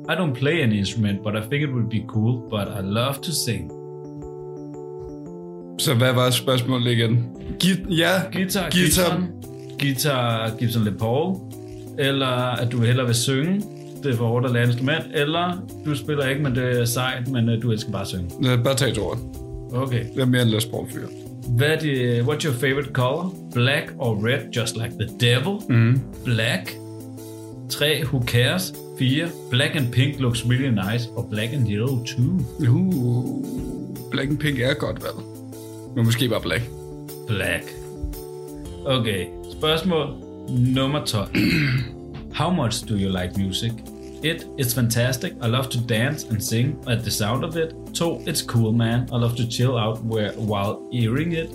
I 0.08 0.14
don't 0.14 0.34
play 0.34 0.62
any 0.62 0.78
instrument, 0.78 1.22
but 1.22 1.36
I 1.36 1.40
think 1.40 1.62
it 1.62 1.72
would 1.72 1.88
be 1.88 2.04
cool, 2.08 2.48
but 2.50 2.68
I 2.68 2.80
love 2.80 3.14
to 3.22 3.32
sing. 3.32 3.70
Så 5.78 5.94
hvad 5.94 6.12
var 6.12 6.30
spørgsmålet 6.30 6.92
igen? 6.92 7.28
Git, 7.60 7.78
ja, 7.90 8.10
Guitar, 8.32 8.70
Guitar. 8.70 8.70
Gibson. 8.70 9.28
Guitar, 9.78 10.56
Gibson 10.58 10.96
Paul. 10.98 11.36
Eller 11.98 12.56
at 12.60 12.72
du 12.72 12.80
hellere 12.80 13.06
vil 13.06 13.14
synge. 13.14 13.62
Det 14.02 14.12
er 14.12 14.16
for 14.16 14.26
hårdt 14.26 14.46
at 14.46 14.52
lære 14.52 14.64
instrument. 14.64 15.04
Eller 15.14 15.66
du 15.84 15.94
spiller 15.94 16.28
ikke, 16.28 16.42
men 16.42 16.54
det 16.54 16.80
er 16.80 16.84
sejt, 16.84 17.28
men 17.28 17.48
øh, 17.48 17.62
du 17.62 17.70
elsker 17.70 17.92
bare 17.92 18.02
at 18.02 18.08
synge. 18.08 18.52
Øh, 18.52 18.64
bare 18.64 18.74
tag 18.74 18.90
et 18.90 18.98
ord. 18.98 19.18
Okay. 19.72 20.04
Jeg 20.14 20.22
er 20.22 20.26
mere 20.26 20.42
en 20.42 20.48
Les 20.48 20.66
Paul 20.66 20.90
fyr. 20.90 21.06
Hvad 21.48 21.68
er 21.68 21.78
det, 21.78 22.22
what's 22.22 22.44
your 22.44 22.54
favorite 22.54 22.90
color? 22.92 23.34
Black 23.54 23.92
or 23.98 24.26
red, 24.26 24.52
just 24.52 24.76
like 24.76 24.90
the 25.00 25.08
devil? 25.20 25.62
Mm. 25.68 26.00
Black. 26.24 26.76
3. 27.70 28.02
Who 28.04 28.20
cares? 28.20 28.72
4. 28.98 29.28
Black 29.50 29.76
and 29.76 29.92
pink 29.92 30.20
looks 30.20 30.44
really 30.46 30.70
nice. 30.70 31.08
Og 31.16 31.26
black 31.30 31.52
and 31.52 31.68
yellow 31.68 32.04
too. 32.04 32.38
Uh, 32.60 34.10
Black 34.10 34.28
and 34.28 34.38
Pink 34.38 34.58
er 34.58 34.74
godt 34.74 35.02
valg. 35.02 35.16
Men 35.96 36.04
måske 36.04 36.28
bare 36.28 36.40
Black. 36.40 36.62
Black. 37.26 37.64
Okay. 38.84 39.26
Spørgsmål 39.52 40.06
nummer 40.48 41.04
12. 41.04 41.28
How 42.40 42.50
much 42.50 42.88
do 42.88 42.94
you 42.94 43.08
like 43.22 43.36
music? 43.36 43.72
It, 44.22 44.46
it's 44.58 44.74
fantastic. 44.74 45.32
I 45.40 45.46
love 45.46 45.68
to 45.70 45.78
dance 45.78 46.24
and 46.24 46.42
sing 46.42 46.82
at 46.86 47.04
the 47.04 47.10
sound 47.10 47.44
of 47.44 47.56
it. 47.56 47.74
2. 47.94 48.24
It's 48.26 48.42
cool, 48.42 48.72
man. 48.72 49.08
I 49.12 49.16
love 49.16 49.36
to 49.36 49.46
chill 49.48 49.78
out 49.78 50.04
where, 50.04 50.32
while 50.32 50.86
hearing 50.92 51.32
it. 51.32 51.50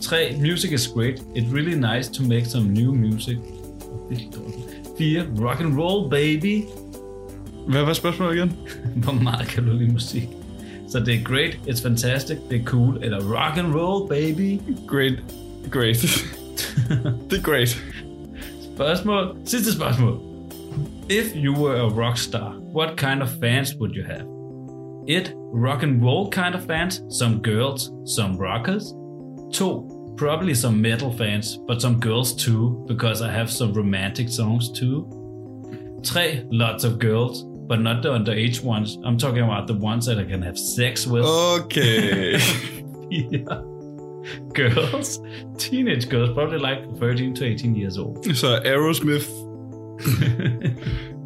3. 0.00 0.36
Music 0.36 0.72
is 0.72 0.86
great. 0.86 1.20
It's 1.34 1.48
really 1.48 1.74
nice 1.74 2.08
to 2.08 2.22
make 2.22 2.46
some 2.46 2.72
new 2.72 2.92
music. 2.92 3.38
4. 4.96 5.24
Rock 5.34 5.60
and 5.60 5.76
roll, 5.76 6.08
baby. 6.08 6.64
Hvad 7.68 7.84
var 7.84 7.92
spørgsmålet 7.92 8.36
igen? 8.36 8.52
Hvor 9.04 9.12
meget 9.12 9.48
kan 9.48 9.66
du 9.66 9.72
lide 9.72 9.92
musik? 9.92 10.28
Så 10.88 11.00
det 11.00 11.14
er 11.14 11.24
great, 11.24 11.58
it's 11.68 11.82
fantastic, 11.82 12.38
det 12.50 12.60
er 12.60 12.64
cool, 12.64 12.98
eller 13.02 13.18
rock 13.18 13.58
and 13.58 13.74
roll, 13.74 14.08
baby. 14.08 14.60
Great. 14.86 15.12
Great. 15.70 15.96
det 17.30 17.38
er 17.38 17.42
great. 17.42 17.82
Spørgsmål. 18.74 19.36
Sidste 19.44 19.72
spørgsmål. 19.72 20.33
If 21.08 21.36
you 21.36 21.52
were 21.52 21.76
a 21.76 21.88
rock 21.90 22.16
star, 22.16 22.52
what 22.54 22.96
kind 22.96 23.20
of 23.20 23.38
fans 23.38 23.74
would 23.74 23.94
you 23.94 24.04
have? 24.04 24.26
It, 25.06 25.34
rock 25.36 25.82
and 25.82 26.02
roll 26.02 26.30
kind 26.30 26.54
of 26.54 26.64
fans, 26.64 27.02
some 27.08 27.42
girls, 27.42 27.92
some 28.06 28.38
rockers. 28.38 28.94
2. 29.52 30.14
Probably 30.16 30.54
some 30.54 30.80
metal 30.80 31.12
fans, 31.12 31.58
but 31.58 31.82
some 31.82 32.00
girls 32.00 32.34
too, 32.34 32.82
because 32.88 33.20
I 33.20 33.30
have 33.30 33.50
some 33.50 33.74
romantic 33.74 34.30
songs 34.30 34.72
too. 34.72 36.00
3. 36.06 36.46
Lots 36.50 36.84
of 36.84 36.98
girls, 36.98 37.44
but 37.44 37.80
not 37.80 38.02
the 38.02 38.08
underage 38.08 38.64
ones. 38.64 38.96
I'm 39.04 39.18
talking 39.18 39.42
about 39.42 39.66
the 39.66 39.74
ones 39.74 40.06
that 40.06 40.18
I 40.18 40.24
can 40.24 40.40
have 40.40 40.58
sex 40.58 41.06
with. 41.06 41.24
Okay. 41.24 42.40
Yeah. 43.10 43.60
Girls, 44.54 45.20
teenage 45.58 46.08
girls, 46.08 46.32
probably 46.32 46.58
like 46.58 46.96
13 46.96 47.34
to 47.34 47.44
18 47.44 47.76
years 47.76 47.98
old. 47.98 48.24
Så 48.34 48.58
Aerosmith. 48.64 49.53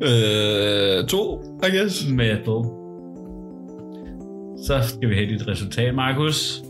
Øh, 0.08 1.08
to, 1.08 1.42
I 1.66 1.70
guess. 1.76 2.06
Metal. 2.08 2.60
Så 4.66 4.80
skal 4.88 5.08
vi 5.08 5.14
have 5.14 5.26
dit 5.26 5.48
resultat, 5.48 5.94
Markus. 5.94 6.62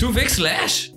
Du 0.00 0.12
fik 0.12 0.28
Slash! 0.28 0.88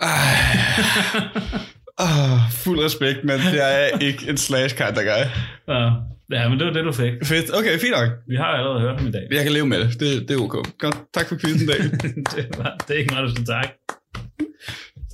Ah, 1.98 2.50
fuld 2.50 2.84
respekt, 2.84 3.24
men 3.24 3.38
jeg 3.54 3.90
er 3.90 3.98
ikke 3.98 4.30
en 4.30 4.36
slash 4.36 4.76
kind 4.76 4.96
of 4.98 5.04
guy. 5.04 5.24
Ja, 5.68 5.82
ja, 6.30 6.48
men 6.48 6.58
det 6.58 6.66
var 6.66 6.72
det, 6.72 6.84
du 6.84 6.92
fik. 6.92 7.12
Fedt. 7.24 7.54
Okay, 7.58 7.78
fint 7.78 7.94
nok. 7.98 8.08
Vi 8.28 8.36
har 8.36 8.44
allerede 8.44 8.80
hørt 8.80 8.98
dem 8.98 9.06
i 9.06 9.10
dag. 9.10 9.26
Jeg 9.30 9.42
kan 9.42 9.52
leve 9.52 9.66
med 9.66 9.78
det. 9.78 10.00
Det, 10.00 10.28
det 10.28 10.36
er 10.36 10.40
okay. 10.42 10.70
Godt. 10.78 10.96
Tak 11.14 11.26
for 11.28 11.36
quizzen, 11.36 11.68
dag. 11.68 11.78
det, 12.34 12.58
var, 12.58 12.76
det 12.88 12.94
er 12.94 12.98
ikke 12.98 13.14
meget, 13.14 13.28
du 13.28 13.34
skal 13.34 13.46
takke. 13.46 13.70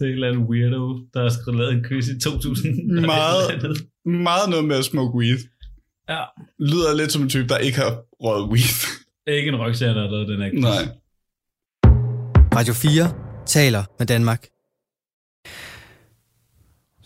Det 0.00 0.06
er 0.06 0.10
en 0.10 0.14
eller 0.14 0.28
anden 0.28 0.44
weirdo, 0.44 0.98
der 1.14 1.22
har 1.22 1.28
skrevet 1.28 1.58
lavet 1.60 1.72
en 1.74 1.84
quiz 1.88 2.08
i 2.08 2.20
2000. 2.20 2.90
Meget. 3.14 3.86
Meget 4.04 4.50
noget 4.50 4.64
med 4.64 4.76
at 4.76 4.84
smoke 4.84 5.18
weed. 5.18 5.38
Ja, 6.08 6.22
Lyder 6.58 6.94
lidt 6.96 7.12
som 7.12 7.22
en 7.22 7.28
type, 7.28 7.48
der 7.48 7.58
ikke 7.58 7.78
har 7.78 8.02
røget 8.24 8.48
weed. 8.52 8.76
ikke 9.36 9.48
en 9.48 9.56
rockstjerne, 9.56 9.94
der 9.94 10.02
har 10.02 10.10
lavet 10.10 10.28
den 10.28 10.40
her 10.42 10.50
quiz. 10.50 10.62
Nej. 10.62 10.84
Radio 12.58 12.74
4 12.74 13.12
taler 13.46 13.84
med 13.98 14.06
Danmark. 14.06 14.46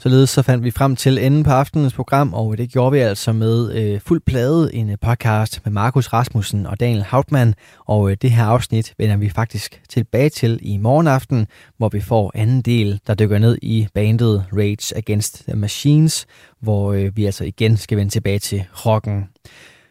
Således 0.04 0.30
så 0.30 0.42
fandt 0.42 0.64
vi 0.64 0.70
frem 0.70 0.96
til 0.96 1.18
enden 1.18 1.42
på 1.44 1.50
aftenens 1.50 1.94
program, 1.94 2.34
og 2.34 2.58
det 2.58 2.70
gjorde 2.70 2.92
vi 2.92 2.98
altså 2.98 3.32
med 3.32 3.72
øh, 3.72 4.00
fuld 4.00 4.20
plade 4.26 4.74
en 4.74 4.90
øh, 4.90 4.96
podcast 5.00 5.60
med 5.64 5.72
Markus 5.72 6.12
Rasmussen 6.12 6.66
og 6.66 6.80
Daniel 6.80 7.02
Hautmann. 7.02 7.54
og 7.86 8.10
øh, 8.10 8.16
det 8.22 8.30
her 8.30 8.44
afsnit 8.44 8.94
vender 8.98 9.16
vi 9.16 9.28
faktisk 9.28 9.82
tilbage 9.88 10.28
til 10.28 10.58
i 10.62 10.76
morgen 10.76 11.06
aften, 11.06 11.46
hvor 11.78 11.88
vi 11.88 12.00
får 12.00 12.32
anden 12.34 12.62
del, 12.62 13.00
der 13.06 13.14
dykker 13.14 13.38
ned 13.38 13.58
i 13.62 13.88
bandet 13.94 14.44
Rage 14.52 14.96
Against 14.96 15.44
the 15.48 15.56
Machines, 15.56 16.26
hvor 16.60 16.92
øh, 16.92 17.16
vi 17.16 17.24
altså 17.24 17.44
igen 17.44 17.76
skal 17.76 17.98
vende 17.98 18.12
tilbage 18.12 18.38
til 18.38 18.64
rocken. 18.86 19.28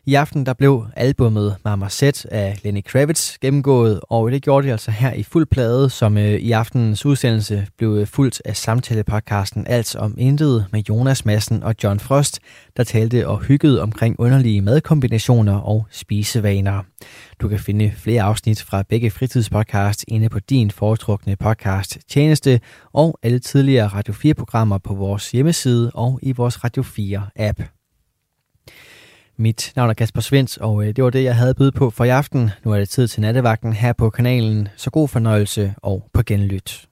I 0.06 0.14
aften 0.16 0.45
der 0.45 0.54
blev 0.54 0.86
albummet 0.95 1.56
Mama 1.66 1.89
Set 1.89 2.26
af 2.26 2.60
Lenny 2.64 2.84
Kravitz 2.84 3.38
gennemgået, 3.41 3.99
og 4.10 4.32
det 4.32 4.43
gjorde 4.43 4.68
det 4.68 4.72
altså 4.72 4.91
her 4.91 5.14
i 5.14 5.24
fuld 5.24 5.45
plade, 5.45 5.89
som 5.89 6.18
øh, 6.18 6.34
i 6.34 6.51
aftenens 6.51 7.06
udsendelse 7.06 7.68
blev 7.78 7.89
øh, 7.89 8.08
fuldt 8.08 8.41
af 8.45 8.56
samtalepodcasten 8.58 9.68
Alt 9.68 9.95
om 9.95 10.16
Intet 10.18 10.66
med 10.72 10.84
Jonas 10.89 11.26
Madsen 11.26 11.64
og 11.64 11.76
John 11.84 11.99
Frost, 11.99 12.39
der 12.78 12.84
talte 12.84 13.28
og 13.28 13.39
hyggede 13.39 13.82
omkring 13.82 14.16
underlige 14.20 14.62
madkombinationer 14.62 15.56
og 15.56 15.86
spisevaner. 15.91 16.84
Du 17.41 17.47
kan 17.47 17.60
finde 17.60 17.91
flere 17.97 18.22
afsnit 18.22 18.62
fra 18.62 18.84
begge 18.89 19.12
fritidspodcasts 19.12 20.06
inde 20.08 20.30
på 20.30 20.39
din 20.39 20.72
foretrukne 20.72 21.36
podcast 21.36 21.97
tjeneste 22.10 22.62
og 22.93 23.20
alle 23.24 23.39
tidligere 23.39 23.88
Radio 23.88 24.14
4-programmer 24.14 24.78
på 24.78 24.93
vores 24.93 25.32
hjemmeside 25.32 25.91
og 25.93 26.20
i 26.22 26.32
vores 26.32 26.64
Radio 26.64 26.84
4-app. 26.84 27.83
Mit 29.38 29.72
navn 29.76 29.90
er 29.90 29.94
Kasper 29.94 30.22
Svens, 30.22 30.58
og 30.58 30.84
øh, 30.84 30.96
det 30.96 31.04
var 31.04 31.10
det, 31.10 31.24
jeg 31.24 31.36
havde 31.36 31.54
byde 31.54 31.72
på 31.72 31.90
for 31.90 32.04
i 32.04 32.10
aften. 32.10 32.50
Nu 32.66 32.72
er 32.72 32.78
det 32.78 32.90
tid 32.90 33.08
til 33.08 33.22
nattevagten 33.22 33.74
her 33.74 33.94
på 33.94 34.10
kanalen, 34.10 34.68
så 34.76 34.90
god 34.90 35.08
fornøjelse 35.08 35.74
og 35.78 36.10
på 36.14 36.22
genlyt. 36.26 36.88